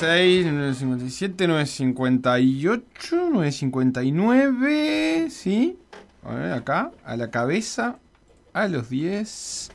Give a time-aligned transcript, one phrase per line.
[0.00, 5.28] 956, 957, 958, 959.
[5.30, 5.76] ¿Sí?
[6.22, 7.98] A ver, acá, a la cabeza,
[8.52, 9.70] a los 10,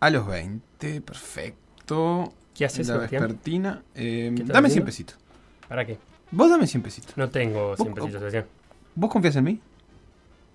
[0.00, 1.00] a los 20.
[1.02, 2.32] Perfecto.
[2.54, 3.82] ¿Qué haces, La vespertina.
[3.94, 4.86] eh, ¿Qué estás dame 100 haciendo?
[4.86, 5.16] pesitos.
[5.68, 5.98] ¿Para qué?
[6.32, 7.16] Vos dame 100 pesitos.
[7.16, 8.46] No tengo 100 Vos- pesitos, Sebastián.
[8.96, 9.60] ¿Vos confías en mí?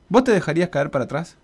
[0.09, 1.37] ¿Vos te dejarías caer para atrás?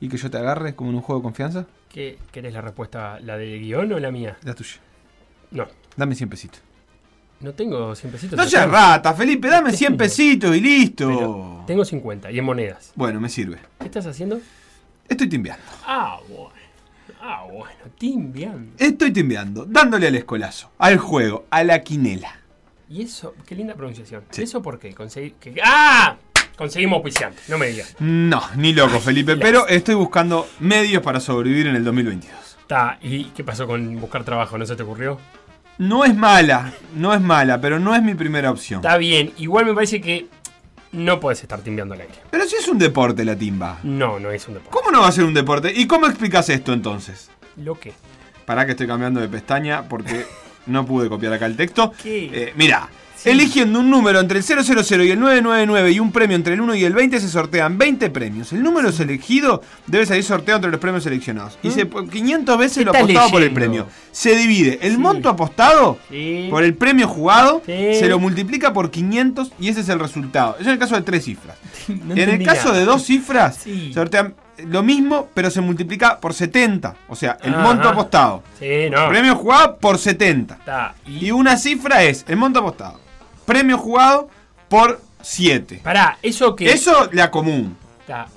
[0.00, 1.66] ¿Y que yo te agarre como en un juego de confianza?
[1.90, 4.36] ¿Qué, ¿Querés la respuesta, la de guion o la mía?
[4.44, 4.76] La tuya.
[5.50, 6.60] No, Dame 100 pesitos.
[7.40, 8.38] no tengo 100 pesitos.
[8.38, 11.06] No seas rata, Felipe, dame 100 pesitos y listo.
[11.08, 12.92] Pero tengo 50 y en monedas.
[12.94, 13.58] Bueno, me sirve.
[13.78, 14.40] ¿Qué estás haciendo?
[15.08, 15.64] Estoy timbeando.
[15.86, 16.50] Ah, bueno.
[17.20, 17.74] Ah, bueno.
[17.98, 18.72] Timbiando.
[18.78, 22.36] Estoy timbeando, dándole al escolazo, al juego, a la quinela.
[22.88, 23.34] ¿Y eso?
[23.46, 24.24] Qué linda pronunciación.
[24.30, 24.42] Sí.
[24.42, 24.94] ¿Eso por qué?
[24.94, 25.32] Conseguí...
[25.40, 26.16] que- ¡Ah!
[26.56, 27.40] Conseguimos auspiciante.
[27.48, 27.94] No me digas.
[28.00, 32.36] No, ni loco, Felipe, pero estoy buscando medios para sobrevivir en el 2022.
[32.60, 32.98] Está.
[33.00, 34.58] ¿Y qué pasó con buscar trabajo?
[34.58, 35.18] ¿No se te ocurrió?
[35.80, 38.80] No es mala, no es mala, pero no es mi primera opción.
[38.80, 39.32] Está bien.
[39.38, 40.26] Igual me parece que
[40.92, 42.12] no puedes estar timbiando al aire.
[42.30, 43.78] Pero si es un deporte la timba.
[43.82, 44.78] No, no es un deporte.
[44.78, 45.72] ¿Cómo no va a ser un deporte?
[45.74, 47.30] ¿Y cómo explicas esto entonces?
[47.56, 47.94] ¿Lo qué?
[48.44, 50.26] Pará que estoy cambiando de pestaña porque
[50.66, 51.94] no pude copiar acá el texto.
[52.02, 52.26] ¿Qué?
[52.30, 52.86] Eh, mira,
[53.22, 53.28] Sí.
[53.30, 54.60] eligiendo un número entre el 000
[55.04, 58.08] y el 999 y un premio entre el 1 y el 20 se sortean 20
[58.10, 58.52] premios.
[58.52, 61.58] El número elegido debe salir sorteado entre los premios seleccionados.
[61.62, 63.86] Y se, 500 veces ¿Qué lo apostado por el premio.
[64.12, 64.98] Se divide el Sí.
[64.98, 66.48] monto apostado Sí.
[66.50, 70.56] por el premio jugado, se lo multiplica por 500 y ese es el resultado.
[70.58, 71.56] Eso en el caso de tres cifras.
[71.88, 74.34] No en el caso de dos cifras, sortean
[74.66, 76.94] lo mismo, pero se multiplica por 70.
[77.08, 77.62] O sea, el Ajá.
[77.62, 78.42] monto apostado.
[78.58, 79.08] Sí, no.
[79.08, 80.54] Premio jugado por 70.
[80.54, 80.94] Está.
[81.06, 81.26] Y...
[81.26, 83.00] Y una cifra es el monto apostado.
[83.46, 84.28] Premio jugado
[84.68, 85.80] por 7.
[85.82, 86.70] Pará, eso que.
[86.72, 87.76] Eso la común.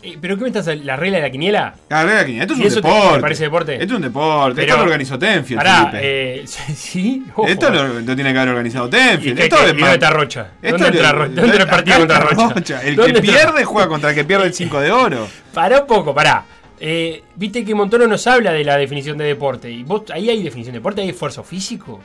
[0.04, 1.74] Eh, ¿Pero qué me estás la regla de la quiniela?
[1.90, 2.44] La regla quiniela.
[2.44, 3.16] Esto es ¿Y un eso deporte.
[3.16, 3.74] te parece deporte?
[3.74, 4.56] Esto es un deporte.
[4.56, 6.44] Pero- Esto lo organizó Tenfield, Pará, eh,
[6.76, 7.24] sí.
[7.32, 7.48] ojo.
[7.48, 9.40] Esto lo, lo tiene que haber organizado ¿Y Tenfield.
[9.40, 10.48] Esto es más- dónde está Rocha?
[10.62, 11.42] Esto ¿Dónde entra Rocha?
[11.42, 12.82] ¿Dónde el partido contra Rocha?
[12.84, 15.28] El ¿Dónde que pierde juega contra el que pierde el 5 de oro.
[15.56, 16.46] Pará un poco, pará.
[16.80, 19.72] Eh, Viste que Montoro nos habla de la definición de deporte.
[19.72, 21.02] ¿Y vos ahí hay definición de deporte?
[21.02, 22.00] ¿Hay esfuerzo físico?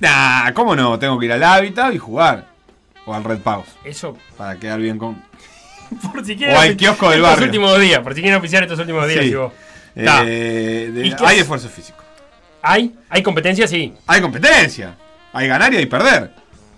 [0.00, 0.98] Nah, ¿cómo no?
[0.98, 2.46] Tengo que ir al hábitat y jugar.
[3.06, 3.68] O al Red Pause.
[3.84, 4.16] Eso.
[4.36, 5.22] Para quedar bien con.
[6.12, 7.46] Por si O al kiosco del barrio.
[7.46, 8.00] últimos días.
[8.00, 9.20] Por si quieren oficiar estos últimos días.
[9.20, 9.26] Sí.
[9.26, 9.52] digo.
[9.96, 11.42] Eh, de- ¿Y qué hay es?
[11.42, 11.98] esfuerzo físico.
[12.62, 12.94] ¿Hay?
[13.08, 13.66] ¿Hay competencia?
[13.66, 13.92] Sí.
[14.06, 14.94] Hay competencia.
[15.32, 16.32] Hay ganar y hay perder.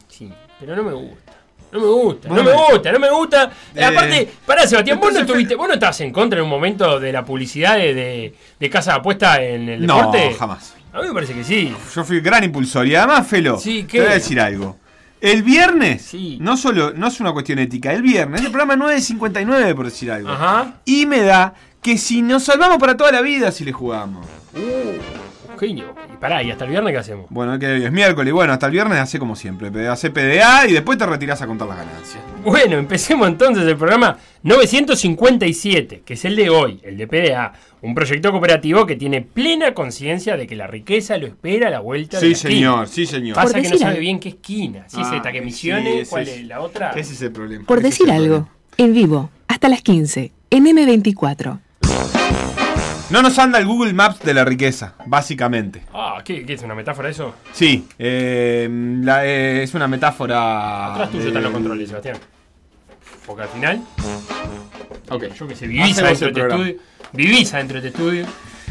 [0.09, 1.33] Sí, pero no me gusta.
[1.73, 3.51] No me gusta, no no me gusta, no me gusta.
[3.75, 7.01] Eh, Aparte, pará, Sebastián, vos no estuviste, vos no estabas en contra en un momento
[7.01, 10.35] de la publicidad de, de, de casa de apuesta en el No, deporte.
[10.39, 10.75] jamás.
[10.93, 11.75] A mí me parece que sí.
[11.95, 12.87] Yo fui gran impulsor.
[12.87, 14.77] Y además, Felo, Sí, te voy a decir algo.
[15.21, 16.39] El viernes, Sí.
[16.41, 20.29] no solo, no es una cuestión ética, el viernes, el programa 9.59, por decir algo.
[20.31, 20.75] Ajá.
[20.85, 24.27] Y me da que si nos salvamos para toda la vida si le jugamos.
[24.55, 24.99] Uh,
[25.67, 27.27] Y pará, ¿y hasta el viernes qué hacemos?
[27.31, 29.71] Bueno, que hoy es miércoles, y bueno, hasta el viernes hace como siempre.
[29.89, 32.23] Hace PDA y después te retirás a contar las ganancias.
[32.45, 37.53] Bueno, empecemos entonces el programa 957, que es el de hoy, el de PDA.
[37.83, 41.81] Un proyecto cooperativo que tiene plena conciencia de que la riqueza lo espera a la
[41.81, 42.53] vuelta de Sí, la esquina.
[42.55, 43.35] señor, sí, señor.
[43.35, 44.01] Pasa Por que no decir sabe algo.
[44.01, 44.85] bien qué esquina.
[44.89, 46.91] Si es Ah, esta que sí, misiones, ese ¿cuál es- es la otra?
[46.91, 47.65] Ese es el problema.
[47.67, 51.59] Por decir es algo, en vivo, hasta las 15, en M24.
[53.13, 55.83] No nos anda el Google Maps de la riqueza, básicamente.
[55.93, 57.35] Ah, ¿qué, qué es una metáfora eso?
[57.53, 58.69] Sí, eh,
[59.03, 60.93] la- eh, es una metáfora.
[60.95, 62.17] Atrás tuyo de- están los controles, Sebastián.
[63.27, 63.81] Porque al final,
[65.11, 65.25] Ok.
[65.39, 66.65] yo que sé, vivís adentro de este programa.
[66.69, 66.83] estudio.
[67.13, 68.27] Vivís adentro de este estudio.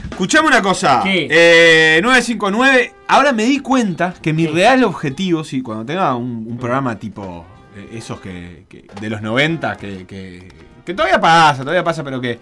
[0.09, 1.01] Escuchame una cosa.
[1.03, 1.27] ¿Qué?
[1.29, 2.93] Eh, 959.
[3.07, 4.51] Ahora me di cuenta que mi ¿Qué?
[4.53, 7.45] real objetivo, si cuando tenga un, un programa tipo
[7.77, 10.47] eh, esos que, que- de los 90, que, que,
[10.83, 12.39] que todavía pasa, todavía pasa, pero que.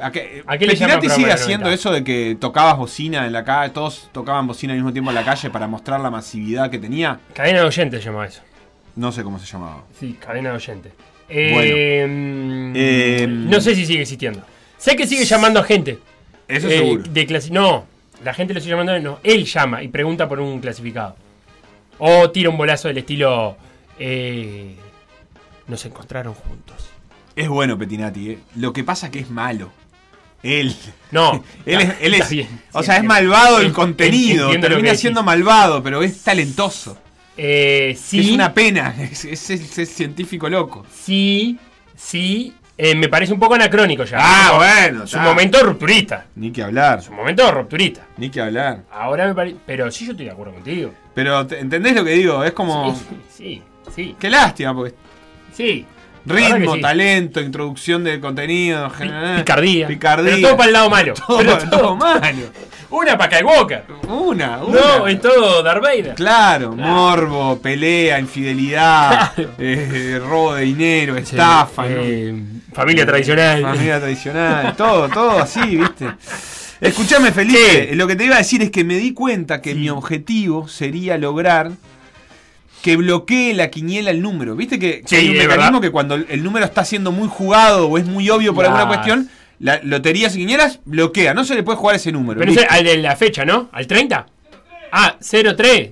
[0.00, 0.84] A que ¿A qué sigue
[1.32, 1.72] haciendo 90?
[1.72, 5.14] eso de que tocabas bocina en la calle, todos tocaban bocina al mismo tiempo en
[5.14, 7.20] la calle para mostrar la masividad que tenía.
[7.32, 8.42] Cadena de oyentes se llama eso.
[8.96, 9.84] No sé cómo se llamaba.
[9.98, 10.92] Sí, cadena de oyentes.
[11.28, 14.42] Eh, mm, Eh, no sé si sigue existiendo.
[14.78, 15.98] Sé que sigue llamando a gente.
[16.48, 17.02] Eso Eh, seguro.
[17.08, 17.86] De clasi- no,
[18.22, 18.98] la gente lo sigue llamando.
[19.00, 21.16] No, él llama y pregunta por un clasificado.
[21.98, 23.56] O tira un bolazo del estilo.
[23.98, 24.74] eh,
[25.68, 26.88] nos encontraron juntos.
[27.36, 28.38] Es bueno Petinati, ¿eh?
[28.56, 29.70] Lo que pasa que es malo.
[30.44, 30.76] Él.
[31.10, 35.22] No, Él es, él es- bien, o sea, es malvado el En- contenido, termina siendo
[35.24, 36.96] malvado, pero es talentoso.
[37.36, 40.86] Eh, sí, Es una pena, es, es- es- es científico loco.
[40.92, 41.58] sí,
[41.96, 42.52] sí.
[42.76, 44.18] eh, me parece un poco anacrónico ya.
[44.20, 45.28] Ah, bueno, Su está.
[45.28, 46.26] momento rupturista.
[46.36, 48.02] Ni que hablar, Su momento rupturista.
[48.16, 48.82] ni que hablar.
[48.92, 49.56] Ahora me parece.
[49.66, 50.92] Pero sí, yo estoy de acuerdo contigo.
[51.14, 52.42] Pero ¿te- ¿entendés lo que digo?
[52.44, 52.94] Es como...
[52.94, 53.02] Sí,
[53.36, 53.62] sí,
[53.94, 54.16] sí.
[54.18, 54.94] Qué lástima, porque
[55.52, 55.86] sí.
[56.26, 56.80] Ritmo, sí.
[56.80, 59.86] talento, introducción de contenido, general- Picardía.
[59.86, 60.34] Picardía.
[60.36, 61.14] Pero todo para el lado malo.
[61.26, 62.42] Todo, Pero todo malo.
[62.90, 63.84] Una para Skywalker.
[64.08, 64.80] Una, una.
[64.98, 66.14] No, es todo Darth Vader.
[66.14, 71.96] Claro, morbo, pelea, infidelidad, eh, robo de dinero, estafa, ¿no?
[72.00, 72.34] Eh,
[72.72, 73.62] familia tradicional.
[73.62, 76.06] familia tradicional, todo, todo así, ¿viste?
[76.80, 79.88] Escuchame, Felipe, lo que te iba a decir es que me di cuenta que mi
[79.88, 81.72] objetivo sería lograr
[82.84, 84.54] que bloquee la quiniela el número.
[84.54, 85.80] ¿Viste que, que Sí, hay un es mecanismo verdad.
[85.80, 89.30] que cuando el número está siendo muy jugado o es muy obvio por alguna cuestión,
[89.58, 92.38] la loterías y quinielas bloquea, no se le puede jugar ese número.
[92.40, 93.70] Pero ese, al de la fecha, ¿no?
[93.72, 94.26] ¿Al 30?
[94.92, 95.90] Ah, 03.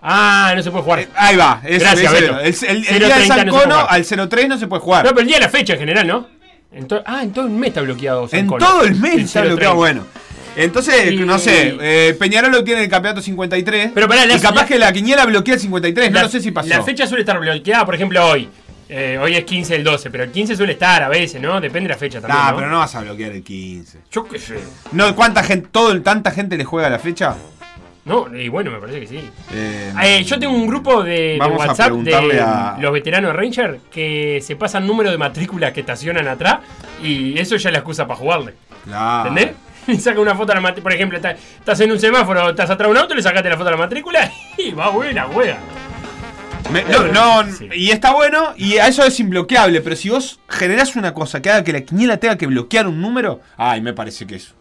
[0.00, 1.00] Ah, no se puede jugar.
[1.00, 2.38] Eh, Ahí va, ese, Gracias, Beto.
[2.40, 5.04] el, el- el 0.30 día del San no Cono al 03 no se puede jugar.
[5.04, 6.26] No, pero el día de la fecha en general, ¿no?
[6.72, 8.26] En ah, en todo el mes está bloqueado.
[8.28, 8.66] San En Cono.
[8.66, 9.46] todo el mes está 0.30.
[9.48, 10.06] bloqueado, bueno.
[10.56, 13.90] Entonces, no sé, eh, Peñarol lo tiene el campeonato 53.
[13.94, 16.28] Pero pará, la- y capaz la- que la quiniela bloquea el 53, no La- lo
[16.28, 16.68] sé si pasó.
[16.68, 18.48] La fecha suele estar bloqueada, por ejemplo, hoy.
[18.88, 21.60] Eh, hoy es 15 del 12, pero el 15 suele estar a veces, ¿no?
[21.60, 22.38] Depende de la fecha también.
[22.38, 22.56] Nah, ¿no?
[22.58, 23.98] pero no vas a bloquear el 15.
[24.12, 24.58] Yo qué sé.
[24.92, 27.34] No, ¿cuánta gente, todo, tanta gente le juega a la fecha?
[28.04, 29.20] No, y bueno, me parece que sí.
[29.54, 34.54] Eh, Eh, yo tengo un grupo de, WhatsApp de a- los veteranos Ranger que se
[34.56, 36.58] pasan número de matrículas que estacionan atrás
[37.02, 38.54] y eso ya es la excusa para jugarle.
[38.84, 39.30] claro.
[39.30, 39.56] ¿Entendés?
[39.88, 40.82] Y saca una foto a la matrícula.
[40.84, 43.56] Por ejemplo, está- estás en un semáforo, estás atrás de un auto, le sacaste la
[43.56, 45.26] foto a la matrícula y va buena.
[46.72, 47.68] Me- no, no, Sí.
[47.74, 51.50] y está bueno, y a eso es imbloqueable, pero si vos generás una cosa que
[51.50, 54.54] haga que la quiniela tenga que bloquear un número, ay, me parece que es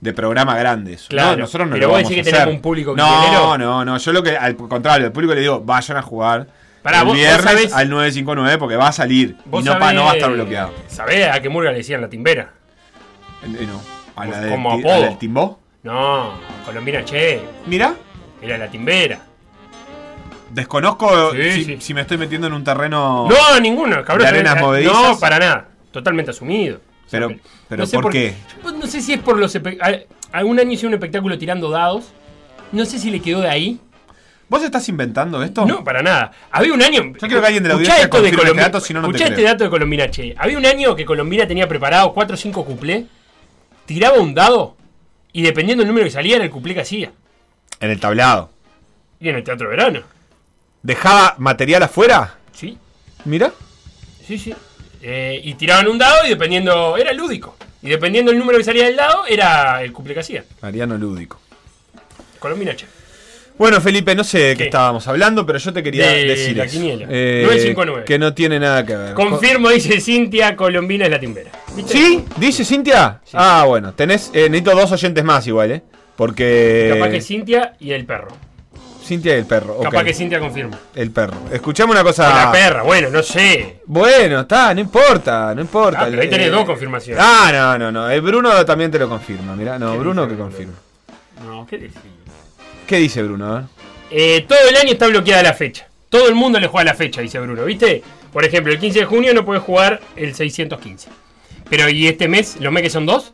[0.00, 1.06] de programa grande eso.
[1.08, 2.40] Claro, No, nosotros no pero lo vos vamos decís a que hacer.
[2.40, 5.60] tenemos un público No, no, no, yo lo que, al contrario, al público le digo,
[5.60, 6.48] vayan a jugar
[6.82, 9.78] Pará, el vos- vos viernes sabés- al 959 porque va a salir y no, pa-
[9.92, 10.74] sabés- no va a estar bloqueado.
[10.88, 12.50] ¿Sabés a qué murga le decían la timbera?
[13.44, 13.80] Eh, no,
[14.16, 15.00] a la, como apodo.
[15.00, 15.60] la del Timbó.
[15.82, 16.32] No,
[16.64, 17.94] Colombina Che, Mira,
[18.42, 19.20] era la timbera.
[20.50, 21.76] desconozco Sí, si, sí.
[21.80, 23.28] si me estoy metiendo en un terreno.
[23.28, 24.18] No, ninguno, cabrón.
[24.24, 24.92] ¿De arenas movedizas?
[24.94, 25.68] No, para nada.
[25.90, 26.80] Totalmente asumido.
[27.10, 27.30] Pero-
[27.68, 28.34] pero sé ¿por qué?
[28.64, 29.54] yo No sé si es por los.
[29.54, 32.06] espe- al- Algún año hice un espectáculo tirando dados.
[32.72, 33.80] No sé si le quedó de ahí.
[34.48, 35.64] ¿Vos estás inventando esto?
[35.66, 36.32] No, para nada.
[36.50, 37.02] Había un año.
[37.04, 39.12] Yo quiero que alguien de la Escuchá audiencia confirme este dato, si no, no te
[39.12, 39.48] escuchá este creo.
[39.52, 40.34] dato de Colombina Che.
[40.36, 43.04] Había un año que Colombina tenía preparado 4 o 5 cuplés.
[43.86, 44.76] Tiraba un dado.
[45.32, 47.12] Y dependiendo del número que salía, era el cuplé que hacía.
[47.80, 48.50] En el tablado.
[49.20, 50.02] Y en el teatro de verano.
[50.82, 52.36] ¿Dejaba material afuera?
[52.52, 52.78] Sí,
[53.24, 53.52] Mira.
[54.26, 54.54] sí, sí.
[55.02, 56.96] Eh, y tiraban un dado y dependiendo.
[56.96, 57.56] Era lúdico.
[57.82, 60.44] Y dependiendo del número que salía del dado, era el cuplé que hacía.
[60.62, 61.38] Mariano Lúdico.
[62.38, 62.86] Colombina Che.
[63.58, 64.64] Bueno, Felipe, no sé de qué ¿Qué?
[64.64, 66.72] estábamos hablando, pero yo te quería De decir la eso.
[66.78, 67.06] quiniela.
[67.08, 68.04] Eh, 959.
[68.04, 69.14] Que no tiene nada que ver.
[69.14, 71.50] Confirmo, dice Cintia, Colombina es la timbera.
[71.74, 71.92] ¿Viste?
[71.92, 72.24] ¿Sí?
[72.36, 73.20] ¿Dice Cintia?
[73.32, 73.94] Ah, bueno.
[73.94, 75.82] Tenés, eh, necesito dos oyentes más igual, ¿eh?
[76.16, 76.92] Porque...
[76.94, 78.28] Capaz que Cintia y el perro.
[79.02, 79.78] Cintia y el perro.
[79.80, 80.78] Capaz que Cintia confirma.
[80.94, 81.36] El perro.
[81.50, 82.28] Escuchame una O cosa...
[82.46, 83.80] la perra, bueno, no sé.
[83.86, 86.00] Bueno, está, no importa, no importa.
[86.02, 87.22] Ah, pero ahí tenés Eh, dos confirmaciones.
[87.24, 88.10] Ah, no, no, no.
[88.10, 89.78] El Bruno también te lo confirma, mirá.
[89.78, 90.74] No, ¿Qué Bruno que confirma.
[91.44, 91.94] No, ¿qué decís?
[92.86, 93.68] ¿Qué dice Bruno?
[94.10, 95.88] Eh, todo el año está bloqueada la fecha.
[96.08, 98.02] Todo el mundo le juega la fecha, dice Bruno, ¿viste?
[98.32, 101.08] Por ejemplo, el 15 de junio no puede jugar el 615.
[101.68, 102.56] Pero, ¿y este mes?
[102.60, 103.32] ¿Los mes que son dos?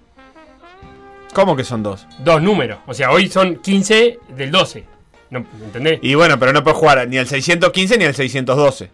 [1.34, 2.06] ¿Cómo que son dos?
[2.18, 2.78] Dos números.
[2.86, 4.84] O sea, hoy son 15 del 12.
[5.30, 5.98] ¿No, ¿Entendés?
[6.02, 8.90] Y bueno, pero no puedes jugar ni al 615 ni al 612.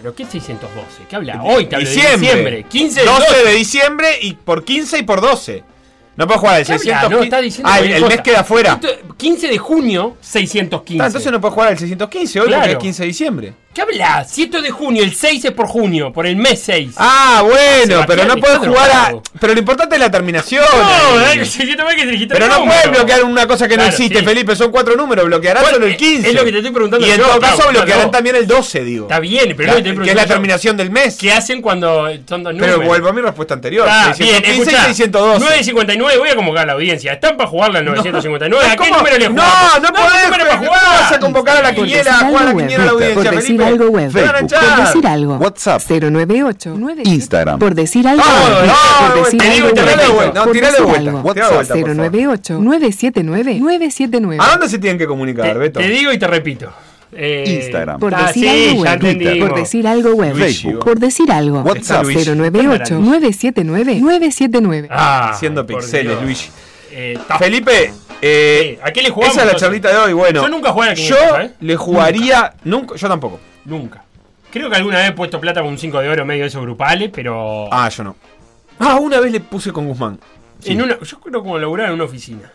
[0.00, 1.02] ¿Pero qué 612?
[1.08, 1.42] ¿Qué habla?
[1.42, 2.20] Hoy te hablo de diciembre.
[2.20, 2.64] diciembre.
[2.68, 3.44] 15 del 12 12.
[3.46, 5.64] de diciembre y por 15 y por 12.
[6.18, 6.82] No puedes jugar al ¿Qué habla?
[6.82, 7.16] 615.
[7.16, 8.72] No, está diciendo ah, el, el mes queda fuera.
[8.72, 11.00] Esto- 15 de junio, 615.
[11.02, 12.62] Ah, entonces no puedes jugar al 615 hoy Claro.
[12.62, 13.54] porque es 15 de diciembre.
[13.78, 14.24] ¿Qué habla?
[14.28, 16.94] Si esto es de junio, el 6 es por junio, por el mes 6.
[16.96, 19.12] Ah, bueno, Sebastián, pero no puedes jugar a.
[19.38, 20.64] Pero lo importante es la terminación.
[20.68, 21.40] no, eh.
[21.42, 23.68] eh, si yo te voy a que te dijiste Pero no puedes bloquear una cosa
[23.68, 24.24] que no Claro, existe, sí.
[24.24, 24.56] Felipe.
[24.56, 26.28] Son cuatro números, bloquearán Bueno, solo el es- 15.
[26.28, 27.70] es lo que te estoy preguntando Y en todo claro, caso claro.
[27.70, 29.04] bloquearán también el 12, digo.
[29.04, 30.90] Está bien, pero La- lo que te estoy que es la preguntando yo, terminación del
[30.90, 31.16] mes.
[31.20, 32.76] ¿Qué hacen cuando son dos números?
[32.78, 33.86] Pero vuelvo a mi respuesta anterior.
[33.88, 35.72] Ah, bien, 615 y escuchá, 612.
[35.72, 37.12] 9.59, voy a convocar a la audiencia.
[37.12, 38.66] ¿Están para jugarla al 959?
[38.66, 38.96] ¿A qué ¿Cómo?
[38.96, 40.82] número le No, no podés, ¿qué número para ¿cómo jugar?
[41.00, 43.67] vas a convocar a la quiniela, a jugar a la quiniela a la audiencia, Felipe?
[43.68, 44.10] Algo web.
[44.10, 44.12] A
[44.76, 45.36] Por decir algo.
[45.36, 45.82] WhatsApp.
[45.88, 47.58] 098 Instagram.
[47.58, 48.22] Por decir algo.
[48.26, 49.68] Ah, Por decir algo.
[50.34, 51.10] no, Por tirale decir vuelta.
[51.10, 51.22] algo.
[51.22, 51.66] Vuelta, favor.
[51.96, 54.44] 098 979 979.
[54.44, 55.80] ¿A dónde se tienen que comunicar, Beto?
[55.80, 56.72] te digo y te repito.
[57.12, 57.98] Eh, Instagram.
[57.98, 59.38] Por ah, decir sí, algo web.
[59.40, 60.36] Por decir algo web.
[60.36, 60.84] Facebook.
[60.84, 61.60] Por decir algo.
[61.62, 62.04] WhatsApp.
[62.04, 62.26] Luis.
[62.26, 64.88] 098 979 979.
[64.90, 66.20] Ah, Haciendo por pixeles.
[66.20, 66.50] Luigi.
[66.90, 69.66] Eh, Felipe, eh, Sí, ¿a qué le jugamos, esa es la entonces?
[69.66, 70.12] charlita de hoy.
[70.12, 71.50] Bueno, Yo nunca jugué a Yo 500, ¿eh?
[71.60, 72.54] le jugaría.
[72.64, 72.94] Nunca.
[72.96, 73.40] Yo tampoco.
[73.64, 74.02] Nunca.
[74.50, 76.62] Creo que alguna vez he puesto plata con un 5 de oro medio de esos
[76.62, 77.68] grupales, pero.
[77.72, 78.16] Ah, yo no.
[78.78, 80.18] Ah, una vez le puse con Guzmán.
[80.60, 82.50] Sí, en una, yo creo como laburar en una oficina.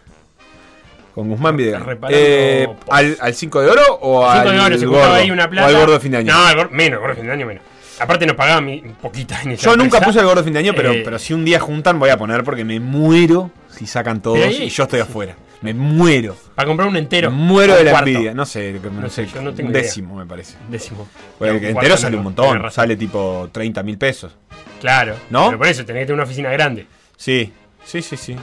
[1.13, 1.57] Con Guzmán.
[1.57, 2.67] Reparando Eh.
[2.89, 5.13] ¿al, ¿Al 5 de oro o 5 al de oro, se gordo?
[5.13, 5.67] ahí una plata.
[5.67, 6.33] O al gordo de fin de año.
[6.33, 7.63] No, al gor- menos, gordo de fin de año menos.
[7.99, 10.59] Aparte nos pagaban mi, poquita en esa yo nunca puse el gordo de fin de
[10.59, 13.85] año, pero, Eh, pero si un día juntan voy a poner porque me muero si
[13.85, 15.35] sacan todos ahí- y yo estoy afuera.
[15.63, 16.35] Me muero.
[16.55, 17.31] Para comprar un entero.
[17.31, 18.09] Me muero de la cuarto.
[18.09, 18.33] envidia.
[18.33, 19.83] No sé, no, No sé, sé, yo no tengo un idea.
[19.83, 20.55] décimo me parece.
[20.69, 21.07] Décimo.
[21.39, 22.69] Porque el entero sale un montón.
[22.71, 24.35] Sale tipo 30 mil pesos.
[24.81, 25.15] Claro.
[25.29, 25.45] ¿No?
[25.47, 26.85] Pero por eso tenés que tener una oficina grande.
[27.17, 27.51] Sí,
[27.85, 28.35] sí, sí, sí.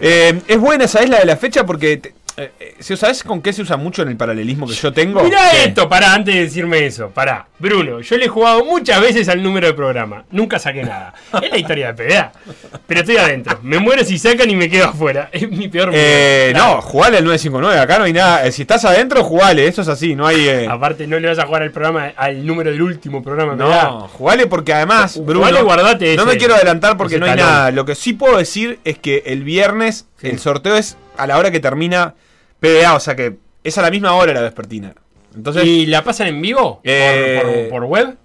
[0.00, 1.64] Eh, es buena, ¿sabes la de la fecha?
[1.66, 2.14] Porque, te-
[2.96, 5.22] ¿sabes con qué se usa mucho en el paralelismo que yo tengo?
[5.28, 5.36] ¿Qué?
[5.66, 7.10] esto, pará, antes de decirme eso.
[7.10, 7.46] Pará.
[7.58, 10.24] Bruno, yo le he jugado muchas veces al número de programa.
[10.30, 11.12] Nunca saqué nada.
[11.42, 12.32] Es la historia de PDA.
[12.86, 13.58] Pero estoy adentro.
[13.62, 15.28] Me muero si sacan y me quedo afuera.
[15.40, 16.66] Es mi peor Eh, miedo.
[16.76, 18.46] no, jugale al 959, acá no hay nada.
[18.46, 20.48] Eh, Si estás adentro, jugale, eso es así, no hay...
[20.48, 23.58] eh, Aparte, no le vas a jugar al programa, al número del último programa de
[23.64, 23.82] PDA.
[23.84, 27.32] no, jugale porque además, Bruno, jugale, guardate no ese- me quiero adelantar porque no hay
[27.36, 27.46] talón.
[27.46, 27.70] nada.
[27.70, 31.50] Lo que sí puedo decir es que el viernes el sorteo es a la hora
[31.50, 32.14] que termina
[32.58, 34.94] PDA, o sea que es a la misma hora la vespertina.
[35.34, 36.76] Entonces, ¿Y la pasan en vivo?
[36.76, 38.16] ¿Por- Eh, por, por web?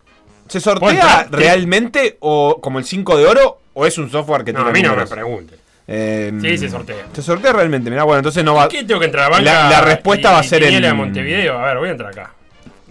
[0.47, 4.53] ¿se ¿Puedo sortea realmente o como el 5 de oro o es un software que
[4.53, 5.09] No, tiene a mí no me números?
[5.09, 5.59] pregunten.
[5.87, 7.05] Eh, Sí, se sortea.
[7.13, 8.67] Se sortea realmente, mirá, bueno, entonces no va...
[8.67, 9.43] ¿Qué tengo que entrar a banca?
[9.43, 11.59] La- la respuesta y- va a ser en- de Montevideo.
[11.59, 12.33] A ver, voy a entrar acá.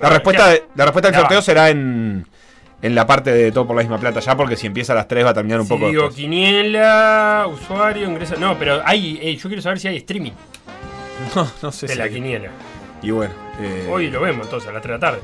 [0.00, 1.42] La respuesta, de- la respuesta del Ya sorteo va.
[1.42, 2.26] será en,
[2.84, 5.08] en la parte de todo por la misma plata ya, porque si empieza a las
[5.08, 6.16] 3 va a terminar un poco digo después.
[6.16, 8.36] quiniela, usuario, ingreso.
[8.38, 10.32] No, pero hay, eh, yo quiero saber si hay streaming
[11.34, 12.50] No, no sé de si la hay- quiniela.
[13.02, 13.32] Y bueno.
[13.60, 15.20] eh, Hoy lo vemos entonces, a las 3 de la tarde.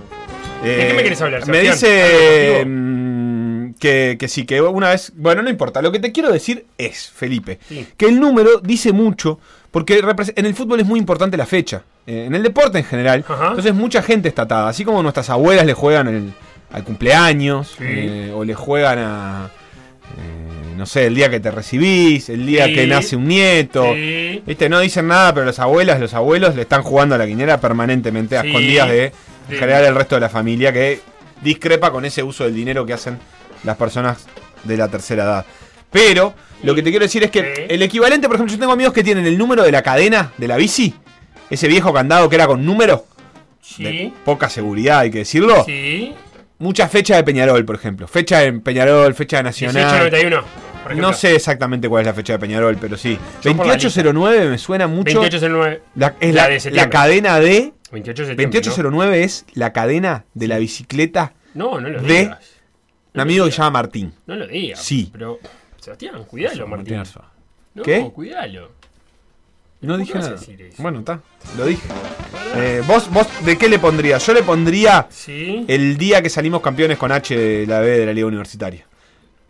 [0.65, 4.91] eh, ¿de qué me querés hablar, Me dice ¿Algo mm, que, que sí, que una
[4.91, 5.13] vez.
[5.17, 5.81] Bueno, no importa.
[5.83, 7.87] Lo que te quiero decir es, Felipe, Sí.
[7.97, 9.39] que el número dice mucho,
[9.71, 10.03] porque
[10.37, 11.83] en el fútbol es muy importante la fecha.
[12.07, 13.25] eh, en el deporte en general.
[13.29, 13.49] Ajá.
[13.49, 14.69] Entonces mucha gente está atada.
[14.69, 16.33] Así como nuestras abuelas le juegan el-
[16.73, 17.85] al cumpleaños, Sí.
[17.87, 19.51] eh, o le juegan a.
[20.17, 22.75] eh, no sé, el día que te recibís, el día Sí.
[22.75, 23.93] que nace un nieto.
[23.95, 24.43] Sí.
[24.47, 27.61] Viste, no dicen nada, pero las abuelas, los abuelos le están jugando a la quiniela
[27.61, 29.13] permanentemente, a escondidas de
[29.51, 31.01] general el resto de la familia, que
[31.43, 33.19] discrepa con ese uso del dinero que hacen
[33.65, 34.27] las personas
[34.65, 35.47] de la tercera edad.
[35.91, 38.93] Pero lo que te quiero decir es que el equivalente, por ejemplo, yo tengo amigos
[38.93, 40.95] que tienen el número de la cadena de la bici,
[41.51, 43.07] ese viejo candado que era con número,
[43.61, 43.83] Sí.
[43.85, 45.65] de poca seguridad, hay que decirlo.
[45.65, 46.15] Sí.
[46.61, 48.07] Mucha fecha de Peñarol, por ejemplo.
[48.07, 49.99] Fecha de Peñarol, fecha de 18 Nacional.
[50.11, 50.45] 91.
[50.85, 50.97] por.
[50.97, 53.19] No sé exactamente cuál es la fecha de Peñarol, pero sí.
[53.43, 55.21] Yo por la 2809 me suena mucho.
[55.21, 55.83] 28 es el 9.
[55.97, 57.73] La, es La la, de la cadena de.
[57.93, 58.59] 28 de septiembre.
[58.61, 62.39] 2809 es la cadena de la bicicleta No, no, lo de digas.
[63.15, 64.13] un amigo que se llama Martín.
[64.27, 64.81] No lo digas.
[64.81, 65.09] Sí.
[65.13, 65.41] Pero,
[65.81, 67.03] Sebastián, cuidalo, Martín.
[67.75, 68.09] No, ¿Qué?
[68.15, 68.73] cuidalo.
[69.81, 70.37] No ¿Por dije nada.
[70.79, 71.21] Bueno, está.
[71.57, 71.87] Lo dije.
[72.57, 74.25] Eh, ¿vos, ¿Vos de qué le pondrías?
[74.27, 75.65] Yo le pondría Sí.
[75.69, 78.85] el día que salimos campeones con H de la B de la Liga Universitaria.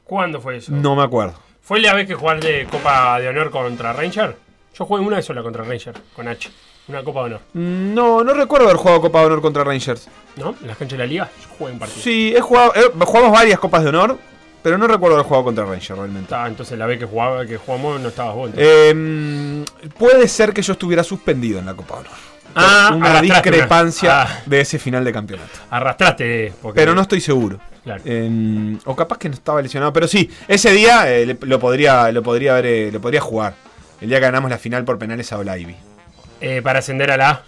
[0.04, 0.72] ¿Cuándo fue eso?
[0.72, 1.34] No me acuerdo.
[1.62, 4.36] ¿Fue la vez que jugaste Copa de Honor contra Ranger?
[4.76, 6.50] Yo jugué una vez sola contra Ranger, con H.
[6.88, 7.40] Una Copa de Honor.
[7.54, 10.08] Mm, No, no recuerdo haber jugado Copa de Honor contra Rangers.
[10.36, 10.54] ¿No?
[10.60, 12.02] En las canchas de la liga, yo jugué un partido.
[12.02, 14.18] Sí, he jugado, eh, jugamos varias Copas de Honor,
[14.62, 16.34] pero no recuerdo haber jugado contra Rangers realmente.
[16.34, 18.50] Ah, entonces la vez que jugaba, que jugamos no estabas vos.
[18.56, 19.64] Eh,
[19.98, 21.96] puede ser que yo estuviera suspendido en la Copa.
[21.96, 22.06] Por
[22.56, 24.40] Ah, una discrepancia una- ah.
[24.44, 25.50] de ese final de campeonato.
[25.70, 26.52] Arrastraste.
[26.60, 27.60] Porque, Pero no estoy seguro.
[27.84, 28.02] Claro.
[28.04, 29.92] Eh, o capaz que no estaba lesionado.
[29.92, 33.54] Pero sí, ese día eh, lo, podría, lo, podría haber, eh, lo podría jugar.
[34.00, 35.76] El día que ganamos la final por penales a Olaivi.
[36.40, 37.42] Eh, para ascender a la A.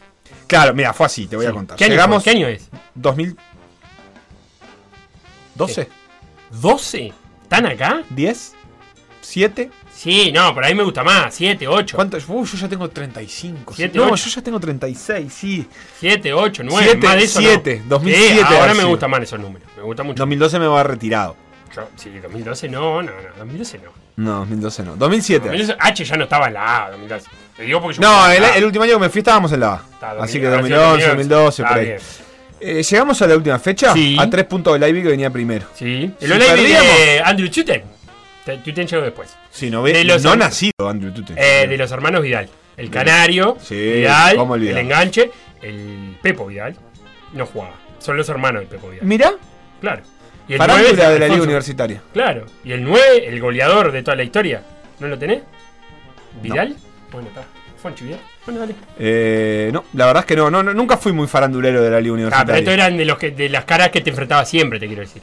[0.47, 1.77] Claro, mira, fue así, te voy a contar.
[1.77, 2.23] ¿Qué año, Llegamos?
[2.23, 2.69] ¿Qué año es?
[2.95, 5.89] 2012,
[6.61, 7.13] ¿12?
[7.43, 8.03] ¿Están acá?
[8.11, 8.55] 10,
[9.21, 9.71] 7.
[9.95, 11.35] Sí, no, por ahí me gusta más.
[11.35, 11.97] 7, 8.
[11.97, 12.17] ¿Cuánto?
[12.29, 13.75] Uh, yo ya tengo 35.
[13.75, 14.17] Siete, no, ocho.
[14.29, 15.67] yo ya tengo 36, sí.
[16.01, 16.85] 7, 8, 9.
[16.91, 17.41] Siete, más de eso.
[17.41, 17.89] siete, no.
[17.91, 19.69] 2007 Sí, ahora me gustan más esos números.
[19.77, 20.19] Me gusta mucho.
[20.23, 21.37] 2012 me va retirado.
[21.75, 23.29] Yo- sí, 2012 no, no, no.
[23.39, 23.91] 2012 no.
[24.17, 24.97] No, 2012 no.
[24.97, 25.47] 2007.
[25.49, 26.91] 2012 H ya no estaba en la A.
[26.91, 27.27] 2012.
[27.57, 29.75] Te digo porque yo No, el, el último año que me fui estábamos en la
[29.75, 29.77] A.
[29.93, 31.87] Está, Así 2000, que habrá sido 2011, 2012, por Está ahí.
[31.87, 31.99] bien.
[32.63, 33.93] Eh, llegamos a la última fecha.
[33.93, 34.17] Sí.
[34.19, 35.67] A tres puntos del Ivy que venía primero.
[35.75, 36.13] Sí.
[36.19, 37.83] Si El perdíamos- de Andrew Chuten.
[38.45, 39.37] Te- Chuten llegó después.
[39.51, 41.35] Sí, no, ve, De los- no nacido Andrew Tute.
[41.37, 42.49] Eh, de los hermanos Vidal.
[42.77, 46.75] El Canario, Sí, Vidal, el enganche, el Pepo Vidal.
[47.35, 47.75] No jugaba.
[47.99, 49.07] Son los hermanos del Pepo Vidal.
[49.07, 49.33] Mirá,
[49.81, 50.03] Claro.
[50.49, 51.43] Y el es de la Liga.
[51.43, 52.03] Universitaria.
[52.13, 52.47] Claro.
[52.65, 54.63] Y el 9, el goleador de toda la historia.
[54.99, 55.43] ¿No lo tenés?
[56.43, 56.77] ¿Vidal?
[57.11, 57.45] Bueno, está.
[57.83, 58.05] Fonchi.
[58.47, 58.75] Bueno, dale.
[58.99, 62.01] Eh, no, la verdad es que no, no, no, nunca fui muy farandulero de la
[62.01, 62.59] Liga Ah, pero Universitaria.
[62.59, 65.23] estos eran de, los que, de las caras que te enfrentabas siempre, te quiero decir.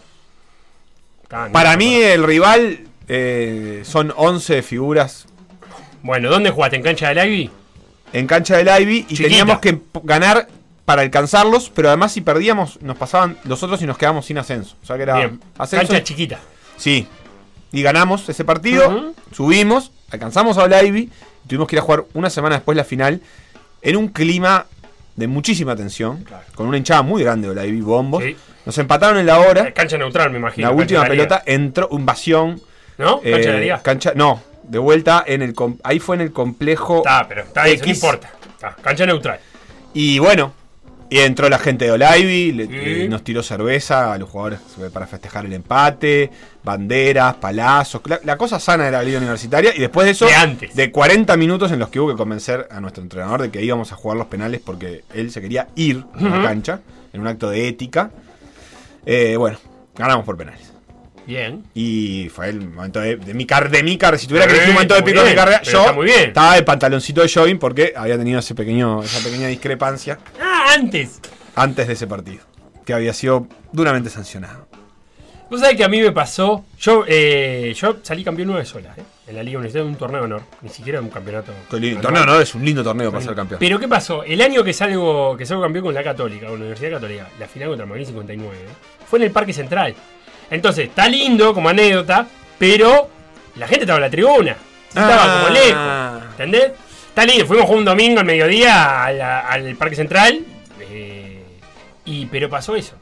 [1.27, 2.05] Para no, mí no.
[2.05, 5.25] el rival eh, son 11 figuras
[6.01, 6.75] Bueno, ¿dónde jugaste?
[6.77, 7.49] ¿En cancha del Ivy?
[8.11, 9.23] en cancha del Ivy y Chiquita.
[9.29, 10.47] teníamos que ganar
[10.85, 14.75] para alcanzarlos, pero además si perdíamos nos pasaban los otros y nos quedamos sin ascenso.
[14.81, 15.39] O sea que era Bien.
[15.59, 15.87] ascenso.
[15.87, 16.39] Cancha chiquita.
[16.77, 17.07] Sí.
[17.71, 21.11] Y ganamos ese partido, subimos, alcanzamos a Ivy
[21.49, 23.19] tuvimos que ir a jugar una semana después la final
[23.81, 24.65] en un clima
[25.15, 26.25] de muchísima tensión,
[26.55, 28.23] con una hinchada muy grande de Ivy bombos.
[28.23, 28.37] Sí.
[28.65, 29.67] Nos empataron en la hora.
[29.67, 30.67] Eh, Cancha neutral, me imagino.
[30.69, 32.61] La última la pelota entró invasión.
[32.97, 33.19] ¿No?
[33.21, 33.81] Cancha de la eh, liga.
[33.81, 35.53] cancha- no, de vuelta en el
[35.83, 37.87] ahí fue en el complejo Está, pero está no X.
[37.95, 38.29] importa.
[38.53, 39.39] Está, cancha neutral.
[39.93, 40.53] y bueno,
[41.09, 42.71] y entró la gente de Olivey, le- Sí.
[42.73, 44.59] eh, nos tiró cerveza a los jugadores
[44.93, 46.29] para festejar el empate,
[46.63, 50.35] banderas, palazos, la, la cosa sana de la liga universitaria y después de eso De
[50.35, 50.75] antes.
[50.75, 53.91] de 40 minutos en los que hubo que convencer a nuestro entrenador de que íbamos
[53.91, 56.81] a jugar los penales porque él se quería ir a la cancha
[57.13, 58.11] en un acto de ética.
[59.05, 59.57] Eh, bueno,
[59.95, 60.68] ganamos por penales.
[61.29, 61.63] Bien.
[61.75, 63.69] Y fue el momento de, de mi carrera.
[63.69, 64.17] De mi carrera.
[64.17, 66.21] Si tuviera que elegir un momento de pico de mi carrera, yo está muy bien.
[66.29, 71.19] estaba de pantaloncito de jogging porque había tenido ese pequeño, esa pequeña discrepancia Ah, antes.
[71.55, 72.43] antes de ese partido.
[72.83, 74.67] Que había sido duramente sancionado.
[75.51, 76.65] Vos sabés que a mí me pasó.
[76.79, 79.03] Yo eh, yo salí campeón nueve solas, ¿eh?
[79.27, 80.41] En la Liga Universitaria de un torneo de honor.
[80.63, 81.51] Ni siquiera un campeonato.
[81.73, 82.01] Lindo.
[82.01, 83.59] Torneo, no, es un lindo torneo para ser campeón.
[83.59, 84.23] Pero ¿qué pasó?
[84.23, 87.47] El año que salgo, que salgo campeón con la Católica, con la Universidad Católica, la
[87.47, 88.67] final contra Madrid 59, ¿eh?
[89.07, 89.93] fue en el Parque Central.
[90.51, 92.25] Entonces, está lindo como anécdota,
[92.57, 93.09] pero
[93.55, 94.55] la gente estaba en la tribuna.
[94.89, 95.39] Estaba Ah.
[95.43, 96.31] como lejos.
[96.31, 96.71] ¿Entendés?
[97.09, 97.45] Está lindo.
[97.45, 100.39] Fuimos un domingo al mediodía al Parque Central.
[100.91, 101.43] eh,
[102.05, 102.93] y, pero pasó eso.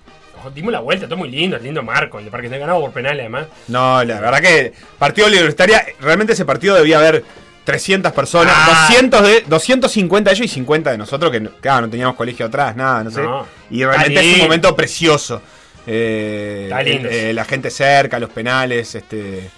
[0.53, 2.19] Dimos la vuelta, todo muy lindo, el lindo marco.
[2.19, 3.47] El de Parque Central ganado por penales, además.
[3.67, 7.23] No, la verdad que partido universitaria, realmente ese partido debía haber
[7.63, 8.87] 300 personas, Ah.
[8.87, 12.75] 200 de, 250 de ellos y 50 de nosotros, que claro, no teníamos colegio atrás,
[12.75, 13.21] nada, no sé.
[13.23, 13.45] No.
[13.69, 15.41] y realmente es un momento precioso.
[15.87, 16.69] Eh,
[17.09, 19.49] eh, la gente cerca, los penales, este...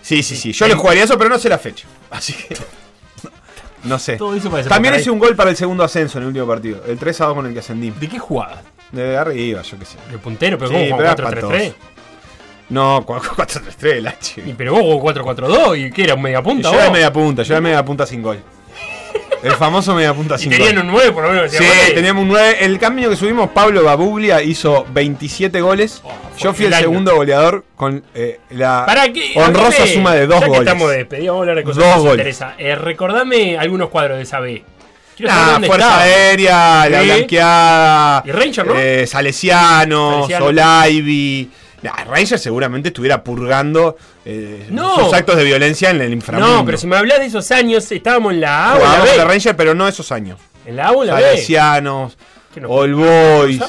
[0.00, 0.52] Sí, sí, sí.
[0.52, 1.86] Yo le jugaría eso, pero no sé la fecha.
[2.10, 2.56] Así que...
[3.84, 4.18] No sé.
[4.68, 6.82] También hice un gol para el segundo ascenso en el último partido.
[6.86, 7.90] El 3 a 2 con el que ascendí.
[7.90, 8.62] ¿De qué jugada?
[8.92, 9.96] De arriba, yo qué sé.
[10.10, 11.54] De puntero, pero Sí, ¿cómo pero jugó era 4-3-3?
[11.54, 11.74] espantoso.
[12.68, 14.42] No, 4-3-3 el H.
[14.46, 16.14] Y pero vos jugó 4-4-2 y ¿qué era?
[16.14, 16.70] ¿Un media punta?
[16.70, 18.38] Yo era media punta, yo era media punta sin gol.
[19.42, 20.84] El famoso media punta Y sin tenían gol.
[20.84, 21.50] un 9 por lo menos.
[21.50, 22.58] Sí, teníamos un 9.
[22.60, 26.02] El cambio que subimos, Pablo Babuglia hizo 27 goles.
[26.04, 29.32] Oh, Yo fui el el segundo goleador con eh, la ¿Para qué?
[29.36, 30.66] honrosa A mí me- suma de dos ya que goles.
[30.66, 32.12] estamos de despedida, vamos a hablar de cosas Dos que nos goles.
[32.18, 32.54] interesa.
[32.58, 34.62] Eh, recordame algunos cuadros de esa B.
[35.16, 36.02] Quiero saber Nah, Fuerza estaba.
[36.02, 37.06] Aérea, La Sí.
[37.06, 38.74] Blanqueada, Y Ranger, ¿no?
[38.78, 40.46] eh, Salesianos, Salesiano.
[40.46, 41.50] Olaivi.
[41.82, 44.96] Ranger seguramente estuviera purgando eh, No.
[44.96, 46.56] sus actos de violencia en el inframundo.
[46.58, 49.04] No, pero si me hablas de esos años, estábamos en la A o en la
[49.04, 49.24] de.
[49.24, 50.38] Ranger, pero no esos años.
[50.66, 51.22] En la A o la B.
[51.22, 52.18] Salesianos,
[52.52, 53.60] ¿Qué no- All ¿Nos Boys,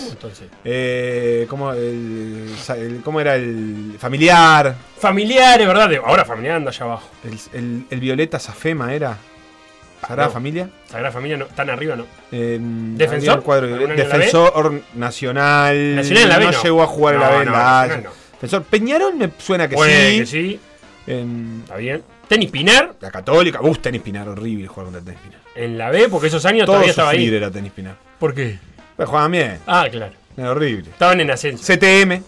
[0.65, 4.75] eh, ¿cómo, el, el- ¿cómo era el familiar?
[4.99, 5.87] Familiares, ¿verdad?
[5.89, 7.07] De- Ahora familiar anda allá abajo.
[7.23, 9.17] El, el- el Violeta Safema era.
[10.01, 10.33] ¿Sagrada no.
[10.33, 10.69] Familia?
[10.87, 12.05] Sagrada Familia no, tan arriba, ¿no?
[12.31, 13.43] Eh, ¿Defensor?
[13.95, 15.95] Defensor Nacional.
[15.95, 18.01] Nacional en la B, no, llegó a jugar en la B la.
[18.33, 20.19] Defensor Peñarol me suena que Puede sí.
[20.19, 20.59] que sí.
[21.61, 22.03] Está bien.
[22.27, 23.59] Tenis Pinar la Católica.
[23.61, 25.39] Uh, Tenis Pinar, horrible jugar contra Tenis Pinar.
[25.55, 27.27] en la B, porque esos años Todo todavía estaba ahí.
[27.27, 27.95] era Tenis Pinar.
[28.19, 28.57] ¿Por qué?
[28.95, 29.59] Pero jugaban bien.
[29.67, 30.13] Ah, claro.
[30.37, 30.89] Era horrible.
[30.89, 31.63] Estaban en ascenso.
[31.63, 32.23] CTM.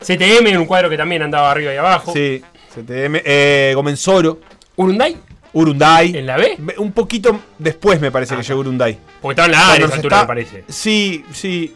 [0.00, 2.12] CTM en un cuadro que también andaba arriba y abajo.
[2.12, 2.42] Sí.
[2.74, 3.22] CTM.
[3.24, 4.40] Eh, Gomenzoro.
[4.76, 5.16] Urunday
[5.58, 6.16] Urunday.
[6.16, 6.58] en la B.
[6.78, 8.98] Un poquito después me parece Ah, que llegó Urunday.
[9.20, 10.64] Porque estaba en la A en esa altura, está- me parece.
[10.68, 11.74] Sí, sí.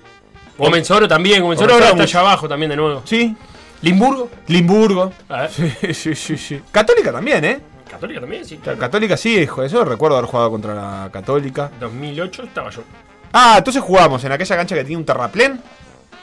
[0.59, 1.43] Gomenzoro también.
[1.43, 3.03] Gomenzoro ahora está allá abajo también de nuevo.
[3.05, 3.35] Sí.
[3.83, 4.29] Limburgo.
[4.49, 5.13] Limburgo.
[5.29, 5.51] A ver.
[5.51, 6.61] Sí, sí, sí, sí.
[6.71, 7.61] Católica también, ¿eh?
[7.91, 8.59] Católica también, sí.
[8.59, 8.79] Claro.
[8.79, 11.71] Católica sí, hijo, eso recuerdo haber jugado contra la Católica.
[11.81, 12.83] 2008 estaba yo.
[13.33, 15.61] Ah, entonces jugamos en aquella cancha que tenía un terraplén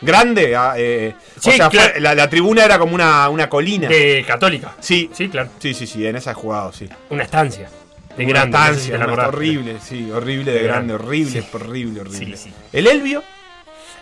[0.02, 0.56] grande.
[0.56, 1.92] ah, eh, Sí, o sea, claro.
[1.94, 3.88] fue- la, la tribuna era como una, una colina.
[3.88, 4.76] De Católica.
[4.80, 5.50] Sí, Sí, claro.
[5.60, 6.88] sí, sí, sí, en esa he jugado, sí.
[7.10, 7.70] Una estancia.
[8.18, 8.58] De Una grande.
[8.58, 9.28] no sé si estancia, una- acordás.
[9.28, 11.06] horrible, sí, horrible de De grande, grande.
[11.08, 11.48] horrible, Sí.
[11.54, 12.38] horrible, horrible.
[12.38, 12.54] Sí, sí.
[12.74, 13.24] El Elvio,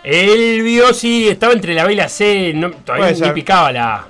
[0.02, 2.52] El vio, sí, estaba entre la B y la C.
[2.54, 3.34] No, todavía Puede ni ser.
[3.34, 4.06] picaba la A.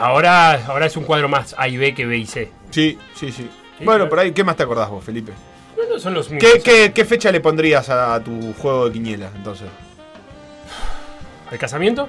[0.00, 2.50] Ahora, ahora es un cuadro más A y B que B y C.
[2.70, 3.48] sí, sí, sí.
[3.78, 4.08] Bueno, claro.
[4.08, 5.32] por ahí, ¿qué más te acordás vos, Felipe?
[5.76, 6.62] Bueno, son los ¿Qué, mismos.
[6.64, 9.68] qué, qué fecha le pondrías a, tu juego de quiniela, entonces?
[11.50, 12.08] ¿El casamiento?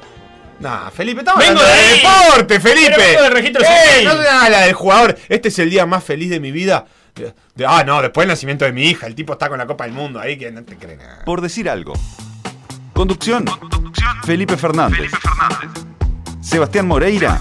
[0.59, 2.91] Nah, Felipe, estamos Vengo hablando de de deporte, Felipe.
[2.97, 3.89] Pero vengo del registro ¡Ey!
[3.93, 4.07] civil.
[4.07, 5.17] No la del jugador.
[5.29, 6.85] Este es el día más feliz de mi vida.
[7.15, 9.07] De- de- ah, no, después del nacimiento de mi hija.
[9.07, 11.23] El tipo está con la Copa del Mundo ahí que no te cree nada.
[11.25, 11.93] Por decir algo.
[12.93, 13.45] Conducción.
[14.25, 15.11] Felipe Fernández.
[16.41, 17.39] Sebastián Moreira.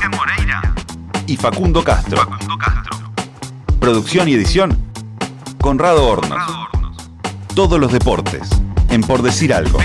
[1.27, 2.29] Y Facundo Castro.
[3.81, 4.79] Producción y edición.
[5.61, 6.39] Conrado Hornos.
[7.55, 8.49] Todos los deportes.
[8.91, 9.79] En Por decir algo.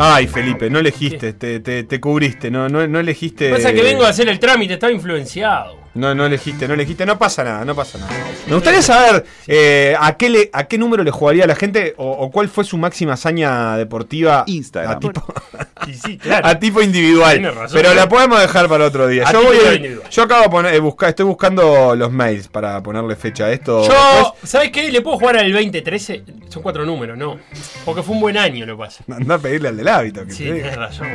[0.00, 3.50] Ay, Felipe, no elegiste, te, te, te cubriste, no, no, no elegiste.
[3.50, 5.77] Pasa que vengo a hacer el trámite, estaba influenciado.
[5.94, 8.10] No, no elegiste, no elegiste, no pasa nada, no pasa nada.
[8.46, 12.08] Me gustaría saber eh, a, qué le, a qué número le jugaría la gente o,
[12.10, 14.44] o cuál fue su máxima hazaña deportiva.
[14.46, 14.96] Instagram.
[14.96, 15.34] a tipo-
[15.86, 16.46] Y sí, claro.
[16.46, 17.42] A tipo individual.
[17.54, 17.68] Razón.
[17.80, 19.24] pero la podemos dejar para otro día.
[19.26, 19.58] A Yo, voy
[20.10, 23.82] yo acabo de poner, eh, busca- estoy buscando los mails para ponerle fecha a esto.
[23.86, 24.90] Yo, Después, ¿sabes qué?
[24.92, 26.22] ¿Le puedo jugar al 2013?
[26.48, 27.38] Son cuatro números, no.
[27.84, 29.02] Porque fue un buen año, lo pasa.
[29.10, 30.24] Anda a pedirle al del hábito.
[30.26, 31.08] Que Sí, tienes razón.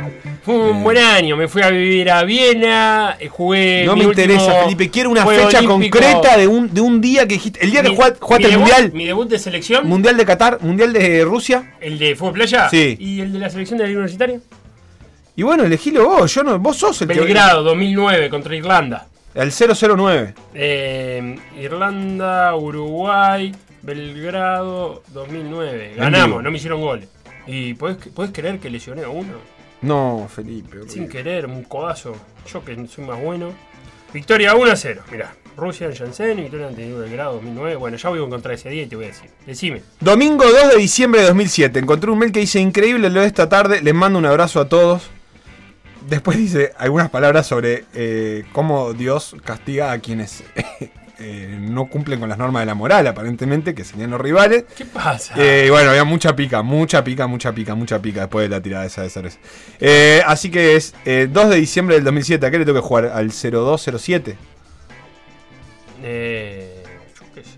[0.44, 1.36] Fue un buen año.
[1.36, 3.84] Me fui a vivir a Viena, eh, jugué.
[3.86, 4.90] No mi me interesa, Felipe.
[4.90, 5.98] Quiero una fecha Olímpico.
[5.98, 7.62] concreta de un, de un día que dijiste.
[7.64, 8.92] El día que jugaste, el debut- Mundial.
[8.92, 11.74] Mi debut de selección, Mundial de Qatar, Mundial de Rusia.
[11.80, 12.68] el de fútbol playa.
[12.68, 12.96] Sí.
[12.98, 14.40] Y el de la selección de la universitaria.
[15.36, 16.32] Y bueno, elegilo vos.
[16.34, 17.20] Yo no, vos sos el que.
[17.20, 19.06] Belgrado, 2009, contra Irlanda.
[19.34, 20.34] El 009.
[20.54, 25.88] Eh, Irlanda, Uruguay, Belgrado, 2009.
[25.88, 26.00] vivo.
[26.00, 27.08] Ganamos, no me hicieron goles.
[27.46, 29.34] ¿Y podés, podés creer que lesioné a uno?
[29.82, 30.78] No, Felipe.
[30.88, 32.14] Sin querer, un codazo.
[32.50, 33.52] Yo que soy más bueno.
[34.14, 35.02] Victoria 1 a 0.
[35.10, 37.74] Mirá, Rusia en Janssen, victoria ante Belgrado 2009.
[37.74, 39.28] Bueno, ya voy a encontrar ese día y te voy a decir.
[39.44, 39.82] Decime.
[39.98, 41.80] Domingo 2 de diciembre de 2007.
[41.80, 43.82] Encontré un mail que dice increíble lo de esta tarde.
[43.82, 45.10] Les mando un abrazo a todos.
[46.08, 50.44] Después dice algunas palabras sobre eh, cómo Dios castiga a quienes
[51.18, 54.64] eh, no cumplen con las normas de la moral, aparentemente, que serían los rivales.
[54.76, 55.34] ¿Qué pasa?
[55.36, 58.84] Eh, bueno, había mucha pica, mucha pica, mucha pica, mucha pica después de la tirada
[58.84, 59.38] esa de cerveza.
[59.80, 62.46] Eh, así que es eh, 2 de diciembre del 2007.
[62.46, 63.06] ¿A qué le tengo que jugar?
[63.06, 64.36] ¿Al 0207?
[66.02, 66.82] Eh,
[67.18, 67.50] yo qué sé.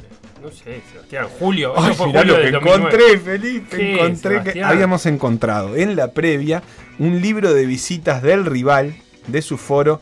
[0.42, 1.26] No sé, Sebastián.
[1.38, 1.72] Julio.
[1.76, 2.84] Ay, fue mirá julio lo que del 2009.
[2.84, 3.76] encontré, Felipe.
[3.76, 6.62] ¿Qué, encontré que habíamos encontrado en la previa
[6.98, 8.94] un libro de visitas del rival
[9.26, 10.00] de su foro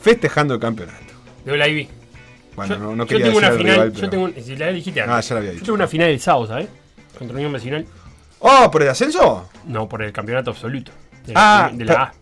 [0.00, 0.98] festejando el campeonato.
[1.44, 1.88] De la IB.
[2.56, 3.74] Bueno, yo, no, no yo quería tengo decir una final.
[3.88, 5.64] rival, Yo tengo si la dijiste Ah, ya lo había Yo dicho.
[5.66, 6.68] tengo una final el sábado, ¿sabes?
[7.18, 7.86] Contra Unión Vecinal.
[8.40, 9.48] Oh, ¿por el ascenso?
[9.66, 10.92] No, por el campeonato absoluto.
[11.26, 12.12] De la, Ah, de la A.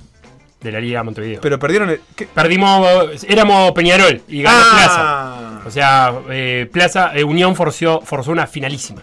[0.60, 1.40] De la Liga Montevideo.
[1.40, 2.00] Pero perdieron el.
[2.14, 2.26] ¿qué?
[2.26, 3.24] Perdimos.
[3.24, 4.96] Éramos Peñarol y ganó Plaza.
[4.98, 9.02] Ah, O sea, eh, Plaza, eh, Unión forzó, forzó una finalísima.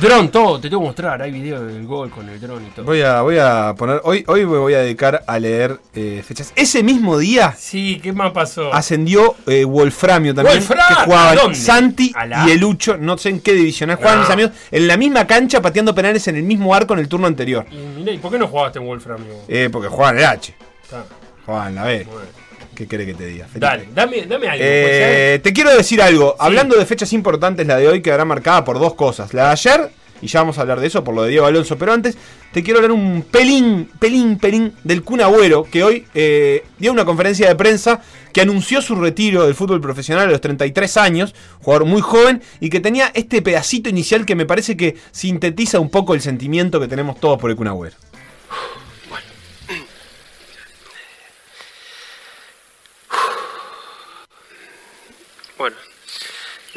[0.00, 1.20] Dron, todo, te tengo que mostrar.
[1.20, 2.86] Hay video del gol con el dron y todo.
[2.86, 4.00] Voy a, voy a poner.
[4.04, 6.52] Hoy, hoy me voy a dedicar a leer eh, fechas.
[6.56, 8.72] Ese mismo día Sí, ¿qué más pasó?
[8.72, 10.56] ascendió eh, Wolframio también.
[10.58, 11.54] Wolframio, que jugaban.
[11.54, 13.96] Santi ¿A la y Elucho, no sé en qué divisional.
[13.96, 14.24] Jugaban No.
[14.24, 17.26] mis amigos en la misma cancha pateando penales en el mismo arco en el turno
[17.26, 17.66] anterior.
[17.70, 19.20] Y mirá, ¿y por qué no jugaste en Wolfram?
[19.20, 19.44] amigo?
[19.46, 20.54] Eh, porque jugaban el H.
[20.82, 21.04] Está,
[21.44, 22.04] Jugaban la B.
[22.10, 22.39] bueno.
[22.80, 23.44] ¿Qué querés que te diga?
[23.44, 23.66] Felipe?
[23.66, 24.64] Dale, dame, dame algo.
[24.66, 26.34] Eh, te quiero decir algo.
[26.38, 29.34] Hablando de fechas importantes, la de hoy quedará marcada por dos cosas.
[29.34, 29.90] La de ayer,
[30.22, 32.16] y ya vamos a hablar de eso por lo de Diego Alonso, pero antes
[32.54, 37.04] te quiero hablar un pelín, pelín, pelín del Kun Agüero, que hoy eh, dio una
[37.04, 38.00] conferencia de prensa
[38.32, 42.70] que anunció su retiro del fútbol profesional a los 33 años, jugador muy joven, y
[42.70, 46.88] que tenía este pedacito inicial que me parece que sintetiza un poco el sentimiento que
[46.88, 47.96] tenemos todos por el Kun Agüero.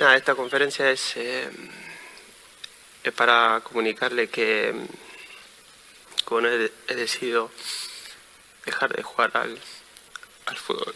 [0.04, 1.50] Nada, esta conferencia es, eh,
[3.04, 4.88] es para comunicarle que, mm,
[6.46, 7.52] he, decidido
[8.66, 9.58] dejar de jugar al,
[10.48, 10.94] al fútbol.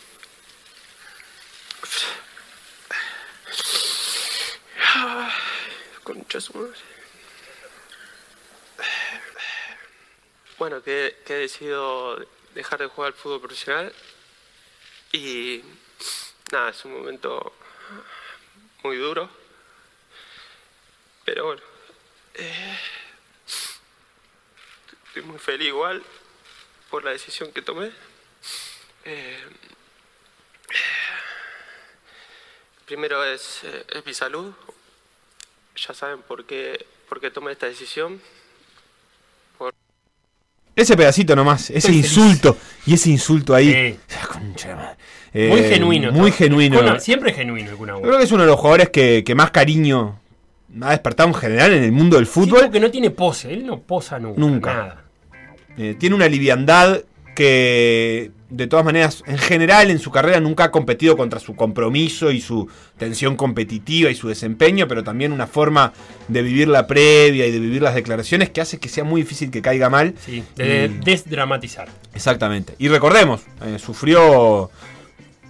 [6.03, 6.73] Concha su madre.
[10.57, 12.17] Bueno, que he decidido
[12.55, 13.93] dejar de jugar al fútbol profesional
[15.11, 15.61] y
[16.51, 17.53] nada, es un momento
[18.87, 19.29] muy duro.
[21.25, 21.61] Pero bueno,
[22.35, 22.77] eh,
[25.07, 26.01] estoy muy feliz igual
[26.89, 27.91] por la decisión que tomé.
[29.03, 29.43] Eh,
[32.85, 34.53] primero es, eh, es mi salud.
[35.75, 38.21] Ya saben por qué, por qué tomé esta decisión.
[40.75, 42.05] Ese pedacito nomás, ese Estoy feliz.
[42.17, 43.99] insulto, y ese insulto ahí.
[44.07, 44.17] Sí.
[44.27, 44.97] Concha de madre.
[45.33, 46.11] Muy Eh, genuino.
[46.11, 46.99] Muy genuino.
[46.99, 49.51] Siempre genuino el Kun Yo creo que es uno de los jugadores que, que más
[49.51, 50.19] cariño
[50.81, 52.61] ha despertado en general en el mundo del Sí, fútbol.
[52.63, 54.39] porque no tiene pose, él no posa nunca.
[54.39, 54.73] Nunca.
[54.73, 55.03] Nada.
[55.77, 57.01] Eh, tiene una liviandad
[57.35, 62.31] que, de todas maneras, en general en su carrera nunca ha competido contra su compromiso
[62.31, 65.93] y su tensión competitiva y su desempeño, pero también una forma
[66.27, 69.51] de vivir la previa y de vivir las declaraciones que hace que sea muy difícil
[69.51, 70.15] que caiga mal.
[70.25, 71.87] Sí, de Y- desdramatizar.
[72.13, 72.73] Exactamente.
[72.79, 74.71] Y recordemos, eh, sufrió.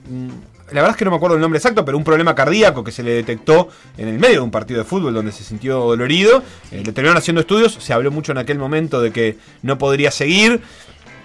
[0.10, 0.30] Mm,
[0.68, 2.92] La verdad es que no me acuerdo el nombre exacto, pero un problema cardíaco que
[2.92, 6.44] se le detectó en el medio de un partido de fútbol donde se sintió dolorido.
[6.72, 7.78] Eh, le terminaron haciendo estudios.
[7.80, 10.62] Se habló mucho en aquel momento de que no podría seguir.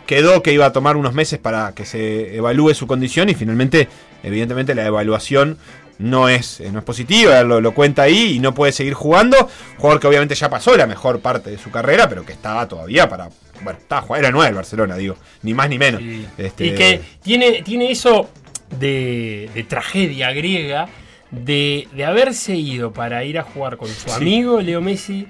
[0.06, 3.88] Quedó que iba a tomar unos meses para que se evalúe su condición y finalmente,
[4.22, 5.58] evidentemente, la evaluación
[5.98, 9.48] no es, eh, no es positiva, lo, lo cuenta ahí y no puede seguir jugando.
[9.78, 13.08] Jugador que obviamente ya pasó la mejor parte de su carrera, pero que estaba todavía
[13.08, 13.28] para.
[13.62, 16.00] Bueno, estaba jugando, era nueve el Barcelona, digo, ni más ni menos.
[16.00, 16.26] Sí.
[16.36, 18.28] Este, Y que tiene, tiene eso
[18.78, 20.88] de, de tragedia griega
[21.30, 25.26] de, de haberse ido para ir a jugar con su amigo Leo Messi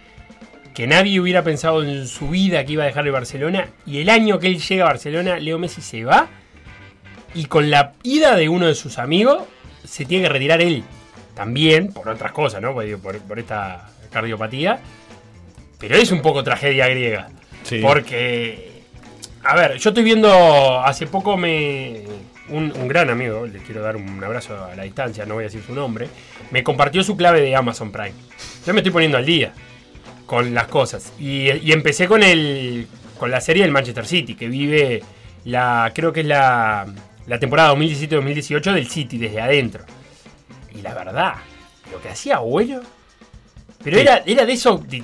[0.74, 3.68] que nadie hubiera pensado en su vida que iba a dejar el Barcelona.
[3.84, 6.28] Y el año que él llega a Barcelona, Leo Messi se va.
[7.34, 9.42] Y con la ida de uno de sus amigos,
[9.84, 10.82] se tiene que retirar él.
[11.34, 12.72] También, por otras cosas, ¿no?
[12.72, 14.80] Por, por- por esta cardiopatía.
[15.78, 17.28] Pero es un poco tragedia griega.
[17.64, 17.80] Sí.
[17.82, 18.82] Porque,
[19.44, 22.00] a ver, yo estoy viendo, hace poco me...
[22.52, 25.46] Un, un gran amigo, le quiero dar un abrazo a la distancia, no voy a
[25.46, 26.08] decir su nombre,
[26.50, 28.12] me compartió su clave de Amazon Prime.
[28.66, 29.52] Yo me estoy poniendo al día
[30.26, 31.12] con las cosas.
[31.18, 32.86] Y, y empecé con el
[33.18, 35.02] con la serie del Manchester City, que vive
[35.44, 36.86] la creo que es la,
[37.26, 39.84] la temporada 2017-2018 del City desde adentro.
[40.74, 41.34] Y la verdad,
[41.92, 42.82] lo que hacía Agüero,
[43.84, 44.02] pero Sí.
[44.02, 45.02] era, era de eso, de,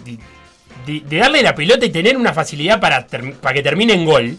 [0.87, 4.37] de- darle la pelota y tener una facilidad para, para que termine en gol.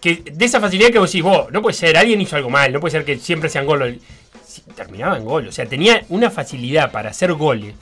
[0.00, 2.72] Que, de esa facilidad que vos decís, vos, no puede ser, alguien hizo algo mal,
[2.72, 3.98] no puede ser que siempre sean gol.
[4.46, 7.74] Sí, Terminaba en gol, o sea, tenía una facilidad para hacer goles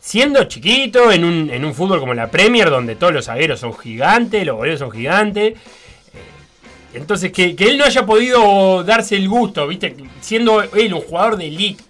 [0.00, 3.74] siendo chiquito en un, en un fútbol como la Premier, donde todos los zagueros son
[3.74, 5.54] gigantes, los goleros son gigantes.
[5.54, 5.58] eh,
[6.92, 9.96] Entonces, que, que él no haya podido darse el gusto, ¿viste?
[10.20, 11.82] Siendo él un jugador de elite,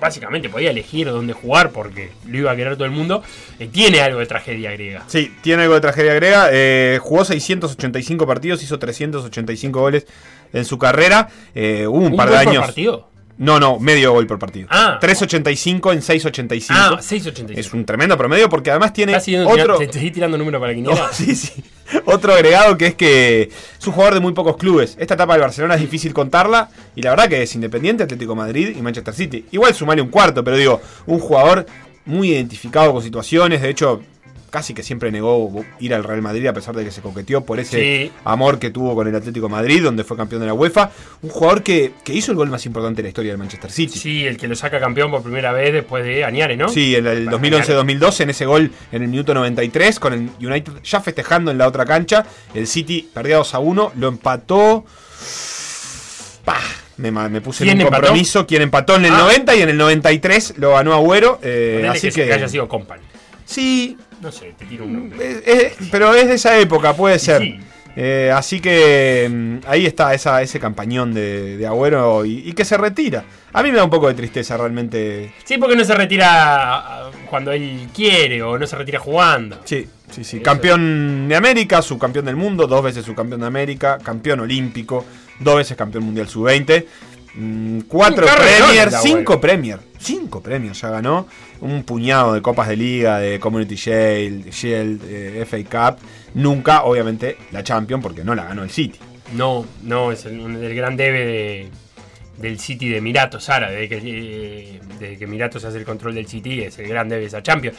[0.00, 3.22] básicamente podía elegir dónde jugar porque lo iba a querer todo el mundo,
[3.58, 5.04] eh, tiene algo de tragedia griega.
[5.06, 6.48] Sí, tiene algo de tragedia griega.
[6.52, 10.06] eh, jugó 685 partidos, hizo 385 goles
[10.52, 11.28] en su carrera.
[11.54, 12.64] eh, hubo un, ¿Un par de por años.
[12.64, 13.07] partido?
[13.38, 14.66] No, no, medio gol por partido.
[14.70, 14.98] Ah.
[15.00, 16.74] 385 en 685.
[16.76, 17.52] Ah, 6.85.
[17.56, 19.54] Es un tremendo promedio porque además tiene otro.
[19.54, 21.04] tira- te estoy tirando número para la quiniela.
[21.10, 21.62] Oh, sí, sí.
[22.04, 23.42] Otro agregado que es que
[23.80, 24.96] es un jugador de muy pocos clubes.
[24.98, 26.68] Esta etapa del Barcelona es difícil contarla.
[26.96, 29.46] Y la verdad que es Independiente, Atlético Madrid y Manchester City.
[29.52, 31.64] Igual sumarle un cuarto, pero digo, un jugador
[32.06, 33.62] muy identificado con situaciones.
[33.62, 34.02] De hecho,
[34.50, 37.60] casi que siempre negó ir al Real Madrid a pesar de que se coqueteó por
[37.60, 38.12] ese Sí.
[38.24, 40.90] amor que tuvo con el Atlético de Madrid, donde fue campeón de la UEFA.
[41.22, 43.98] Un jugador que, que hizo el gol más importante de la historia del Manchester City.
[43.98, 46.68] Sí, el que lo saca campeón por primera vez después de Añares, ¿no?
[46.68, 50.72] Sí, en el Para 2011-2012, en ese gol en el minuto 93, con el United
[50.82, 52.24] ya festejando en la otra cancha.
[52.54, 54.84] El City perdía 2 a 1, lo empató.
[56.44, 56.58] Pah,
[56.96, 58.02] me, puse en ¿Quién un empató?
[58.02, 58.46] compromiso.
[58.46, 59.18] Quien empató en el Ah.
[59.18, 61.38] 90 y en el 93 lo ganó Agüero.
[61.42, 62.32] eh, así que, que.
[62.32, 63.02] haya sido Company.
[63.44, 65.30] Sí, No sé, te tiro un nombre.
[65.30, 67.40] es- es- pero es de esa época, puede ser.
[67.42, 67.58] Sí.
[68.00, 72.64] Eh, así que mm, ahí está esa, ese campañón de, de Agüero y, y que
[72.64, 73.24] se retira.
[73.52, 75.32] A mí me da un poco de tristeza realmente.
[75.44, 79.60] Sí, porque no se retira ah, cuando él quiere o no se retira jugando.
[79.64, 80.36] Sí, sí, sí.
[80.36, 80.44] Eso.
[80.44, 85.04] Campeón de América, subcampeón del mundo, dos veces subcampeón de América, campeón olímpico,
[85.40, 86.84] dos veces campeón mundial sub-20,
[87.34, 89.40] mm, cuatro Premier, cinco.
[89.40, 91.26] Premier, cinco premios ya ganó,
[91.60, 96.00] un puñado de copas de liga, de Community Shield, Shield eh, FA Cup,
[96.34, 98.98] nunca, obviamente, la Champion, porque no la ganó el City.
[99.34, 101.68] No, no, es el, gran debe de-
[102.38, 103.78] del City de Emiratos Árabes.
[103.90, 104.08] Desde que,
[104.76, 105.24] eh, desde que
[105.66, 107.76] hace el control del City, es el gran debe de esa Champions.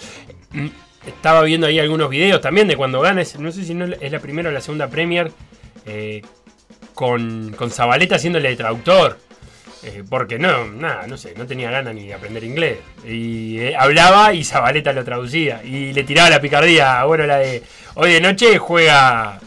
[0.51, 0.67] Mm,
[1.07, 4.11] Estaba viendo ahí algunos videos también de cuando gana, es- no sé si no es
[4.11, 5.31] la primera o la segunda Premier,
[5.85, 6.21] eh,
[6.93, 9.17] con, con Zabaleta haciéndole de traductor.
[9.83, 12.79] Eh, porque no, nada, no sé, no tenía ganas ni de aprender inglés.
[13.07, 15.61] Y eh, hablaba y Zabaleta lo traducía.
[15.63, 17.63] Y le tiraba la picardía, bueno, la de
[17.95, 19.39] hoy de noche juega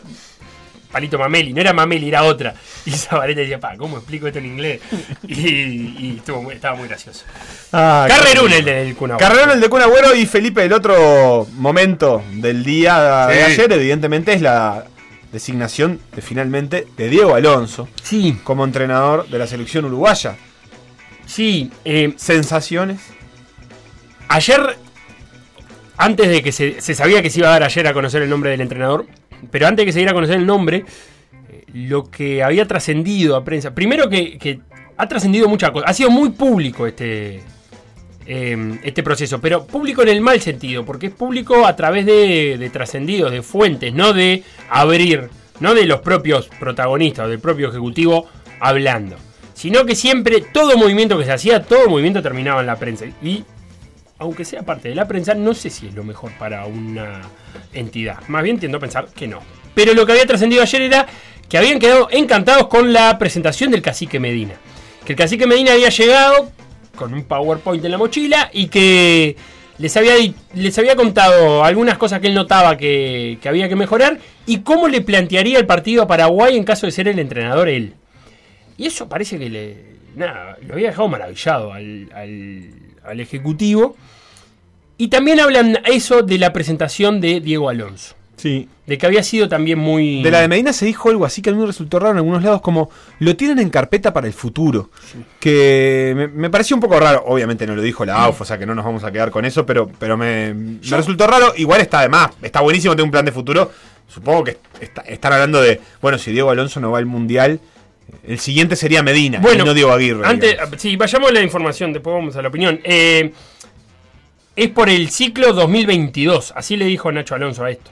[0.91, 2.55] Palito Mameli, no era Mameli, era otra.
[2.85, 4.81] Y Zabaleta decía, pa, ¿cómo explico esto en inglés?
[5.29, 7.25] Y, y estuvo muy- estaba muy gracioso.
[7.71, 9.29] Carrerón el del Kun Agüero.
[9.29, 13.53] Carrerón el de Kun Agüero y Felipe, el otro momento del día de Sí.
[13.53, 14.85] ayer, evidentemente, es la
[15.33, 20.37] designación de, finalmente de Diego Alonso Sí, como entrenador de la selección uruguaya.
[21.27, 21.71] sí.
[21.85, 23.01] eh, Sensaciones.
[24.29, 24.61] ayer,
[25.97, 28.31] antes de que se, se sabía que se iba a dar ayer a conocer el
[28.31, 29.07] nombre del entrenador,
[29.51, 30.85] pero antes de que se diera a conocer el nombre,
[31.51, 34.61] eh, lo que había trascendido a prensa, primero que, que
[34.97, 37.43] ha trascendido muchas cosas, ha sido muy público este,
[38.27, 42.57] eh, este proceso, pero público en el mal sentido, porque es público a través de,
[42.59, 45.29] de trascendidos, de fuentes, no de abrir,
[45.61, 48.29] no de los propios protagonistas o del propio ejecutivo
[48.61, 49.17] hablando,
[49.55, 53.07] sino que siempre todo movimiento que se hacía, todo movimiento terminaba en la prensa.
[53.23, 53.45] Y
[54.19, 57.23] aunque sea parte de la prensa, no sé si es lo mejor para una
[57.73, 58.21] entidad.
[58.29, 59.41] Más bien tiendo a pensar que no.
[59.75, 61.07] Pero lo que había trascendido ayer era
[61.49, 64.55] que habían quedado encantados con la presentación del cacique Medina.
[65.05, 66.53] Que el cacique Medina había llegado
[66.97, 69.37] con un PowerPoint en la mochila y que
[69.79, 70.15] les había,
[70.55, 74.89] les había contado algunas cosas que él notaba que, que había que mejorar y cómo
[74.89, 77.95] le plantearía el partido a Paraguay en caso de ser el entrenador él.
[78.77, 79.93] Y eso parece que le.
[80.17, 82.71] Nada, lo había dejado maravillado al, al-
[83.05, 83.97] al Ejecutivo.
[84.99, 88.15] Y también hablan eso de la presentación de Diego Alonso.
[88.37, 88.69] Sí.
[88.87, 90.23] De que había sido también muy.
[90.23, 92.17] De la de Medina se dijo algo así que a mí me resultó raro en
[92.19, 92.91] algunos lados, como
[93.21, 94.91] lo tienen en carpeta para el futuro.
[95.39, 97.23] Que me, me pareció un poco raro.
[97.27, 99.45] Obviamente no lo dijo la AUF, o sea que no nos vamos a quedar con
[99.45, 101.53] eso, pero, pero me, me resultó raro.
[101.57, 103.71] Igual está además, está buenísimo tener un plan de futuro.
[104.09, 107.61] Supongo que está- están hablando de, bueno, si Diego Alonso no va al Mundial,
[108.27, 110.27] el siguiente sería Medina, Bueno, y no Diego Aguirre.
[110.27, 110.81] Antes, digamos.
[110.81, 112.81] sí, vayamos a la información, después vamos a la opinión.
[112.85, 113.33] Eh,
[114.57, 117.91] es por el ciclo 2022, así le dijo Nacho Alonso a esto.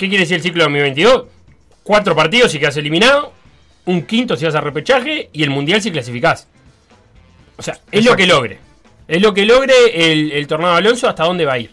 [0.00, 1.24] ¿Qué quiere decir el ciclo 2022?
[1.82, 3.34] Cuatro partidos si quedas eliminado,
[3.84, 6.48] un quinto si vas a repechaje y el mundial si clasificás.
[7.58, 8.60] O sea, es lo que logre.
[9.06, 11.72] Es lo que logre el, el tornado Alonso hasta dónde va a ir.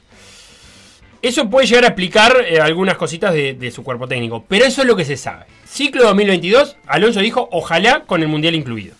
[1.21, 4.81] Eso puede llegar a explicar eh, algunas cositas de, de su cuerpo técnico, pero eso
[4.81, 5.45] es lo que se sabe.
[5.65, 8.93] Ciclo 2022, Alonso dijo, ojalá con el mundial incluido.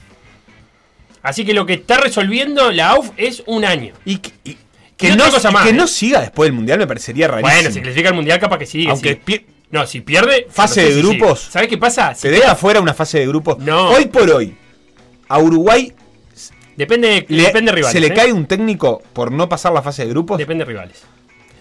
[1.21, 3.93] Así que lo que está resolviendo la AUF es un año.
[4.05, 4.21] Y
[4.97, 5.73] que no, cosa y más, que ¿eh?
[5.73, 7.53] no siga después del Mundial me parecería rarísimo.
[7.53, 8.89] Bueno, si clasifica el mundial, capaz que sigue.
[8.89, 9.45] Aunque sí.
[9.69, 10.47] No, si pierde.
[10.49, 11.17] Fase no sé de si sigue.
[11.19, 11.39] grupos.
[11.51, 12.15] ¿Sabes qué pasa?
[12.15, 13.59] Si se deja fuera una fase de grupos.
[13.59, 13.89] No.
[13.89, 14.55] Hoy por hoy,
[15.27, 15.93] a Uruguay
[16.75, 17.91] Depende, le- depende de rivales.
[17.91, 18.13] se le ¿eh?
[18.13, 20.37] cae un técnico por no pasar la fase de grupos.
[20.37, 21.03] Depende de rivales.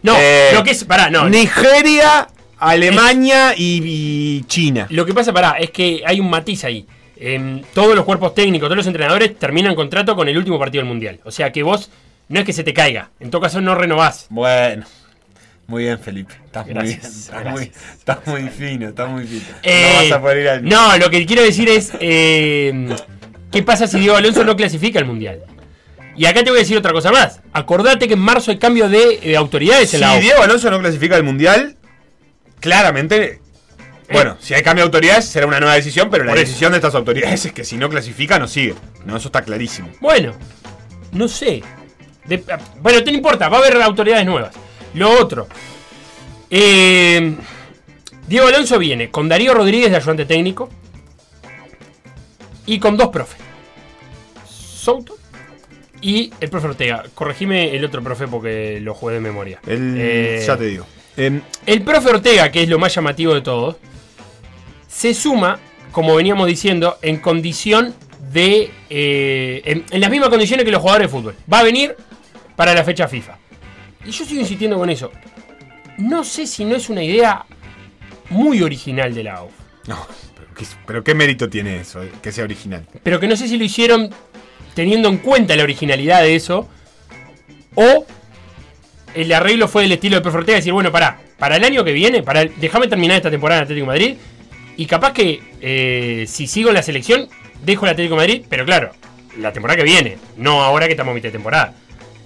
[0.03, 0.85] No, Eh, lo que es.
[0.85, 1.29] Pará, no.
[1.29, 4.87] Nigeria, Alemania y, y China.
[4.91, 6.87] Lo que pasa, pará, es que hay un matiz ahí.
[7.19, 10.89] Em, todos los cuerpos técnicos, todos los entrenadores terminan contrato con el último partido del
[10.89, 11.19] mundial.
[11.25, 11.91] O sea que vos
[12.29, 13.11] no es que se te caiga.
[13.21, 14.27] En todo caso, no renovás.
[14.31, 14.85] Bueno.
[15.69, 16.33] Muy bien, Felipe.
[16.45, 17.13] Estás Gracias, muy bien.
[17.19, 17.95] Estás muy, gracias.
[17.99, 19.45] estás muy fino, estás muy fino.
[19.65, 20.65] Eh, no vas a poder ir al.
[20.65, 21.93] no, lo que quiero decir es.
[21.99, 22.95] eh,
[23.51, 25.43] ¿Qué pasa si Diego Alonso no clasifica al mundial?
[26.17, 27.41] Y acá te voy a decir otra cosa más.
[27.53, 30.21] Acordate que en marzo hay cambio de eh, autoridades Si en la AUF.
[30.23, 31.77] Diego Alonso no clasifica al Mundial,
[32.61, 33.41] claramente.
[34.13, 36.37] Bueno, si hay cambio de autoridades será una nueva decisión, pero la Eh.
[36.39, 38.75] Decisión de estas autoridades es que si no clasifica, no sigue.
[39.05, 39.91] No, eso está clarísimo.
[40.01, 40.33] Bueno,
[41.13, 41.63] no sé.
[42.29, 42.43] De-
[42.81, 44.55] bueno, no importa, va a haber autoridades nuevas.
[44.95, 45.47] Lo otro.
[46.51, 47.35] eh,
[48.27, 50.69] Diego Alonso viene con Darío Rodríguez de ayudante técnico.
[52.67, 53.39] Y con dos profes.
[54.49, 55.17] Souto
[56.01, 57.05] y el profe Ortega.
[57.15, 59.61] Corregime el otro profe porque lo jugué de memoria.
[59.67, 60.87] El- Eh, ya te digo.
[61.17, 63.77] Em, el profe Ortega, que es lo más llamativo de todos,
[64.89, 65.59] se suma,
[65.93, 67.95] como veníamos diciendo, en condición
[68.33, 68.71] de.
[68.91, 71.35] eh, en, en las mismas condiciones que los jugadores de fútbol.
[71.53, 71.97] Va a venir
[72.57, 73.37] para la fecha FIFA.
[74.05, 75.13] Y yo sigo insistiendo con eso.
[75.99, 77.45] No sé si no es una idea
[78.31, 79.53] muy original de la AUF.
[79.87, 82.87] no, pero ¿qué, pero qué mérito tiene eso, eh, que sea original.
[83.03, 84.11] Pero que no sé si lo hicieron
[84.75, 86.69] teniendo en cuenta la originalidad de eso.
[87.75, 88.07] O
[89.15, 91.93] el arreglo fue del estilo de profe Ortega, decir, bueno, pará, para el año que
[91.93, 94.17] viene, para el- déjame terminar esta temporada en Atlético de Madrid.
[94.79, 97.29] Y capaz que eh, si sigo en la selección,
[97.65, 98.93] dejo el Atlético de Madrid, pero claro,
[99.39, 101.75] la temporada que viene, no ahora que estamos a mitad de temporada.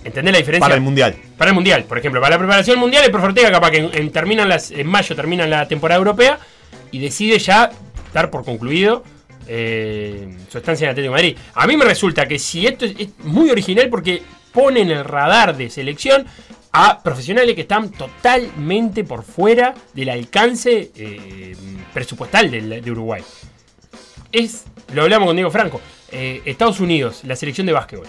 [0.04, 0.60] ¿Entendés la diferencia?
[0.64, 1.14] Para el Mundial.
[1.36, 3.90] Para el Mundial, por ejemplo, para la preparación Mundial, el profe Ortega capaz que en,
[3.92, 6.38] en- terminan las, en mayo termina la temporada europea
[6.90, 7.70] y decide ya
[8.14, 9.04] dar por concluido
[9.46, 11.36] eh, su estancia en Atlético de Madrid.
[11.54, 15.04] A mí me resulta que si esto es, es muy original porque pone en el
[15.04, 16.24] radar de selección
[16.72, 21.56] a profesionales que están totalmente por fuera del alcance eh,
[21.92, 23.22] presupuestal de Uruguay.
[24.32, 25.80] Es, lo hablamos con Diego Franco,
[26.12, 28.06] eh, Estados Unidos, la selección de básquetbol.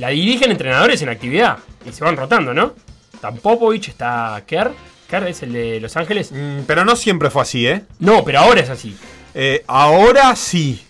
[0.00, 1.58] La dirigen entrenadores en actividad
[1.88, 2.74] y se van rotando, ¿no?
[3.12, 4.72] Está Popovich, está Kerr.
[5.08, 6.32] Kerr es el de Los Ángeles.
[6.32, 7.82] Mm, pero no siempre fue así, ¿eh?
[7.98, 8.96] No, pero ahora es así.
[9.34, 10.82] Eh, ahora sí.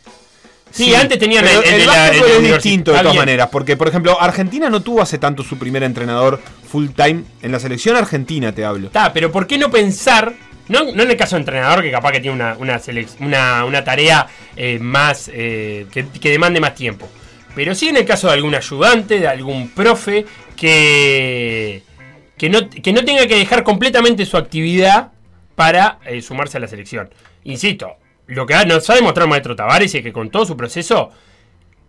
[0.71, 3.23] Sí, antes tenían el- el el, la- es distinto de todas bien.
[3.23, 7.51] maneras, porque por ejemplo Argentina no tuvo hace tanto su primer entrenador full time en
[7.51, 8.87] la selección argentina te hablo.
[8.87, 10.33] Está, pero ¿por qué no pensar?
[10.69, 13.65] No, no en el caso de entrenador, que capaz que tiene una, una, selec- una,
[13.65, 15.29] una tarea eh, más.
[15.35, 17.09] eh, que, que demande más tiempo.
[17.55, 20.25] Pero sí en el caso de algún ayudante, de algún profe,
[20.57, 21.83] que.
[22.39, 25.13] que no, que no tenga que dejar completamente su actividad
[25.55, 27.11] para eh, sumarse a la selección.
[27.45, 31.11] Insisto, lo que nos ha demostrado el maestro Tavares es que con todo su proceso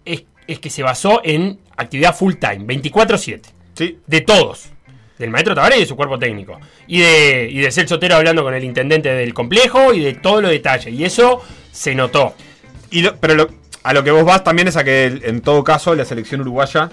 [0.04, 3.42] es, es que se basó en actividad full time, 24-7
[3.76, 3.98] Sí.
[4.08, 4.70] de todos.
[5.18, 6.60] Del maestro Tavares y de su cuerpo técnico.
[6.88, 10.42] Y de, y de Celso Otero hablando con el intendente del complejo y de todos
[10.42, 10.94] los detalles.
[10.94, 12.34] Y eso se notó.
[12.90, 15.64] Y lo- pero lo- a lo que vos vas también es a que en todo
[15.64, 16.90] caso la selección uruguaya,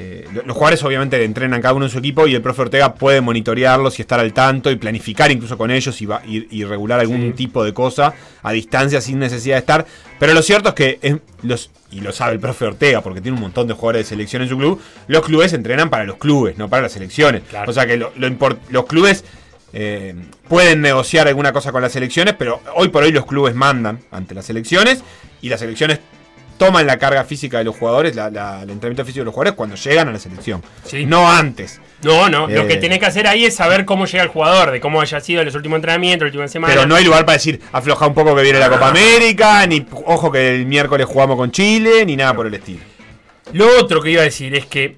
[0.00, 2.94] eh, lo- los jugadores obviamente entrenan cada uno en su equipo y el profe Ortega
[2.94, 6.64] puede monitorearlos y estar al tanto y planificar incluso con ellos y, va- y- y
[6.64, 7.32] regular algún Sí.
[7.32, 9.86] tipo de cosa a distancia sin necesidad de estar.
[10.20, 13.34] Pero lo cierto es que, es- los, y lo sabe el profe Ortega porque tiene
[13.36, 16.56] un montón de jugadores de selección en su club, los clubes entrenan para los clubes,
[16.58, 17.42] no para las selecciones.
[17.50, 17.68] Claro.
[17.68, 19.24] O sea que lo- lo import- los clubes...
[19.72, 20.14] eh,
[20.48, 24.34] pueden negociar alguna cosa con las selecciones, pero hoy por hoy los clubes mandan ante
[24.34, 25.02] las selecciones
[25.42, 26.00] y las selecciones
[26.56, 29.54] toman la carga física de los jugadores, la- la- el entrenamiento físico de los jugadores
[29.54, 30.60] cuando llegan a la selección.
[30.84, 31.06] Sí.
[31.06, 31.80] No antes.
[32.02, 32.66] No, no, lo Eh.
[32.66, 35.44] que tenés que hacer ahí es saber cómo llega el jugador, de cómo haya sido
[35.44, 36.74] los últimos entrenamientos, la última semana.
[36.74, 39.86] Pero no hay lugar para decir afloja un poco que viene la Copa América, ni
[40.06, 42.80] ojo que el miércoles jugamos con Chile, ni nada por el estilo.
[43.52, 44.96] Lo otro que iba a decir es que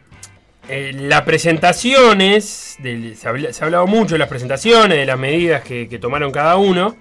[0.69, 5.99] eh, las presentaciones, se ha hablado mucho de las presentaciones, de las medidas que, que
[5.99, 6.97] tomaron cada uno.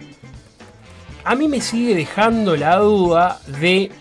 [1.23, 3.91] A mí me sigue dejando la duda de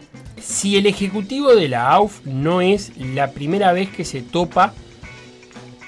[0.41, 4.73] si el ejecutivo de la AUF no es la primera vez que se topa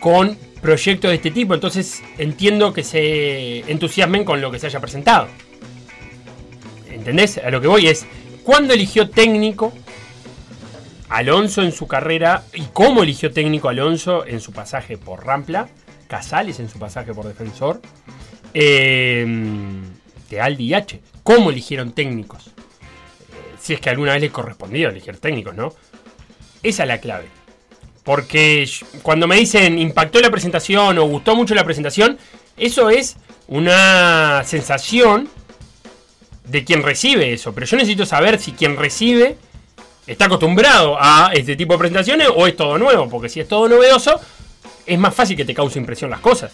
[0.00, 1.54] con proyectos de este tipo.
[1.54, 5.28] Entonces entiendo que se entusiasmen con lo que se haya presentado.
[6.90, 7.38] ¿Entendés?
[7.38, 8.06] A lo que voy es,
[8.44, 9.72] ¿cuándo eligió técnico
[11.10, 15.68] Alonso en su carrera y cómo eligió técnico Alonso en su pasaje por Rampla,
[16.08, 17.80] Casales en su pasaje por Defensor,
[18.54, 19.26] eh,
[20.30, 21.00] y H.
[21.24, 22.46] ¿Cómo eligieron técnicos?
[22.46, 25.74] Eh, si es que alguna vez les correspondió elegir técnicos, ¿no?
[26.62, 27.26] Esa es la clave.
[28.04, 28.68] Porque
[29.02, 32.18] cuando me dicen impactó la presentación o gustó mucho la presentación,
[32.56, 33.16] eso es
[33.48, 35.28] una sensación
[36.44, 37.52] de quien recibe eso.
[37.52, 39.36] Pero yo necesito saber si quien recibe
[40.10, 43.08] está acostumbrado a este tipo de presentaciones o es todo nuevo.
[43.08, 44.20] Porque si es todo novedoso,
[44.84, 46.52] es más fácil que te cause impresión las cosas.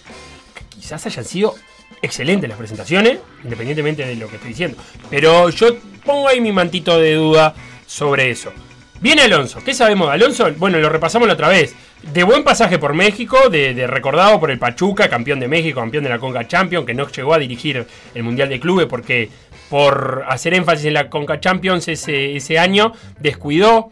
[0.54, 1.54] Que quizás hayan sido
[2.02, 4.76] excelentes las presentaciones, independientemente de lo que estoy diciendo.
[5.08, 7.54] Pero yo pongo ahí mi mantito de duda
[7.86, 8.52] sobre eso.
[9.00, 9.62] Viene Alonso.
[9.64, 10.52] ¿Qué sabemos de Alonso?
[10.56, 11.74] Bueno, lo repasamos la otra vez.
[12.02, 16.10] De buen pasaje por México, de, recordado por el Pachuca, campeón de México, campeón de
[16.10, 19.30] la Conca Champions, que no llegó a dirigir el Mundial de Clubes porque
[19.70, 23.90] por hacer énfasis en la Conca Champions ese, ese año descuidó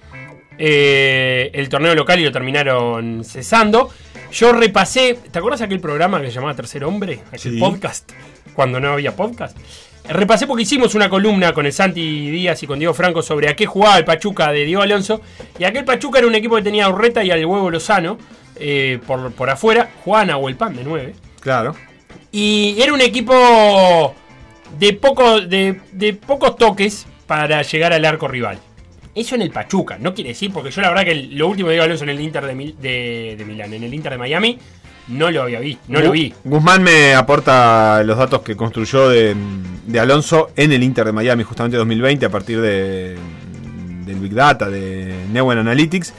[0.59, 3.91] eh, el torneo local y lo terminaron cesando.
[4.33, 7.21] Yo repasé, ¿te acuerdas aquel programa que se llamaba Tercer Hombre?
[7.29, 7.59] Aquel Sí.
[7.59, 8.11] podcast,
[8.55, 9.57] cuando no había podcast.
[10.07, 13.57] Repasé porque hicimos una columna con el Santi Díaz y con Diego Franco sobre a
[13.57, 15.23] qué jugaba el Pachuca de Diego Alonso.
[15.59, 18.19] Y aquel Pachuca era un equipo que tenía a Urreta y al huevo Lozano
[18.57, 19.89] eh, por, por afuera.
[20.05, 21.15] Jugaban a Huelpan de 9.
[21.41, 21.75] Claro.
[22.33, 24.15] Y era un equipo
[24.79, 28.59] de, poco, de, de pocos toques para llegar al arco rival.
[29.15, 31.69] Eso en el Pachuca, no quiere decir, porque yo la verdad que el- lo último
[31.69, 34.19] de Diego Alonso en el Inter de, Mil- de, de Milán, en el Inter de
[34.19, 34.59] Miami,
[35.09, 36.33] no lo había visto, no lo vi.
[36.45, 39.37] Guzmán me aporta los datos que construyó de,
[39.87, 43.17] de Alonso en el Inter de Miami, justamente 2020, a partir de,
[44.07, 46.13] del Big Data, de Neuen Analytics.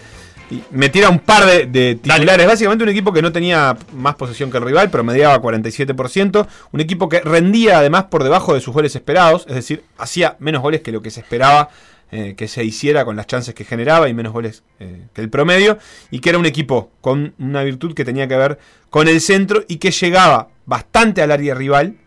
[0.52, 2.46] Y me tira un par de, de titulares.
[2.46, 6.48] Básicamente un equipo que no tenía más posesión que el rival, promediaba 47%.
[6.72, 10.62] Un equipo que rendía además por debajo de sus goles esperados, es decir, hacía menos
[10.62, 11.70] goles que lo que se esperaba
[12.12, 15.30] eh, que se hiciera con las chances que generaba y menos goles eh, que el
[15.30, 15.80] promedio.
[16.12, 19.64] Y que era un equipo con una virtud que tenía que ver con el centro
[19.68, 21.98] y que llegaba bastante al área rival,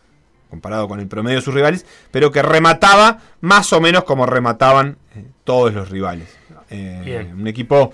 [0.51, 4.99] comparado con el promedio de sus rivales, pero que remataba más o menos como remataban
[5.17, 6.29] eh, todos los rivales.
[6.71, 7.93] Un equipo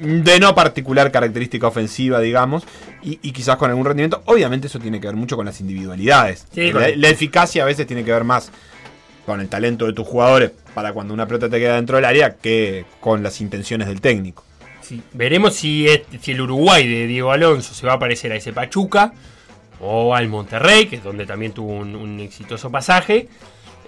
[0.00, 2.64] de no particular característica ofensiva, digamos,
[3.02, 4.22] y, y quizás con algún rendimiento.
[4.26, 6.46] Obviamente eso tiene que ver mucho con las individualidades.
[6.52, 8.52] Sí, la, eficacia a veces tiene que ver más
[9.26, 12.36] con el talento de tus jugadores para cuando una pelota te queda dentro del área
[12.36, 14.44] que con las intenciones del técnico.
[14.80, 19.12] Sí, Veremos si, el Uruguay de Diego Alonso se va a parecer a ese Pachuca
[19.80, 23.28] o al Monterrey, que es donde también tuvo un, un exitoso pasaje.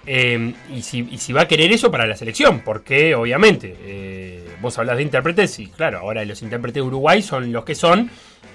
[0.05, 4.24] eh, y, si, y si va a querer eso para la selección, porque obviamente eh,
[4.61, 8.09] vos hablas de intérpretes y claro, ahora los intérpretes de Uruguay son los que son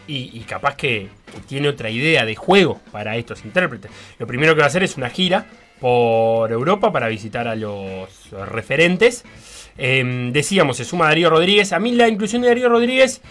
[0.06, 1.08] y, capaz que,
[1.46, 3.90] tiene otra idea de juego para estos intérpretes.
[4.18, 5.46] Lo primero que va a hacer es una gira
[5.80, 8.08] por Europa para visitar a los
[8.48, 9.24] referentes.
[9.78, 11.72] Eh, decíamos, se suma Darío Rodríguez.
[11.72, 13.22] A mí la inclusión de Darío Rodríguez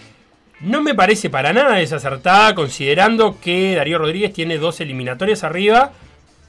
[0.62, 5.92] no me parece para nada desacertada, considerando que Darío Rodríguez tiene dos eliminatorias arriba,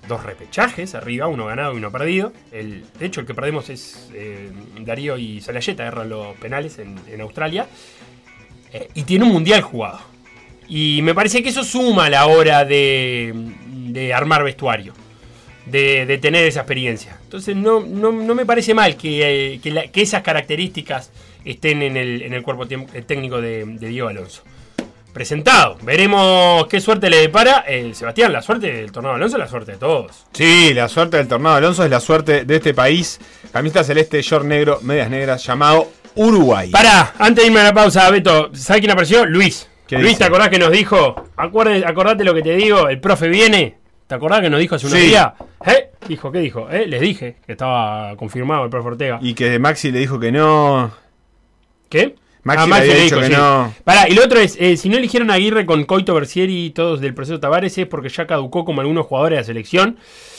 [0.08, 2.32] dos repechajes arriba, uno ganado y uno perdido.
[2.52, 7.20] El, de hecho, el que perdemos es eh, Darío y Salayeta, erran los penales en,
[7.20, 7.66] Australia.
[8.72, 10.00] Eh, y tiene un mundial jugado.
[10.68, 13.32] Y me parece que eso suma a la hora de,
[13.88, 14.94] de armar vestuario.
[15.66, 17.18] De, tener esa experiencia.
[17.22, 21.12] Entonces no, no, no me parece mal que, eh, que esas características
[21.44, 24.42] estén en el, en el cuerpo técnico de, de Diego Alonso.
[25.12, 25.76] Presentado.
[25.82, 27.64] Veremos qué suerte le depara.
[27.66, 30.26] Eh, Sebastián, la suerte del torneo de Alonso es la suerte de todos.
[30.32, 33.20] Sí, la suerte del tornado Alonso es la suerte de este país.
[33.52, 36.70] Camiseta celeste, short negro, medias negras, llamado Uruguay.
[36.70, 39.26] Pará, antes de irme a la pausa, Beto, ¿sabes quién apareció?
[39.26, 39.68] Luis.
[39.86, 40.18] ¿Qué Luis, dice?
[40.20, 41.16] ¿te acordás que nos dijo?
[41.36, 43.78] Acuerde- acordate lo que te digo, el profe viene.
[44.06, 45.06] ¿Te acordás que nos dijo hace unos Sí.
[45.06, 45.32] días?
[45.66, 45.90] ¿Eh?
[46.08, 46.68] Dijo, ¿qué dijo?
[46.70, 46.86] ¿Eh?
[46.86, 49.18] Les dije que estaba confirmado el profe Ortega.
[49.20, 50.92] Y que Maxi le dijo que no.
[51.88, 52.14] ¿Qué?
[52.42, 53.32] Maxi Ah, Maxi había dicho que sí.
[53.32, 53.74] no.
[53.84, 56.70] Pará, y lo otro es, eh, si no eligieron a Aguirre con Coito Bersieri y
[56.70, 59.98] todos del proceso Tavares es porque ya caducó como algunos jugadores de la selección.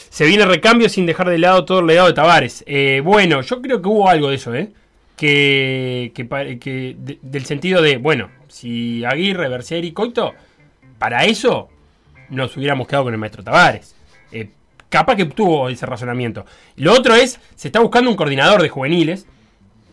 [0.10, 2.64] Se viene recambio sin dejar de lado todo el legado de Tavares.
[2.68, 4.72] Eh, bueno, yo creo que hubo algo de eso, ¿eh?
[5.16, 10.34] que, que pa- que de- del sentido de, bueno, si Aguirre, Bercieri y Coito,
[10.98, 11.70] para eso
[12.30, 13.96] nos hubiéramos quedado con el maestro Tavares.
[14.32, 14.50] Eh,
[14.90, 16.46] capaz que tuvo ese razonamiento.
[16.78, 19.28] Lo otro es, se está buscando un coordinador de juveniles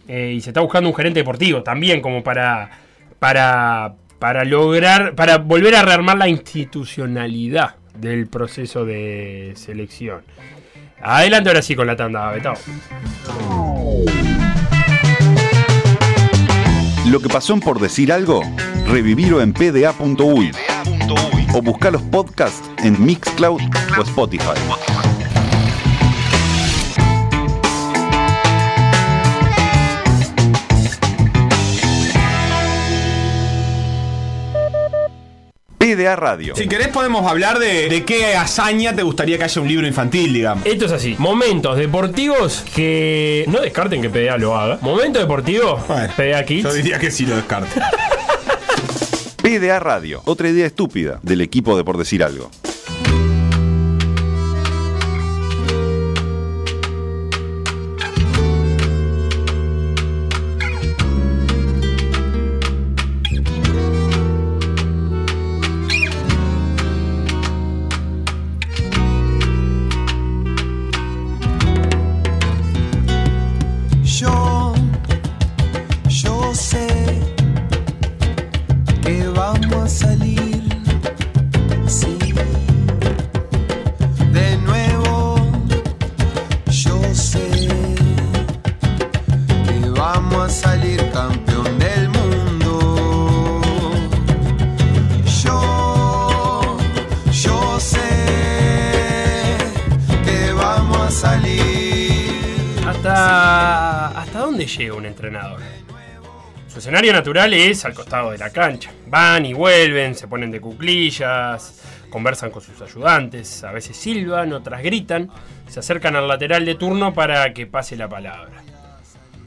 [0.09, 2.71] eh, y se está buscando un gerente deportivo también como para,
[3.19, 10.23] para, para lograr, para volver a rearmar la institucionalidad del proceso de selección.
[11.01, 12.55] Adelante ahora sí con la tanda, Betao.
[17.07, 18.43] Lo que pasó en por decir algo,
[18.87, 20.51] revivirlo en pda.uy
[21.55, 23.61] o buscar los podcasts en Mixcloud
[23.97, 24.59] o Spotify.
[35.99, 36.55] PDA Radio.
[36.55, 40.33] Si querés podemos hablar de, de qué hazaña te gustaría que haya un libro infantil,
[40.33, 40.65] digamos.
[40.65, 41.17] Esto es así.
[41.19, 44.79] Momentos deportivos que no descarten que PDA lo haga.
[44.81, 46.63] Momentos deportivos, Bueno, PDA Kids.
[46.63, 47.69] Yo diría que sí lo descarto.
[49.43, 52.51] PDA Radio, otra idea estúpida del equipo de por decir algo.
[104.79, 105.61] ¿Hasta dónde llega un entrenador?
[106.69, 108.93] Su escenario natural es al costado de la cancha.
[109.09, 114.81] Van y vuelven, se ponen de cuclillas, conversan con sus ayudantes, a veces silban, otras
[114.81, 115.31] gritan,
[115.67, 118.63] se acercan al lateral de turno para que pase la palabra.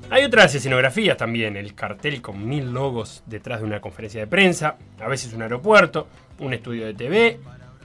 [0.10, 4.76] Hay otras escenografías también, el cartel con mil logos detrás de una conferencia de prensa,
[5.00, 6.10] a veces un aeropuerto,
[6.40, 7.40] un estudio de TV,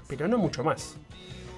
[0.08, 0.96] pero no mucho más.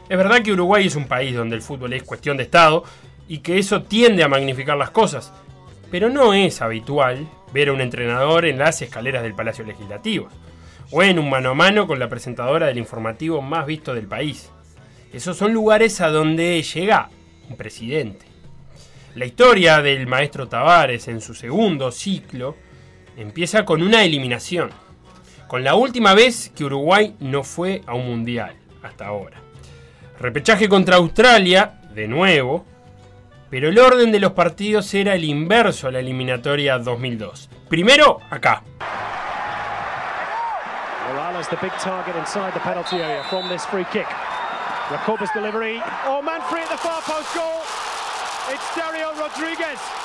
[0.06, 2.84] Es verdad que Uruguay es un país donde el fútbol es cuestión de Estado
[3.26, 5.32] y que eso tiende a magnificar las cosas,
[5.90, 10.28] pero no es habitual ver a un entrenador en las escaleras del Palacio Legislativo
[10.90, 14.50] o en un mano a mano con la presentadora del informativo más visto del país.
[15.12, 17.10] Esos son lugares a donde llega
[17.48, 18.26] un presidente.
[19.14, 22.56] La historia del maestro Tavares en su segundo ciclo
[23.16, 24.70] empieza con una eliminación,
[25.46, 29.38] con la última vez que Uruguay no fue a un mundial hasta ahora.
[30.20, 32.64] Repechaje contra Australia, de nuevo,
[33.50, 37.48] pero el orden de los partidos era el inverso a la eliminatoria 2002.
[37.68, 38.62] Primero, acá.
[41.08, 44.06] Morales, the big target inside the penalty area from this free kick.
[44.90, 45.80] Jacoba's delivery.
[46.06, 47.62] Oh, man free at the far post goal.
[48.52, 49.97] It's Dario Rodriguez.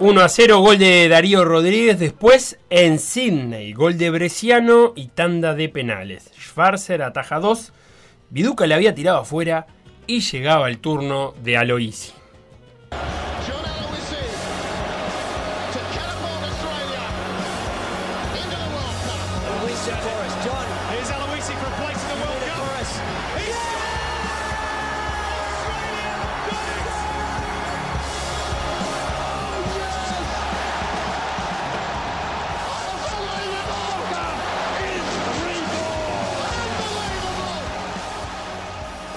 [0.00, 2.00] 1 a 0, gol de Darío Rodríguez.
[2.00, 6.32] Después en Sydney, gol de Bresciano y tanda de penales.
[6.36, 7.72] Schwarzer ataja 2.
[8.30, 9.68] Viduca le había tirado afuera
[10.08, 12.23] y llegaba el turno de Aloisi.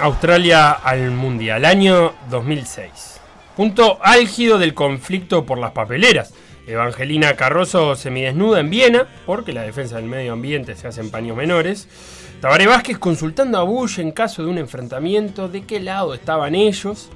[0.07, 3.19] Australia al Mundial, año 2006.
[3.57, 6.33] Punto álgido del conflicto por las papeleras.
[6.65, 11.35] Evangelina Carroso semidesnuda en Viena, porque la defensa del medio ambiente se hace en paños
[11.35, 11.89] menores.
[12.39, 17.09] Tabaré Vázquez consultando a Bush en caso de un enfrentamiento, de qué lado estaban ellos.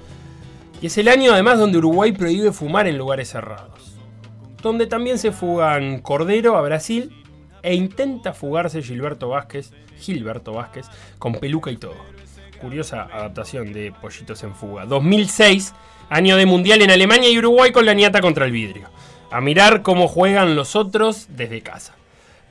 [0.82, 3.96] Y es el año además donde Uruguay prohíbe fumar en lugares cerrados.
[4.62, 7.24] Donde también se fugan Cordero a Brasil
[7.64, 10.88] e intenta fugarse Gilberto Vázquez, Gilberto Vázquez,
[11.20, 11.96] con peluca y todo.
[12.62, 14.86] Curiosa adaptación de Pollitos en Fuga.
[14.86, 15.74] 2006,
[16.12, 18.88] año de Mundial en Alemania y Uruguay con la niata contra el vidrio.
[19.32, 21.96] A mirar cómo juegan los otros desde casa.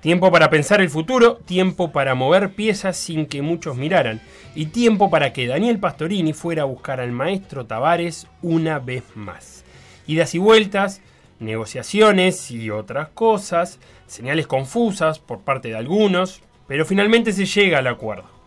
[0.00, 4.20] Tiempo para pensar el futuro, tiempo para mover piezas sin que muchos miraran,
[4.56, 9.62] y tiempo para que Daniel Pastorini fuera a buscar al maestro Tavares una vez más.
[10.08, 11.02] Idas y vueltas,
[11.38, 17.86] negociaciones y otras cosas, señales confusas por parte de algunos, pero finalmente se llega al
[17.86, 18.39] acuerdo.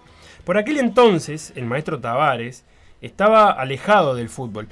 [0.45, 2.65] Por aquel entonces, el maestro Tavares
[3.01, 4.67] estaba alejado del fútbol.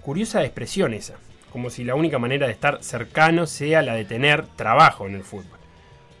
[0.00, 1.14] Curiosa expresión esa,
[1.52, 5.22] como si la única manera de estar cercano sea la de tener trabajo en el
[5.22, 5.58] fútbol.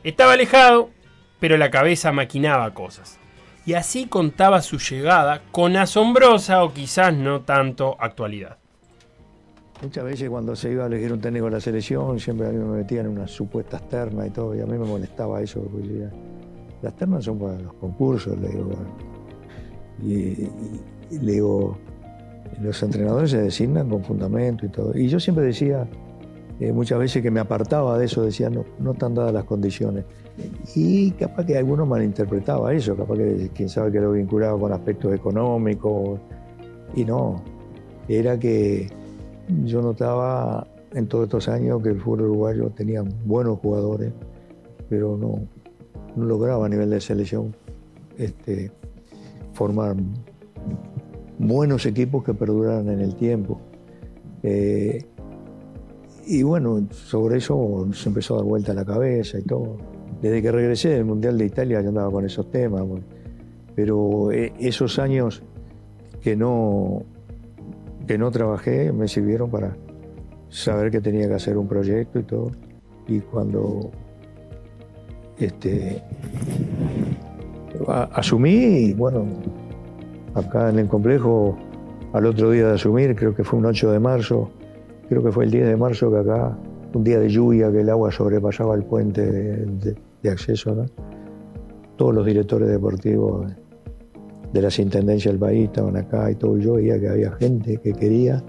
[0.04, 0.90] Estaba alejado,
[1.38, 3.18] pero la cabeza maquinaba cosas.
[3.64, 8.58] Y así contaba su llegada con asombrosa o quizás no tanto actualidad.
[9.82, 12.58] Muchas veces cuando se iba a elegir un técnico de la selección, siempre a mí
[12.58, 15.62] me metían en unas supuestas ternas y todo, y a mí me molestaba eso.
[15.62, 16.08] Porque
[16.82, 18.70] las ternas son para los concursos, le digo.
[20.02, 21.76] Y, y- le digo,
[22.62, 24.96] los entrenadores se designan con fundamento y todo.
[24.96, 25.88] Y yo siempre decía,
[26.60, 30.04] eh, muchas veces que me apartaba de eso, decía, no, no están dadas las condiciones.
[30.74, 35.12] Y capaz que alguno malinterpretaba eso, capaz que quién sabe que lo vinculaba con aspectos
[35.12, 36.20] económicos.
[36.94, 37.42] Y no,
[38.08, 38.88] era que
[39.64, 44.12] yo notaba en todos estos años que el fútbol uruguayo tenía buenos jugadores,
[44.88, 45.40] pero no,
[46.16, 47.54] no lograba a nivel de selección
[48.18, 48.70] este,
[49.52, 49.96] formar
[51.38, 53.60] buenos equipos que perduraran en el tiempo.
[54.42, 55.04] Eh,
[56.26, 59.76] y bueno, sobre eso se empezó a dar vuelta la cabeza y todo.
[60.20, 62.84] Desde que regresé del Mundial de Italia yo andaba con esos temas,
[63.74, 65.42] pero eh, esos años
[66.20, 67.02] que no,
[68.06, 69.76] que no trabajé me sirvieron para
[70.50, 72.50] saber que tenía que hacer un proyecto y todo.
[73.08, 73.90] Y cuando
[75.40, 76.02] este,
[78.12, 79.26] asumí, bueno,
[80.34, 81.56] acá en el complejo,
[82.12, 84.50] al otro día de asumir, creo que fue un 8 de marzo,
[85.08, 86.56] creo que fue el 10 de marzo que acá,
[86.92, 90.86] un día de lluvia, que el agua sobrepasaba el puente de, acceso.
[91.96, 93.46] Todos los directores deportivos
[94.52, 97.78] de, las intendencias del país estaban acá y todo, y yo veía que había gente
[97.78, 98.42] que quería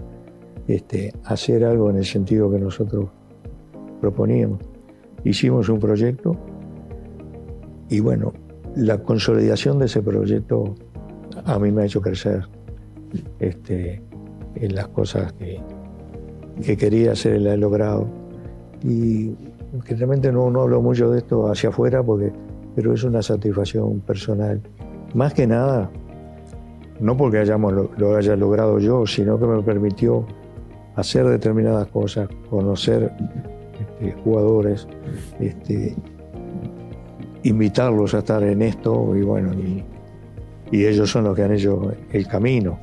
[0.67, 3.09] este, hacer algo en el sentido que nosotros
[3.99, 4.59] proponíamos.
[5.23, 6.35] Hicimos un proyecto
[7.91, 8.31] y bueno,
[8.73, 10.75] la consolidación de ese proyecto
[11.43, 12.47] a mí me ha hecho crecer
[13.39, 14.01] este,
[14.55, 15.59] en las cosas que,
[16.63, 18.07] que quería hacer, la he logrado.
[18.81, 19.31] Y
[19.85, 22.31] que realmente no, no hablo mucho de esto hacia afuera, porque,
[22.75, 24.61] pero es una satisfacción personal.
[25.13, 25.91] Más que nada,
[27.01, 30.25] no porque hayamos, lo, lo haya logrado yo, sino que me permitió
[30.95, 33.11] hacer determinadas cosas, conocer
[33.81, 34.87] este, jugadores,
[35.41, 35.93] este,
[37.43, 39.83] invitarlos a estar en esto y bueno, y,
[40.71, 42.79] ellos son los que han hecho el camino.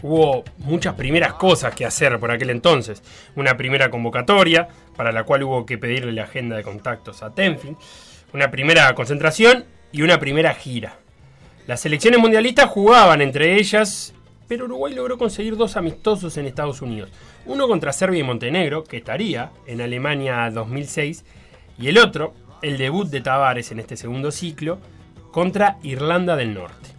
[0.00, 3.02] Hubo muchas primeras cosas que hacer por aquel entonces.
[3.34, 7.76] Una primera convocatoria, para la cual hubo que pedirle la agenda de contactos a Tenfield.
[8.32, 10.98] Una primera concentración y una primera gira.
[11.66, 14.14] Las selecciones mundialistas jugaban entre ellas,
[14.46, 17.10] pero Uruguay logró conseguir dos amistosos en Estados Unidos.
[17.46, 21.24] Uno contra Serbia y Montenegro, que estaría en Alemania 2006,
[21.78, 22.34] y el otro,
[22.64, 24.78] el debut de Tavares en este segundo ciclo,
[25.30, 26.90] contra Irlanda del Norte.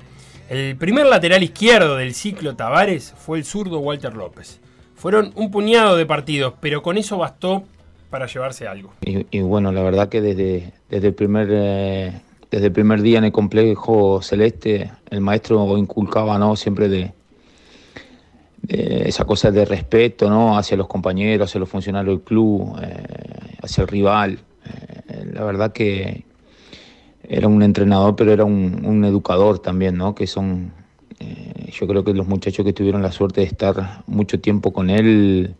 [0.48, 4.60] El primer lateral izquierdo del ciclo Tavares fue el zurdo Walter López.
[4.96, 7.64] Fueron un puñado de partidos, pero con eso bastó
[8.12, 8.94] para llevarse algo.
[9.02, 13.26] Y, bueno, la verdad que desde, desde, el primer, eh, desde el primer día en
[13.26, 16.56] el complejo celeste, el maestro inculcaba ¿no?
[16.56, 17.12] siempre de,
[18.62, 20.58] de esa cosa de respeto ¿no?
[20.58, 24.40] hacia los compañeros, hacia los funcionarios del club, eh, hacia el rival.
[24.66, 26.26] Eh, la verdad que
[27.28, 30.16] era un entrenador, pero era un, educador también, ¿no?
[30.16, 30.72] Que son,
[31.20, 34.90] eh, yo creo que los muchachos que tuvieron la suerte de estar mucho tiempo con
[34.90, 35.56] él,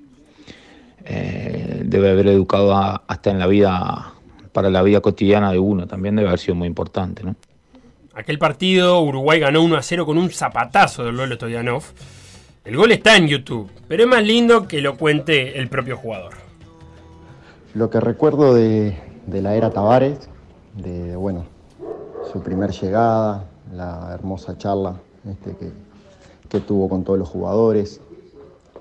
[1.06, 4.14] eh, debe haber educado hasta en la vida,
[4.52, 7.36] para la vida cotidiana de uno, también debe haber sido muy importante, ¿no?
[8.14, 11.84] Aquel partido Uruguay ganó 1 a 0 con un zapatazo de Lolo Stoyanov.
[12.64, 16.45] El gol está en YouTube, pero es más lindo que lo cuente el propio jugador.
[17.76, 18.96] Lo que recuerdo de,
[19.28, 20.30] la era Tavares,
[20.82, 21.44] de bueno,
[22.32, 24.96] su primer llegada, la hermosa charla
[25.30, 25.72] este, que,
[26.62, 28.00] tuvo con todos los jugadores,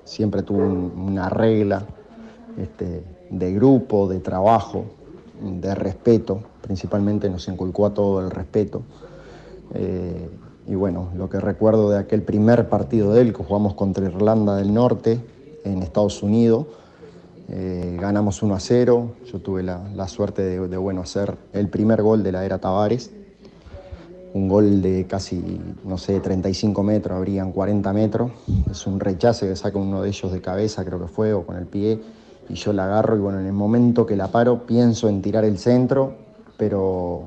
[0.05, 1.83] siempre tuvo un- una regla
[2.57, 4.85] este, de grupo, de trabajo,
[5.43, 8.83] de respeto, principalmente nos inculcó a todo el respeto.
[9.75, 10.31] Eh,
[10.69, 14.55] y bueno, lo que recuerdo de aquel primer partido de él, que jugamos contra Irlanda
[14.55, 15.19] del Norte
[15.65, 16.67] en Estados Unidos,
[17.49, 19.15] eh, ganamos 1 a 0.
[19.31, 23.11] Yo tuve la, suerte de, bueno, hacer el primer gol de la era Tavares.
[24.33, 28.33] Un gol de casi, no sé, 35 metros, habrían 40 metros.
[28.71, 31.57] Es un rechace que saca uno de ellos de cabeza, creo que fue, o con
[31.57, 32.01] el pie.
[32.49, 35.45] Y yo la agarro y bueno, en el momento que la paro pienso en tirar
[35.45, 36.15] el centro,
[36.57, 37.27] pero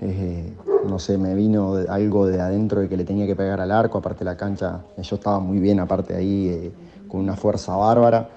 [0.00, 0.52] eh,
[0.88, 3.98] no sé, me vino algo de adentro de que le tenía que pegar al arco,
[3.98, 6.72] aparte la cancha, yo estaba muy bien aparte ahí, eh,
[7.08, 8.28] con una fuerza bárbara,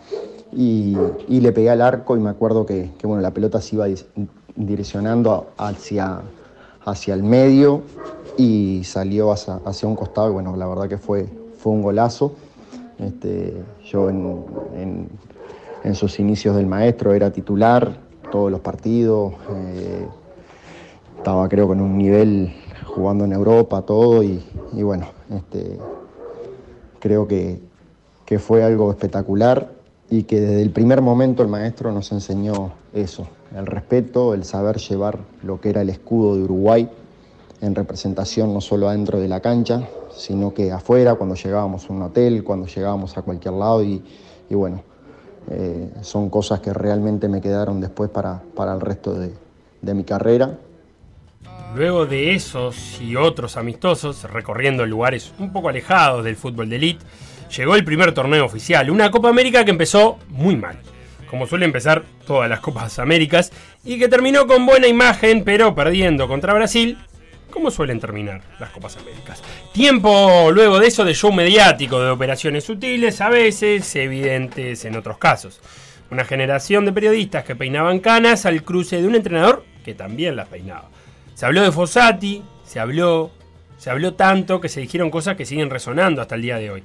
[0.53, 0.97] y,
[1.29, 3.85] le pegué al arco y me acuerdo que, bueno, la pelota se iba
[4.55, 6.21] direccionando hacia,
[6.85, 7.81] hacia el medio
[8.37, 11.27] y salió hacia, un costado y bueno, la verdad que fue,
[11.57, 12.33] fue un golazo.
[12.99, 13.53] Este,
[13.85, 14.45] yo en,
[14.75, 15.09] en-
[15.83, 17.97] en sus inicios del maestro era titular
[18.31, 20.07] todos los partidos, eh,
[21.17, 22.53] estaba creo con un nivel
[22.85, 24.43] jugando en Europa, todo y,
[24.73, 25.77] y bueno, este,
[26.99, 27.59] creo que,
[28.25, 29.80] que fue algo espectacular
[30.11, 34.75] y que desde el primer momento el maestro nos enseñó eso, el respeto, el saber
[34.77, 36.89] llevar lo que era el escudo de Uruguay
[37.61, 42.01] en representación no solo adentro de la cancha, sino que afuera, cuando llegábamos a un
[42.01, 44.03] hotel, cuando llegábamos a cualquier lado y,
[44.49, 44.83] bueno,
[45.49, 49.31] eh, son cosas que realmente me quedaron después para, para el resto de,
[49.81, 50.57] de mi carrera.
[51.73, 57.05] Luego de esos y otros amistosos, recorriendo lugares un poco alejados del fútbol de elite,
[57.55, 60.79] llegó el primer torneo oficial, una Copa América que empezó muy mal,
[61.29, 63.51] como suele empezar todas las Copas Américas,
[63.83, 66.97] y que terminó con buena imagen, pero perdiendo contra Brasil,
[67.51, 69.43] como suelen terminar las Copas Américas.
[69.73, 75.17] Tiempo luego de eso de show mediático, de operaciones sutiles, a veces evidentes en otros
[75.17, 75.59] casos.
[76.09, 80.47] Una generación de periodistas que peinaban canas al cruce de un entrenador que también las
[80.47, 80.89] peinaba.
[81.33, 83.31] Se habló de Fossati, se habló,
[83.77, 86.83] se habló tanto que se dijeron cosas que siguen resonando hasta el día de hoy.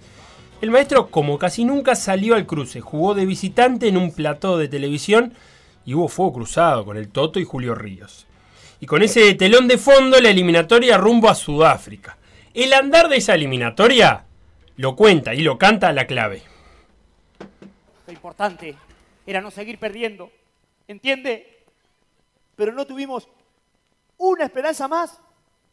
[0.62, 4.68] El maestro, como casi nunca, salió al cruce, jugó de visitante en un plató de
[4.68, 5.34] televisión
[5.84, 8.26] y hubo fuego cruzado con el Toto y Julio Ríos.
[8.80, 12.16] Y con ese telón de fondo, la eliminatoria rumbo a Sudáfrica.
[12.54, 14.24] El andar de esa eliminatoria
[14.76, 16.42] lo cuenta y lo canta la clave.
[18.06, 18.74] Lo importante
[19.26, 20.30] era no seguir perdiendo,
[20.88, 21.64] ¿entiende?
[22.54, 23.28] Pero no tuvimos
[24.16, 25.20] una esperanza más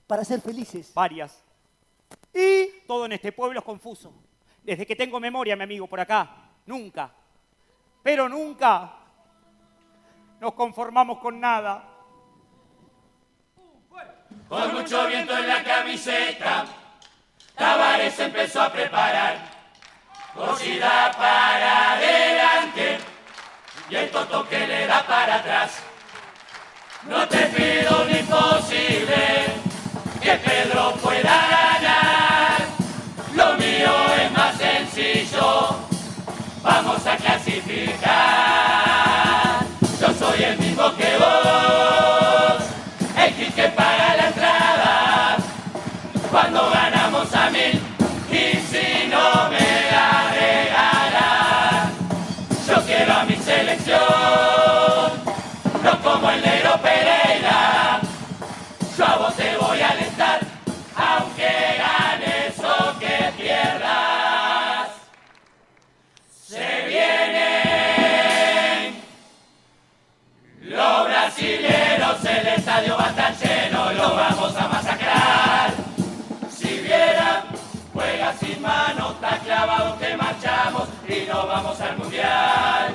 [0.08, 0.92] para ser felices.
[0.94, 1.42] Varias.
[2.34, 4.14] Y todo en este pueblo es confuso.
[4.64, 6.30] Desde que tengo memoria, mi amigo, por acá,
[6.66, 7.12] nunca,
[8.02, 8.94] pero nunca
[10.40, 11.84] nos conformamos con nada.
[14.48, 16.66] Con mucho viento en la camiseta,
[17.56, 19.54] Tavares empezó a preparar.
[20.34, 22.98] Cosida para adelante
[23.90, 25.84] y el toto que le da para atrás.
[27.08, 29.46] No te pido un imposible
[30.22, 31.83] que Pedro pueda ganar.
[36.64, 38.63] Vamos a clasificar.
[81.08, 82.94] Y nos vamos al mundial.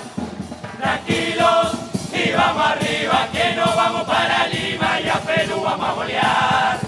[0.79, 1.73] Tranquilos
[2.13, 6.79] y vamos arriba, que no vamos para Lima y a Perú vamos a golear.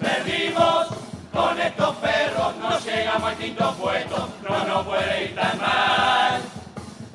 [0.00, 0.88] Perdimos
[1.32, 6.40] con estos perros, no llegamos al quinto puesto, no nos puede ir tan mal.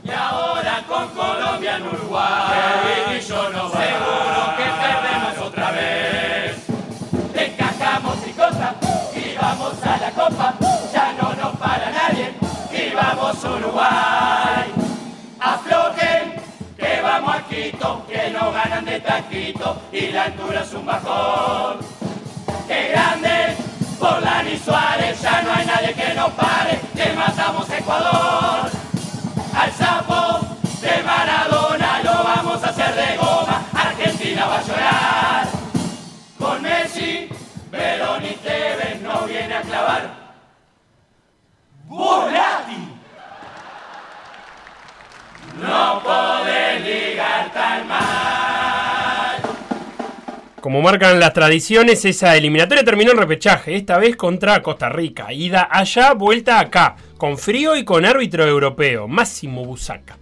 [0.04, 5.47] Y ahora con Colombia en Uruguay, y yo no seguro que perdemos
[13.78, 14.74] Uruguay.
[15.40, 16.34] Aflojen,
[16.78, 21.78] que vamos a Quito, que no ganan de taquito y la altura es un bajón.
[22.68, 23.56] ¡Qué grande!
[24.00, 28.70] Por Lani Suárez ya no hay nadie que nos pare, que matamos Ecuador.
[29.56, 30.40] Al sapo
[30.82, 35.48] de Maradona lo vamos a hacer de goma, Argentina va a llorar.
[36.38, 37.30] Con Messi,
[37.72, 40.10] Verón y Tevez no viene a clavar.
[41.88, 42.87] ¡Volati!
[45.62, 49.42] No podés ligar tan mal.
[50.62, 55.32] Como marcan las tradiciones, esa eliminatoria terminó en repechaje, esta vez contra Costa Rica.
[55.32, 60.18] Ida allá, vuelta acá, con frío y con árbitro europeo, Máximo Busaca.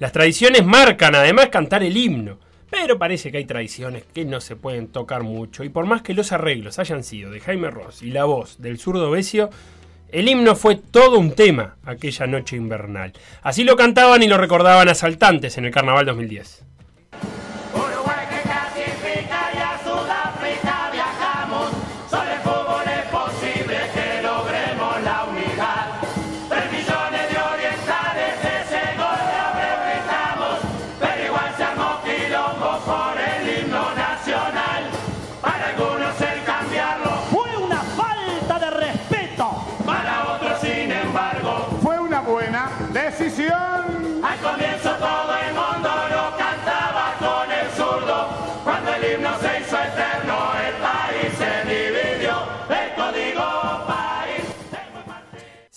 [0.00, 2.38] Las tradiciones marcan además cantar el himno,
[2.70, 6.12] pero parece que hay tradiciones que no se pueden tocar mucho, y por más que
[6.12, 9.50] los arreglos hayan sido de Jaime Ross y la voz del zurdo Besio,
[10.14, 13.12] el himno fue todo un tema aquella noche invernal.
[13.42, 16.64] Así lo cantaban y lo recordaban asaltantes en el Carnaval 2010.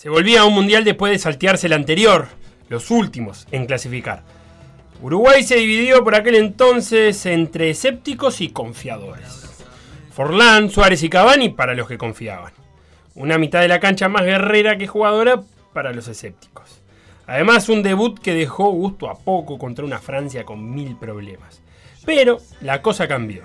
[0.08, 2.28] Se volvía a un mundial después de saltearse el anterior,
[2.70, 4.22] los últimos en clasificar.
[5.02, 9.60] Uruguay se dividió por aquel entonces entre escépticos y confiadores.
[10.10, 12.54] Forlán, Suárez y Cavani para los que confiaban.
[13.16, 15.42] Una mitad de la cancha más guerrera que jugadora
[15.74, 16.80] para los escépticos.
[17.26, 21.60] Además, un debut que dejó gusto a poco contra una Francia con mil problemas.
[22.06, 23.42] Pero la cosa cambió.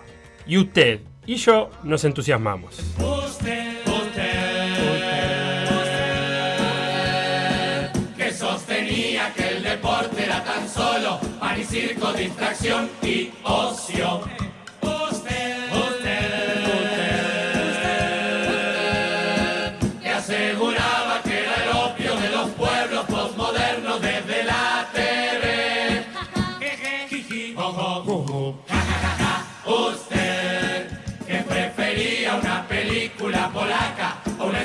[0.48, 2.82] Y usted y yo nos entusiasmamos.
[8.94, 14.22] Sostenía que el deporte era tan solo pan y circo, distracción y ocio.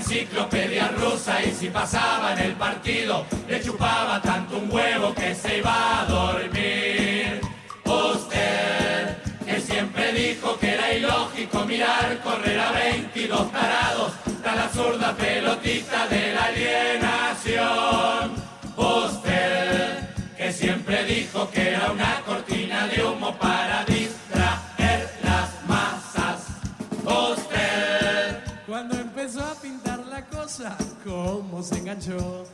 [0.09, 5.59] Enciclopedia rusa y si pasaba en el partido le chupaba tanto un huevo que se
[5.59, 7.42] iba a dormir.
[7.84, 15.14] Usted que siempre dijo que era ilógico mirar correr a 22 tarados tras la zurda
[15.14, 18.32] pelotita de la alienación.
[18.76, 23.84] Usted que siempre dijo que era una cortina de humo para
[30.59, 32.44] cosa, cómo se enganchó.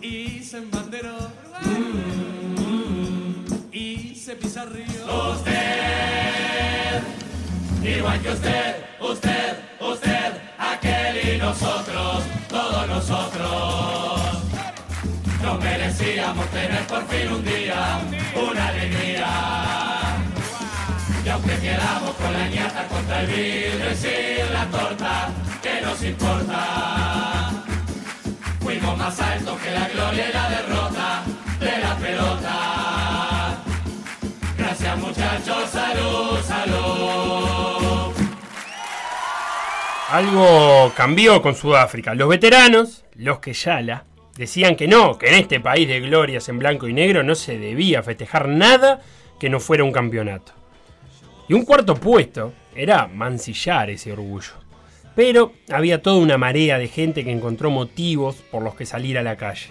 [0.00, 1.16] Y se embanderó.
[3.72, 4.84] Y se pizarrió.
[5.32, 7.02] Usted,
[7.82, 14.20] igual que usted, usted, usted, aquel y nosotros, todos nosotros.
[15.42, 18.00] No merecíamos tener por fin un día
[18.50, 19.26] una alegría.
[21.24, 25.49] Y aunque quedamos con la ñata contra el vidrio y sin la torta, ¿qué
[26.00, 27.64] nos importa?
[28.60, 31.22] Fuimos más altos que la gloria y la derrota
[31.60, 33.62] de la pelota.
[34.56, 38.14] Gracias muchachos, salud, salud.
[40.10, 42.14] Algo cambió con Sudáfrica.
[42.14, 44.04] Los veteranos, los que yala,
[44.36, 47.58] decían que no, que en este país de glorias en blanco y negro no se
[47.58, 49.00] debía festejar nada
[49.38, 50.52] que no fuera un campeonato.
[51.48, 54.69] Y un cuarto puesto era mancillar ese orgullo.
[55.14, 59.22] Pero había toda una marea de gente que encontró motivos por los que salir a
[59.22, 59.70] la calle.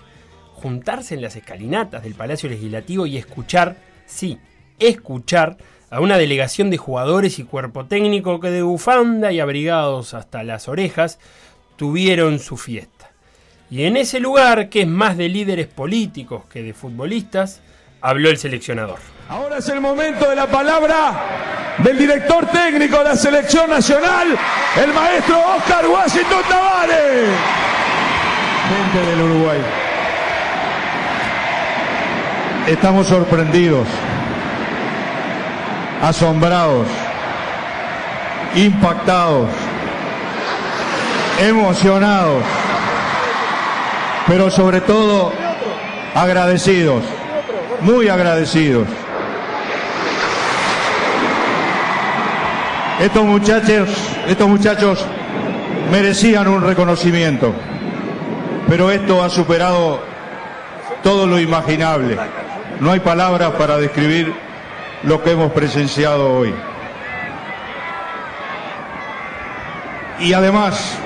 [0.53, 4.37] Juntarse en las escalinatas del Palacio Legislativo y escuchar, sí,
[4.79, 5.57] escuchar
[5.89, 10.67] a una delegación de jugadores y cuerpo técnico que de bufanda y abrigados hasta las
[10.67, 11.19] orejas
[11.77, 13.11] tuvieron su fiesta.
[13.71, 17.61] Y en ese lugar, que es más de líderes políticos que de futbolistas,
[18.01, 18.97] habló el seleccionador.
[19.29, 21.11] Ahora es el momento de la palabra
[21.79, 24.27] del director técnico de la selección nacional,
[24.83, 27.29] el maestro Oscar Washington Tavares.
[28.69, 29.59] Gente del Uruguay.
[32.67, 33.87] Estamos sorprendidos,
[36.03, 36.87] asombrados,
[38.55, 39.49] impactados,
[41.39, 42.43] emocionados,
[44.27, 45.33] pero sobre todo
[46.13, 47.03] agradecidos,
[47.81, 48.87] muy agradecidos.
[52.99, 53.89] Estos muchachos,
[54.27, 55.05] estos muchachos
[55.91, 57.53] merecían un reconocimiento,
[58.67, 60.01] pero esto ha superado
[61.01, 62.17] todo lo imaginable.
[62.79, 64.33] No hay palabras para describir
[65.03, 66.53] lo que hemos presenciado hoy.
[70.19, 70.97] Y además,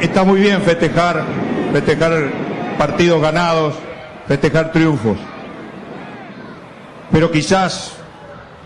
[0.00, 1.24] está muy bien festejar,
[1.72, 2.30] festejar
[2.78, 3.74] partidos ganados,
[4.26, 5.18] festejar triunfos.
[7.12, 7.92] Pero quizás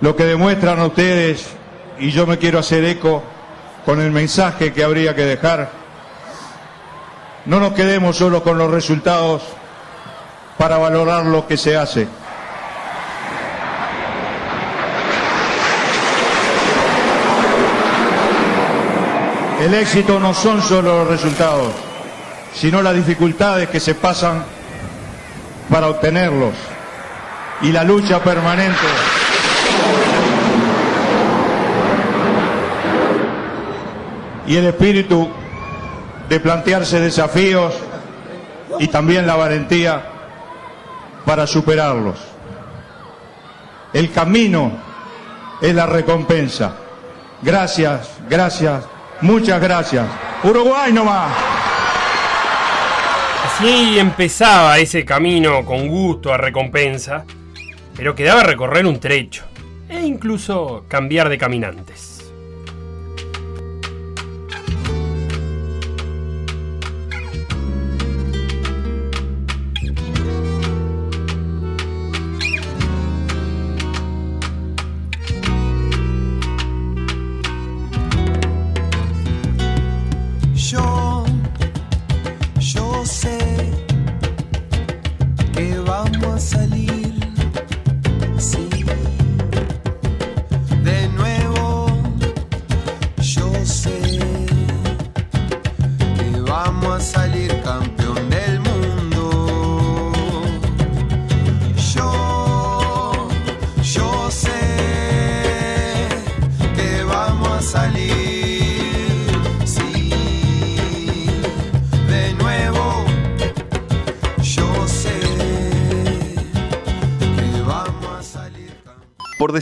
[0.01, 1.49] lo que demuestran ustedes,
[1.99, 3.23] y yo me quiero hacer eco
[3.85, 5.69] con el mensaje que habría que dejar,
[7.45, 9.43] no nos quedemos solo con los resultados
[10.57, 12.07] para valorar lo que se hace.
[19.61, 21.73] El éxito no son solo los resultados,
[22.55, 24.45] sino las dificultades que se pasan
[25.69, 26.55] para obtenerlos
[27.63, 28.87] y la lucha permanente.
[34.47, 35.29] Y el espíritu
[36.29, 37.75] de plantearse desafíos
[38.79, 40.03] y también la valentía
[41.25, 42.19] para superarlos.
[43.93, 44.73] El camino
[45.61, 46.77] es la recompensa.
[47.43, 48.85] Gracias, gracias,
[49.21, 50.07] muchas gracias.
[50.43, 51.33] Uruguay nomás.
[53.45, 57.25] Así empezaba ese camino con gusto a recompensa,
[57.97, 59.45] pero quedaba recorrer un trecho
[59.89, 62.16] e incluso cambiar de caminantes.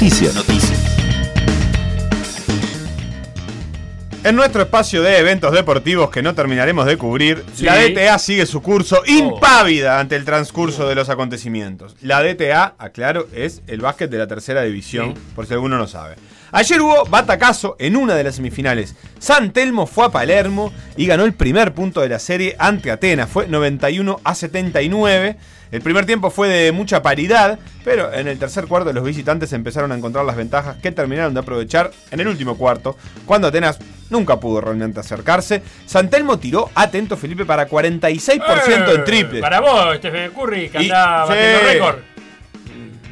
[0.00, 0.34] Noticias.
[4.24, 7.64] En nuestro espacio de eventos deportivos que no terminaremos de cubrir, Sí.
[7.64, 11.96] la DTA sigue su curso impávida ante el transcurso de los acontecimientos.
[12.02, 16.16] La DTA, aclaro, es el básquet de la tercera división, por si alguno no sabe.
[16.56, 18.94] Ayer hubo batacazo en una de las semifinales.
[19.18, 23.28] San Telmo fue a Palermo y ganó el primer punto de la serie ante Atenas.
[23.28, 25.36] Fue 91 a 79.
[25.70, 29.92] El primer tiempo fue de mucha paridad, pero en el tercer cuarto los visitantes empezaron
[29.92, 32.96] a encontrar las ventajas que terminaron de aprovechar en el último cuarto,
[33.26, 33.78] cuando Atenas
[34.08, 35.60] nunca pudo realmente acercarse.
[35.84, 39.38] San Telmo tiró, atento Felipe, para 46% en triple.
[39.40, 41.64] Eh, Para vos, Stephen Curry, que Y- anda batiendo sí.
[41.66, 41.96] récord.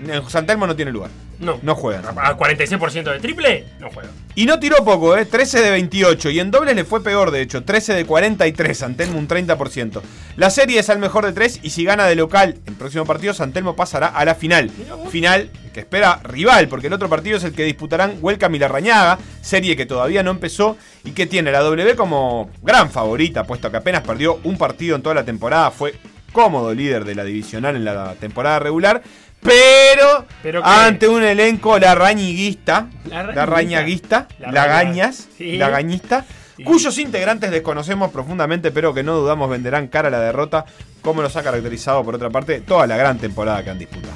[0.09, 1.11] En San Telmo no tiene lugar.
[1.45, 1.59] No.
[1.62, 2.09] No juega.
[2.09, 4.11] A 46% de triple, no juega.
[4.34, 5.26] Y no tiró poco, ¿eh?
[5.26, 6.30] 13 de 28.
[6.30, 7.62] Y en dobles le fue peor, de hecho.
[7.62, 8.76] 13 de 43.
[8.76, 10.01] Santelmo un 30%.
[10.36, 13.34] La serie es al mejor de 3 y si gana de local el próximo partido,
[13.34, 14.70] Santelmo pasará a la final.
[15.11, 19.18] Final que espera rival, porque el otro partido es el que disputarán Huelcam y Larrañaga.
[19.42, 23.76] Serie que todavía no empezó y que tiene la W como gran favorita, puesto que
[23.76, 25.70] apenas perdió un partido en toda la temporada.
[25.70, 25.95] Fue
[26.32, 29.03] cómodo líder de la divisional en la temporada regular.
[29.45, 32.88] Pero, ¿Pero ante un elenco larrañiguista,
[33.34, 35.57] larrañaguista, Larraña- lagañas, Sí.
[35.59, 36.24] lagañista,
[36.64, 40.64] cuyos integrantes desconocemos profundamente, pero que no dudamos venderán cara a la derrota,
[41.03, 44.14] como nos ha caracterizado por otra parte toda la gran temporada que han disputado.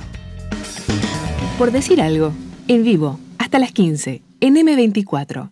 [1.58, 2.32] Por decir algo.
[2.66, 3.18] En vivo.
[3.38, 4.22] Hasta las 15.
[4.40, 5.50] En M24.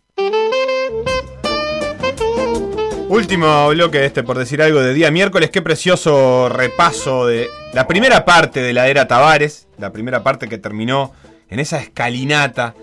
[3.17, 5.51] Último bloque de este, por decir algo, de día miércoles.
[5.51, 9.69] Qué precioso repaso de la primera parte de la era Tavares.
[9.79, 11.13] La primera parte que terminó
[11.49, 12.75] en esa escalinata,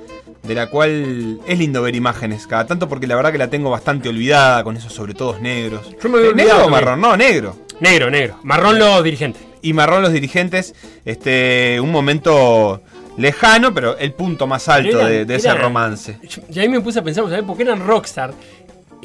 [0.41, 3.69] de la cual es lindo ver imágenes cada tanto, porque la verdad que la tengo
[3.69, 5.91] bastante olvidada, con esos sobre todos negros.
[6.01, 7.01] Yo me había ¿Negro olvidado o marrón?
[7.01, 7.55] No, negro.
[7.79, 8.39] Negro, negro.
[8.43, 9.41] Marrón los dirigentes.
[9.61, 10.73] Y marrón los dirigentes.
[11.05, 12.81] Este, un momento
[13.17, 16.17] lejano, pero el punto más alto Eran- de, de ese romance.
[16.51, 17.43] Y ahí me puse a pensar, ¿sabes?
[17.45, 18.33] Porque eran rockstar.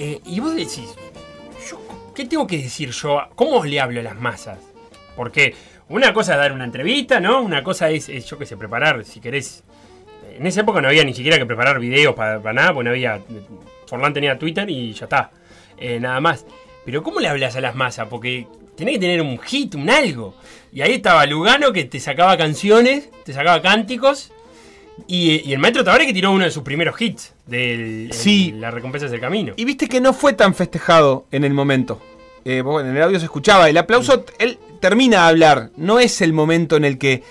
[0.01, 0.85] Eh, y vos decís,
[2.19, 3.29] ¿qué tengo que decir yo?
[3.37, 4.59] ¿Cómo le hablo a las masas?
[5.15, 5.55] Porque
[5.89, 7.41] una cosa es dar una entrevista, ¿no?
[7.41, 9.63] Una cosa es, yo qué sé, preparar, si querés.
[10.37, 12.91] En esa época no había ni siquiera que preparar videos para, para nada, porque no
[12.91, 13.21] había.
[13.87, 15.31] Forlán tenía Twitter y ya está.
[15.77, 16.45] Eh, nada más.
[16.85, 18.09] Pero ¿cómo le hablas a las masas?
[18.09, 20.35] Porque tenés que tener un hit, un algo.
[20.73, 24.33] Y ahí estaba Lugano que te sacaba canciones, te sacaba cánticos.
[25.07, 28.53] Y, y el maestro Tavares que tiró uno de sus primeros hits del Sí.
[28.57, 29.55] La recompensa es el camino.
[29.57, 32.01] Y viste que no fue tan festejado en el momento.
[32.45, 33.69] Eh, bueno, en el audio se escuchaba.
[33.69, 35.71] El aplauso, él termina de hablar.
[35.77, 37.23] No es el momento en el que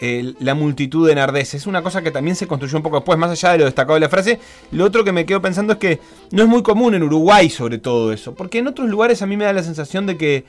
[0.00, 1.56] eh, la multitud enardece.
[1.56, 3.94] Es una cosa que también se construyó un poco después, más allá de lo destacado
[3.94, 4.38] de la frase.
[4.70, 6.00] Lo otro que me quedo pensando es que
[6.30, 8.34] no es muy común en Uruguay, sobre todo eso.
[8.34, 10.44] Porque en otros lugares a mí me da la sensación de que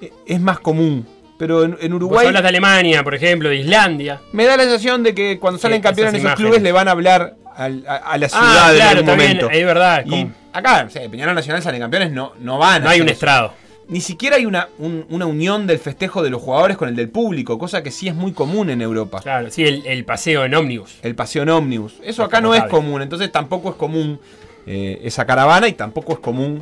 [0.00, 1.06] eh, es más común.
[1.38, 2.26] Pero en, en Vos Uruguay.
[2.28, 4.20] hablas de Alemania, por ejemplo, de Islandia.
[4.32, 6.46] Me da la sensación de que cuando salen Sí, campeones en esos imágenes.
[6.50, 9.28] clubes le van a hablar al- a, a la Ah, ciudad en claro, algún también,
[9.36, 9.50] momento.
[9.50, 12.88] es verdad, Y como- acá, o sea, Peñarol Nacional salen campeones, no, no van No
[12.88, 13.14] a hay un eso.
[13.14, 13.52] estrado.
[13.88, 17.08] Ni siquiera hay una, un- una unión del festejo de los jugadores con el del
[17.08, 19.20] público, cosa que sí es muy común en Europa.
[19.22, 20.96] Claro, sí, el, el paseo en ómnibus.
[21.02, 21.94] El paseo en ómnibus.
[22.02, 24.18] Eso acá no es común, entonces tampoco es común
[24.66, 26.60] eh, esa caravana y tampoco es común,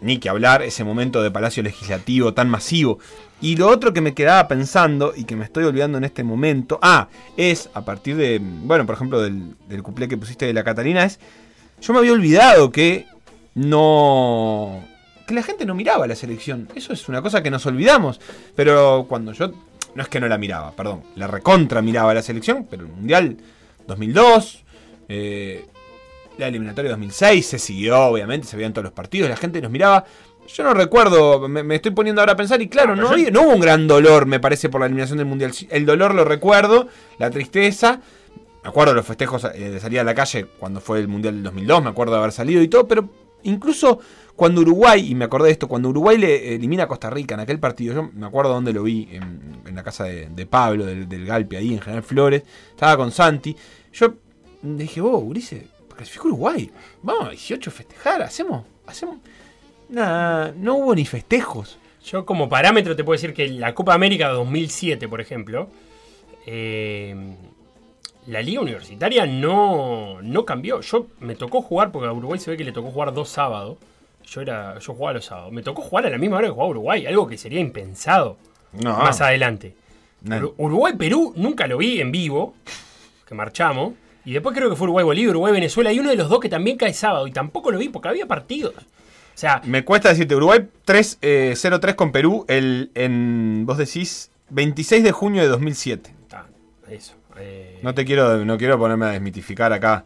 [0.00, 2.98] ni que hablar, ese momento de Palacio Legislativo tan masivo.
[3.40, 6.78] Y lo otro que me quedaba pensando y que me estoy olvidando en este momento,
[6.82, 10.64] ah, es a partir de, bueno, por ejemplo, del, del cuplé que pusiste de la
[10.64, 11.18] Catalina, es,
[11.80, 13.06] yo me había olvidado que
[13.54, 14.84] no...
[15.26, 16.68] que la gente no miraba la selección.
[16.74, 18.20] Eso es una cosa que nos olvidamos.
[18.54, 19.52] Pero cuando yo...
[19.94, 21.02] No es que no la miraba, perdón.
[21.16, 23.38] La recontra miraba la selección, pero el Mundial
[23.88, 24.64] 2002,
[25.08, 25.66] eh,
[26.40, 30.04] la eliminatoria 2006 se siguió, obviamente, se veían todos los partidos, la gente nos miraba.
[30.52, 33.42] Yo no recuerdo, me, me estoy poniendo ahora a pensar y claro, no, había- no
[33.42, 35.52] hubo un gran dolor, me parece, por la eliminación del Mundial.
[35.70, 36.88] El dolor lo recuerdo,
[37.18, 38.00] la tristeza.
[38.62, 41.34] Me acuerdo de los festejos eh, de salir a la calle cuando fue el Mundial
[41.34, 43.08] del 2002, me acuerdo de haber salido y todo, pero
[43.44, 44.00] incluso
[44.36, 47.40] cuando Uruguay, y me acordé de esto, cuando Uruguay le elimina a Costa Rica en
[47.40, 50.84] aquel partido, yo me acuerdo dónde lo vi, en, en la casa de, de Pablo,
[50.86, 53.54] del, del Galpi, ahí en General Flores, estaba con Santi.
[53.92, 54.14] Yo
[54.62, 55.64] dije, vos, Ulises,
[56.00, 56.70] clasificó Uruguay,
[57.02, 59.18] vamos a 18 a festejar, hacemos, hacemos.
[59.90, 61.78] Nada, no hubo ni festejos.
[62.02, 65.68] Yo como parámetro te puedo decir que la Copa América 2007, por ejemplo,
[66.46, 67.14] eh,
[68.28, 70.80] la liga universitaria no, no cambió.
[70.80, 73.76] Yo me tocó jugar, porque a Uruguay se ve que le tocó jugar dos sábados.
[74.24, 75.52] Yo era, yo jugaba los sábados.
[75.52, 78.38] Me tocó jugar a la misma hora que jugaba Uruguay, algo que sería impensado
[78.72, 78.96] No.
[78.96, 79.74] más adelante.
[80.22, 80.54] No.
[80.56, 82.54] Uruguay-Perú nunca lo vi en vivo,
[83.26, 83.92] que marchamos.
[84.24, 85.92] Y después creo que fue Uruguay-Bolivia, Uruguay-Venezuela.
[85.92, 87.26] Y uno de los dos que también cae sábado.
[87.26, 88.74] Y tampoco lo vi porque había partidos.
[88.76, 94.30] O sea, Me cuesta decirte, Uruguay 3, eh, 0-3 con Perú el, en, vos decís,
[94.50, 96.12] 26 de junio de 2007.
[96.90, 97.14] eso.
[97.38, 100.04] eh, No te quiero, no quiero ponerme a desmitificar acá.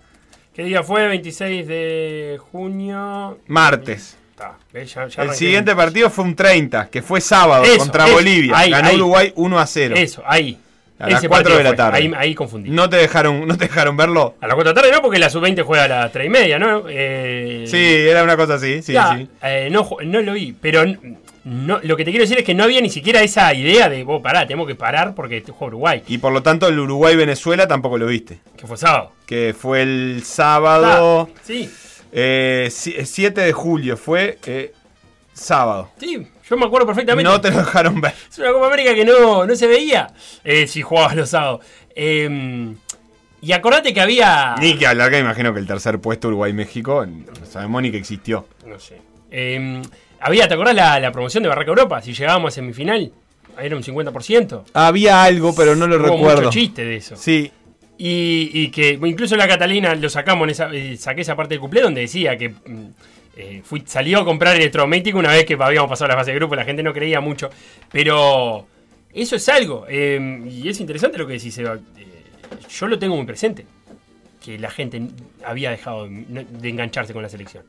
[0.52, 1.08] ¿Qué día fue?
[1.08, 3.38] 26 de junio.
[3.48, 4.16] Martes.
[4.36, 8.56] Ya El siguiente partido fue un 30, que fue sábado Eso, contra eso, Bolivia.
[8.56, 8.96] ahí, Ganó ahí.
[8.96, 9.94] Uruguay 1 a 0.
[9.96, 10.58] Eso, ahí.
[10.98, 11.98] A las Ese 4 de la tarde.
[11.98, 12.70] Ahí, ahí confundí.
[12.70, 14.36] No te dejaron, no te dejaron verlo.
[14.40, 16.30] A las 4 de la tarde no, porque la sub-20 juega a las 3 y
[16.30, 16.84] media, ¿no?
[16.88, 17.76] Eh, Sí,
[18.08, 19.28] era una cosa así, sí, ya, sí.
[19.42, 20.84] eh, no, no lo vi, pero
[21.44, 24.04] no, lo que te quiero decir es que no había ni siquiera esa idea de,
[24.04, 27.66] vos, pará, tenemos que parar porque este juega Uruguay, Y por lo tanto el Uruguay-Venezuela
[27.66, 28.38] tampoco lo viste.
[28.56, 29.10] que fue sábado.
[29.26, 31.68] Que fue el sábado Ah, sí,
[32.12, 34.72] eh, si- 7 de julio, fue eh,
[35.32, 35.90] sábado.
[35.98, 37.30] sí, yo me acuerdo perfectamente.
[37.30, 38.14] No te lo dejaron ver.
[38.30, 40.08] Es una Copa América que no, no se veía
[40.44, 41.64] eh, si jugabas los sábados.
[41.94, 42.74] Eh,
[43.40, 44.54] y acordate que había...
[44.58, 48.46] Ni que hablar, que imagino que el tercer puesto Uruguay-México, no sabemos ni que existió.
[48.66, 48.98] No sé.
[49.30, 49.82] Eh,
[50.20, 52.00] había, ¿te acordás la, la promoción de Barraca Europa?
[52.00, 53.12] Si llegábamos a semifinal,
[53.60, 54.62] era un 50%.
[54.72, 56.36] Había algo, pero no lo Hubo recuerdo.
[56.42, 57.16] mucho chiste de eso.
[57.16, 57.52] Sí.
[57.98, 61.60] Y, y que incluso la Catalina lo sacamos en esa, eh, saqué esa parte del
[61.60, 62.86] cuplé donde decía que mm,
[63.36, 66.54] eh, fui, salió a comprar electrodoméstico una vez que habíamos pasado la fase de grupo,
[66.54, 67.50] la gente no creía mucho.
[67.90, 68.66] Pero
[69.12, 69.86] eso es algo.
[69.88, 71.74] eh, y es interesante lo que decís, Seba.
[71.96, 72.06] Eh,
[72.68, 73.66] yo lo tengo muy presente.
[74.44, 75.00] Que la gente
[75.44, 77.64] había dejado de, de engancharse con la selección.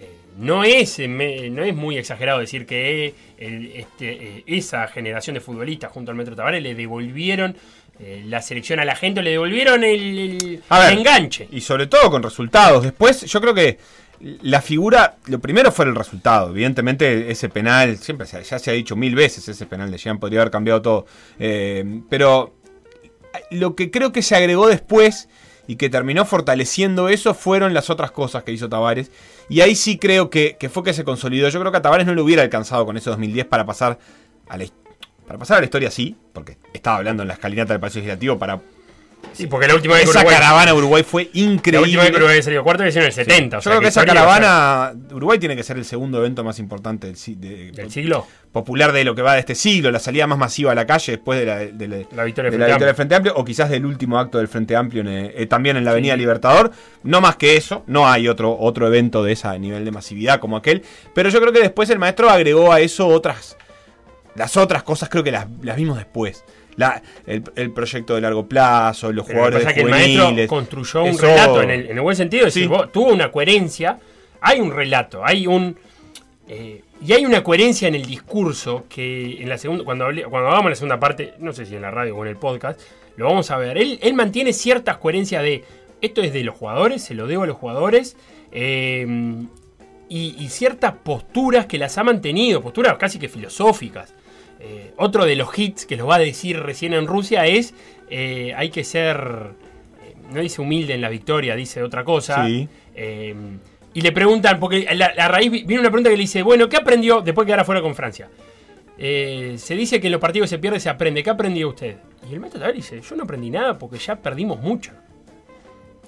[0.00, 0.08] Eh,
[0.38, 5.40] no es, eh, me- no es muy exagerado decir que el- este, esa generación de
[5.40, 7.56] futbolistas junto al Metro Tavares le devolvieron
[8.26, 11.48] la selección a la gente, le devolvieron el, el- A ver, el enganche.
[11.50, 12.84] Y sobre todo con resultados.
[12.84, 13.76] Después, yo creo que
[14.20, 16.50] la figura, lo primero fue el resultado.
[16.50, 20.18] Evidentemente, ese penal, siempre se, ya se ha dicho mil veces, ese penal de Jean
[20.18, 21.06] podría haber cambiado todo.
[21.38, 22.54] Eh, pero
[23.50, 25.28] lo que creo que se agregó después
[25.66, 29.10] y que terminó fortaleciendo eso fueron las otras cosas que hizo Tavares.
[29.48, 31.48] Y ahí sí creo que, que fue que se consolidó.
[31.48, 33.98] Yo creo que a Tavares no le hubiera alcanzado con ese 2010 para pasar
[34.48, 34.66] a la,
[35.26, 38.38] para pasar a la historia, sí, porque estaba hablando en la escalinata del Palacio Legislativo
[38.38, 38.60] para
[39.32, 41.72] Sí, porque la última vez que esa Uruguay- caravana Uruguay fue increíble.
[41.72, 43.58] La última vez que Uruguay salió cuarto había sido en el 70.
[43.58, 46.18] o Yo creo que esa historia, o sea, caravana, Uruguay tiene que ser el segundo
[46.18, 48.26] evento más importante del, si- de- ¿Del siglo?
[48.50, 51.12] popular de lo que va de este siglo, la salida más masiva a la calle
[51.12, 52.86] después de la, de la- La victoria de del la Frente victoria Amplio.
[52.86, 55.84] del Frente Amplio, o quizás del último acto del Frente Amplio en, eh, también en
[55.84, 56.20] la Avenida Sí.
[56.20, 56.72] Libertador.
[57.04, 60.56] No más que eso, no hay otro, otro evento de ese nivel de masividad como
[60.56, 60.82] aquel,
[61.14, 63.56] pero yo creo que después el maestro agregó a eso otras,
[64.34, 66.44] las otras cosas creo que las, las vimos después.
[66.78, 69.74] La- el, el proyecto de largo plazo, los Pero lo que jugadores pasa de es
[69.74, 69.90] que el
[70.26, 72.46] maestro construyó un Eso- relato en el, en el buen sentido.
[72.46, 73.98] Es decir, vos- tuvo una coherencia.
[74.40, 75.76] Hay un relato, hay un.
[76.48, 80.48] eh, y hay una coherencia en el discurso que en la segunda, cuando, hablé- cuando
[80.48, 82.80] hagamos la segunda parte, no sé si en la radio o en el podcast,
[83.16, 83.76] lo vamos a ver.
[83.78, 85.64] Él, él mantiene ciertas coherencias de
[86.00, 88.16] esto es de los jugadores, se lo debo a los jugadores.
[88.52, 89.06] eh,
[90.10, 94.14] y, y ciertas posturas que las ha mantenido, posturas casi que filosóficas.
[94.60, 97.74] Eh, otro de los hits que los va a decir recién en Rusia es
[98.10, 99.16] eh, hay que ser,
[100.04, 102.46] eh, no dice humilde en la victoria, dice otra cosa.
[102.46, 102.68] Sí.
[102.94, 103.34] Eh,
[103.94, 106.68] y le preguntan, porque la, a raíz vi- viene una pregunta que le dice, bueno,
[106.68, 108.28] ¿qué aprendió después de quedar afuera con Francia?
[108.98, 111.22] Se dice que en los partidos se pierde, se aprende.
[111.22, 111.98] ¿Qué aprendió usted?
[112.28, 114.90] Y el maestro Tavares dice, yo no aprendí nada porque ya perdimos mucho.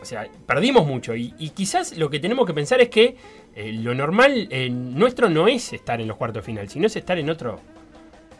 [0.03, 1.15] O sea, perdimos mucho.
[1.15, 3.15] Y, y quizás lo que tenemos que pensar es que
[3.55, 6.97] eh, lo normal eh, nuestro no es estar en los cuartos de final, sino es
[6.97, 7.61] estar en otro.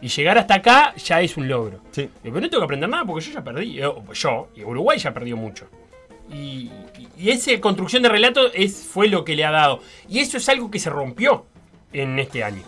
[0.01, 1.79] Y llegar hasta acá ya es un logro.
[1.91, 2.09] Sí.
[2.23, 3.79] Pero no tengo que aprender nada porque yo ya perdí.
[3.81, 5.67] eh, Yo, y Uruguay ya perdió mucho.
[6.33, 6.71] Y,
[7.17, 9.81] y esa construcción de relato es, fue lo que le ha dado.
[10.09, 11.45] Y eso es algo que se rompió
[11.93, 12.63] en este año.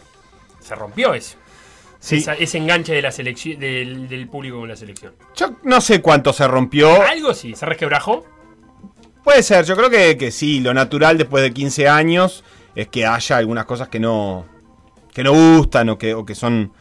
[0.60, 1.38] Se rompió eso.
[2.00, 2.18] Sí.
[2.18, 5.14] Esa- ese enganche de la selección, del, del público con la selección.
[5.36, 7.02] Yo no sé cuánto se rompió.
[7.02, 8.26] Algo sí, se resquebrajó.
[9.24, 12.44] Puede ser, yo creo que, que sí, lo natural después de 15 años
[12.76, 14.46] es que haya algunas cosas que no
[15.14, 16.74] que no gustan o que, o que son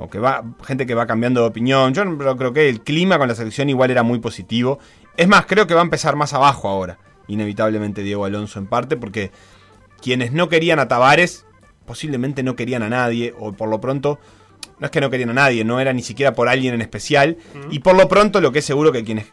[0.00, 1.92] o que va gente que va cambiando de opinión.
[1.94, 4.78] Yo no- creo que el clima con la selección igual era muy positivo.
[5.16, 6.98] Es más, creo que va a empezar más abajo ahora,
[7.28, 9.30] inevitablemente Diego Alonso en parte porque
[10.02, 11.44] quienes no querían a Tavares
[11.86, 14.18] posiblemente no querían a nadie o por lo pronto
[14.78, 17.36] no es que no querían a nadie, no era ni siquiera por alguien en especial
[17.70, 19.26] y por lo pronto lo que es seguro que quienes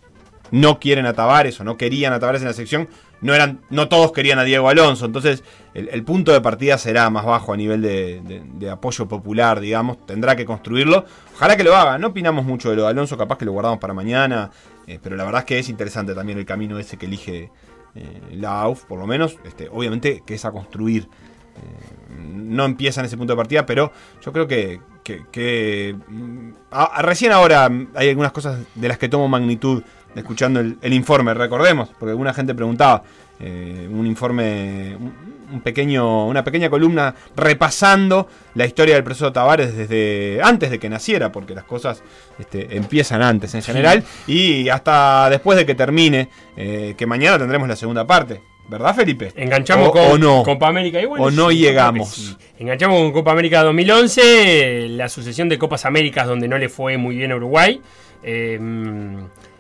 [0.52, 2.88] no quieren a Tavares o no querían a Tavares en la selección,
[3.22, 5.06] no, eran, no todos querían a Diego Alonso.
[5.06, 5.44] Entonces,
[5.74, 10.06] el, punto de partida será más bajo a nivel de, apoyo popular, digamos.
[10.06, 11.06] Tendrá que construirlo.
[11.36, 11.98] Ojalá que lo haga.
[11.98, 14.52] No opinamos mucho de lo de Alonso, capaz que lo guardamos para mañana.
[14.86, 17.52] eh, pero la verdad es que es interesante también el camino ese que elige
[17.95, 19.38] eh, la AUF, por lo menos.
[19.45, 21.03] Este, obviamente que es a construir.
[21.57, 23.91] Eh, no empieza en ese punto de partida, pero
[24.24, 24.80] yo creo que,
[26.07, 29.82] mm, a- recién ahora hay algunas cosas de las que tomo magnitud
[30.18, 33.03] escuchando el, el informe, recordemos, porque alguna gente preguntaba,
[33.39, 34.98] eh, un informe,
[35.52, 40.89] un, pequeño, una pequeña columna repasando la historia del profesor Tavares desde antes de que
[40.89, 42.02] naciera, porque las cosas
[42.39, 47.68] este, empiezan antes en general, y hasta después de que termine, eh, que mañana tendremos
[47.68, 48.41] la segunda parte.
[48.69, 49.31] ¿Verdad, Felipe?
[49.38, 50.44] Enganchamos O- con o no.
[50.44, 50.99] Copa América.
[50.99, 52.10] Y bueno, o no sí, llegamos.
[52.10, 52.35] sí.
[52.60, 57.15] Enganchamos con Copa América 2011, la sucesión de Copas Américas donde no le fue muy
[57.15, 57.80] bien a Uruguay,
[58.23, 58.60] eh,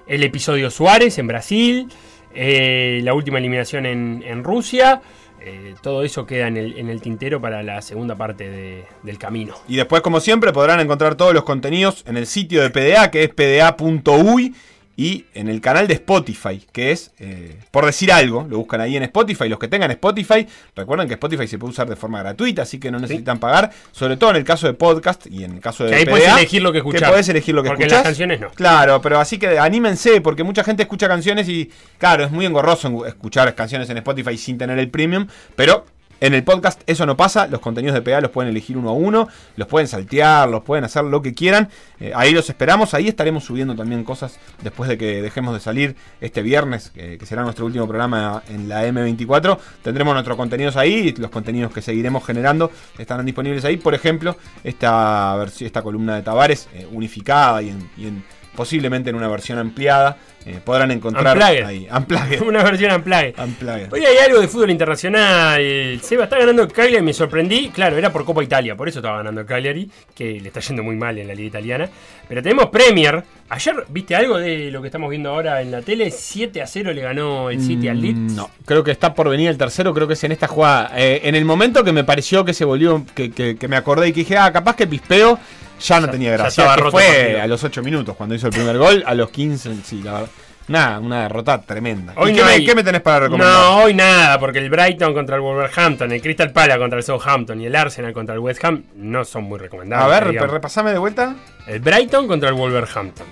[0.07, 1.87] el episodio Suárez en Brasil,
[2.33, 5.01] eh, la última eliminación en, Rusia.
[5.41, 9.55] eh, todo eso queda en el, tintero para la segunda parte de- del camino.
[9.67, 13.23] Y después, como siempre, podrán encontrar todos los contenidos en el sitio de PDA, que
[13.23, 14.55] es pda.uy,
[14.99, 18.97] y en el canal de Spotify, que es, eh, por decir algo, lo buscan ahí
[18.97, 19.47] en Spotify.
[19.47, 22.89] Los que tengan Spotify, recuerden que Spotify se puede usar de forma gratuita, así que
[22.89, 25.91] no necesitan pagar, sobre todo en el caso de podcast y en el caso de
[25.91, 27.11] Que ahí podés elegir lo que escuchar.
[27.11, 27.99] podés elegir lo que Porque escuchás.
[27.99, 28.49] las canciones no.
[28.49, 32.87] Claro, pero así que anímense, porque mucha gente escucha canciones y, claro, es muy engorroso
[32.87, 35.85] en- escuchar canciones en Spotify sin tener el premium, pero
[36.19, 38.93] en el podcast eso no pasa, los contenidos de PA los pueden elegir uno a
[38.93, 41.69] uno, los pueden saltear, los pueden hacer lo que quieran,
[41.99, 45.95] eh, ahí los esperamos, ahí estaremos subiendo también cosas después de que dejemos de salir
[46.21, 51.29] este viernes, que, será nuestro último programa en la M24, tendremos nuestros contenidos ahí, los
[51.29, 56.87] contenidos que seguiremos generando estarán disponibles ahí, por ejemplo, esta, esta columna de Tavares eh,
[56.91, 58.23] unificada y en
[58.57, 60.17] posiblemente en una versión ampliada.
[60.45, 61.63] eh, podrán encontrar Unplugged.
[61.65, 61.87] ahí.
[61.95, 62.41] Unplugged.
[62.47, 63.35] Una versión unplugged.
[63.37, 63.93] Unplugged.
[63.93, 65.61] Hoy hay algo de fútbol internacional.
[66.01, 67.69] Seba está ganando el Cagliari, me sorprendí.
[67.69, 70.83] Claro, era por Copa Italia, por eso estaba ganando el Cagliari, que le está yendo
[70.83, 71.89] muy mal en la liga italiana.
[72.27, 73.23] Pero tenemos Premier.
[73.49, 76.11] Ayer, ¿viste algo de lo que estamos viendo ahora en la tele?
[76.11, 78.17] 7 a 0 le ganó el City al Leeds.
[78.33, 80.91] Mm, No, creo que está por venir el tercero, creo que es en esta jugada.
[80.97, 84.09] Eh, en el momento que me pareció que se volvió, que, que- que me acordé
[84.09, 85.39] y que dije, ah, capaz que Pispeo
[85.79, 86.75] ya no Ya- tenía ya gracia.
[86.75, 89.75] que el fue a los 8 minutos cuando hizo el primer gol, a los 15,
[89.83, 90.29] sí, la verdad.
[90.69, 92.11] Nada, una derrota tremenda.
[92.17, 93.53] Hoy ¿Y no qué, me, qué me tenés para recomendar?
[93.53, 97.61] No, hoy nada, porque el Brighton contra el Wolverhampton, el Crystal Palace contra el Southampton
[97.61, 100.05] y el Arsenal contra el West Ham no son muy recomendables.
[100.05, 100.51] a ver, digamos.
[100.51, 101.35] repasame de vuelta.
[101.67, 103.25] El Brighton contra el Wolverhampton.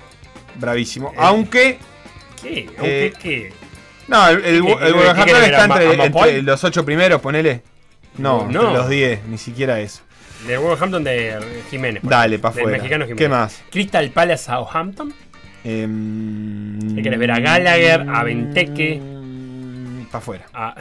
[0.56, 1.12] Bravísimo.
[1.18, 1.78] Aunque.
[2.42, 2.68] ¿Qué?
[2.78, 3.54] ¿Aunque Eh, qué?
[4.08, 7.64] No, el, el, ¿Qué- el qué- qué Wolverhampton está entre, entre los 8 primeros, ponele.
[8.18, 8.72] No, No.
[8.74, 10.02] los 10, ni siquiera eso.
[10.48, 11.38] De Wolverhampton de
[11.72, 12.02] Jiménez.
[12.02, 12.78] por Dale, pa' del afuera.
[12.78, 13.18] mexicano Jiménez.
[13.26, 13.62] ¿Qué más?
[13.72, 15.14] Crystal Palace Southampton.
[15.64, 17.32] Em, ¿Qué querés ver?
[17.32, 19.02] A Gallagher, a Benteke.
[20.12, 20.46] Para afuera.
[20.54, 20.76] a-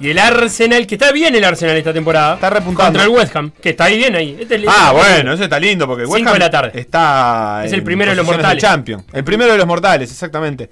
[0.00, 2.34] Y el Arsenal, que está bien el Arsenal esta temporada.
[2.34, 2.84] Está repuntando.
[2.98, 4.36] Contra el West Ham, que está ahí bien ahí.
[4.40, 6.72] Este es Ah, bueno, eso está lindo porque el West Ham de la tarde.
[6.74, 7.62] está.
[7.64, 8.60] Es el primero de los mortales.
[8.60, 9.04] Champions.
[9.12, 10.68] El primero de los mortales, exactamente.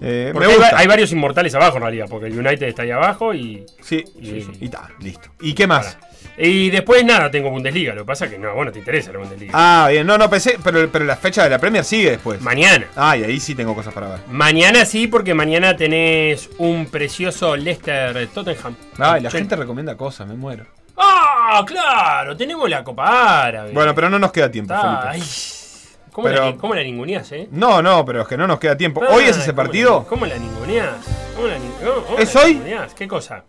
[0.00, 3.66] Eh, Porque hay, varios inmortales abajo en realidad, porque el United está ahí abajo y.
[3.82, 4.50] Sí, y, sí, sí.
[4.60, 5.28] Y listo.
[5.40, 5.98] ¿Y qué más?
[6.38, 7.94] Y después nada, tengo Bundesliga.
[7.94, 9.52] Lo que pasa es que no, bueno, te interesa la Bundesliga.
[9.54, 12.40] Ah, bien, no, no pensé, pero, pero la fecha de la Premier sigue después.
[12.40, 12.86] Mañana.
[12.96, 14.20] Ah, y ahí sí tengo cosas para ver.
[14.28, 18.74] Mañana sí, porque mañana tenés un precioso Leicester Tottenham.
[18.98, 20.64] Ay, la gente recomienda cosas, me muero.
[20.96, 23.72] Ah, claro, tenemos la Copa Árabe.
[23.72, 25.08] Bueno, pero no nos queda tiempo, Felipe.
[25.08, 25.22] ay,
[26.12, 27.48] ¿Cómo, Pero- la, ¿Cómo la ninguneás, eh?
[27.52, 29.00] No, no, pero es que no nos queda tiempo.
[29.02, 30.00] Ah, ¿Hoy es ese ¿cómo partido?
[30.00, 30.96] la- ¿Cómo la ninguneás?
[31.36, 32.54] ¿Cómo la cómo- cómo ¿Es la hoy?
[32.54, 32.94] ninguneás?
[32.94, 33.44] ¿Qué cosa?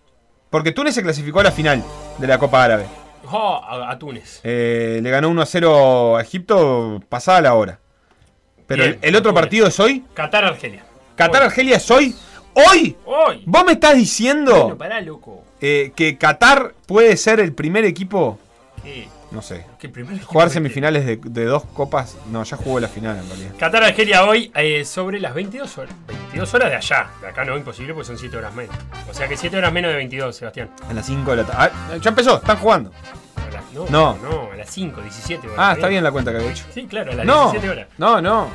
[0.49, 1.83] Porque Túnez se clasificó a la final
[2.17, 2.85] de la Copa Árabe.
[3.31, 4.41] Oh, a, a Túnez.
[4.43, 7.79] Eh, le ganó 1 a 0 a Egipto pasada la hora.
[8.67, 9.41] Pero Bien, el, el otro Túnez.
[9.43, 10.03] partido es hoy.
[10.13, 10.83] Qatar-Argelia.
[11.15, 12.15] Qatar-Argelia es hoy.
[12.53, 12.97] ¡Hoy!
[13.05, 13.43] Hoy.
[13.45, 15.43] ¿Vos me estás diciendo Bueno, pará, loco.
[15.61, 18.37] eh, que Qatar puede ser el primer equipo?
[18.83, 19.07] ¿Qué?
[19.31, 19.65] No sé.
[19.79, 22.17] ¿Qué primer equipo Jugar semifinales de, de dos copas.
[22.29, 23.51] No, ya jugó la final en realidad.
[23.57, 25.95] Qatar-Argelia hoy eh, sobre las 22 horas.
[26.07, 27.09] 22 horas de allá.
[27.21, 28.75] De acá no, imposible, porque son 7 horas menos.
[29.09, 30.69] O sea que 7 horas menos de 22, Sebastián.
[30.89, 31.71] A las 5 de la tarde.
[31.73, 32.91] Ah, ya empezó, están jugando.
[33.37, 34.17] A las- no, No.
[34.21, 35.59] no, a las 5, 17 horas.
[35.59, 36.65] Ah, está bien la cuenta que había hecho.
[36.73, 37.87] Sí, claro, a las No, 17 horas.
[37.97, 38.47] no, no.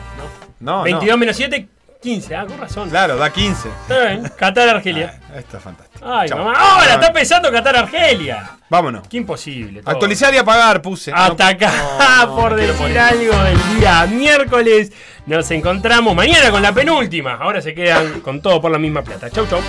[0.60, 1.68] No, 22 menos 7,
[2.02, 2.36] 15.
[2.36, 2.90] Ah, con razón.
[2.90, 3.68] Claro, da 15.
[3.68, 4.22] Está bien.
[4.36, 5.20] Qatar-Argelia.
[5.34, 6.04] Esto es fantástico.
[6.06, 6.38] Ay, Chau.
[6.38, 6.54] mamá.
[6.56, 8.50] ¡Ahora está pensando Qatar-Argelia!
[8.68, 9.06] Vámonos.
[9.08, 9.80] Qué imposible.
[9.82, 9.90] todo.
[9.92, 11.12] Actualizar y apagar, puse.
[11.12, 14.92] Hasta acá, No, no, por decir algo del día miércoles.
[15.26, 17.34] Nos encontramos mañana con la penúltima.
[17.34, 19.30] Ahora se quedan con todo por la misma plata.
[19.30, 19.60] Chau, chau.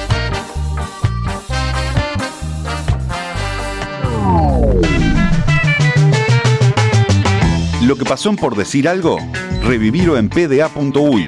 [7.84, 9.18] Lo que pasó en por decir algo,
[9.64, 11.28] revivirlo en pda.uy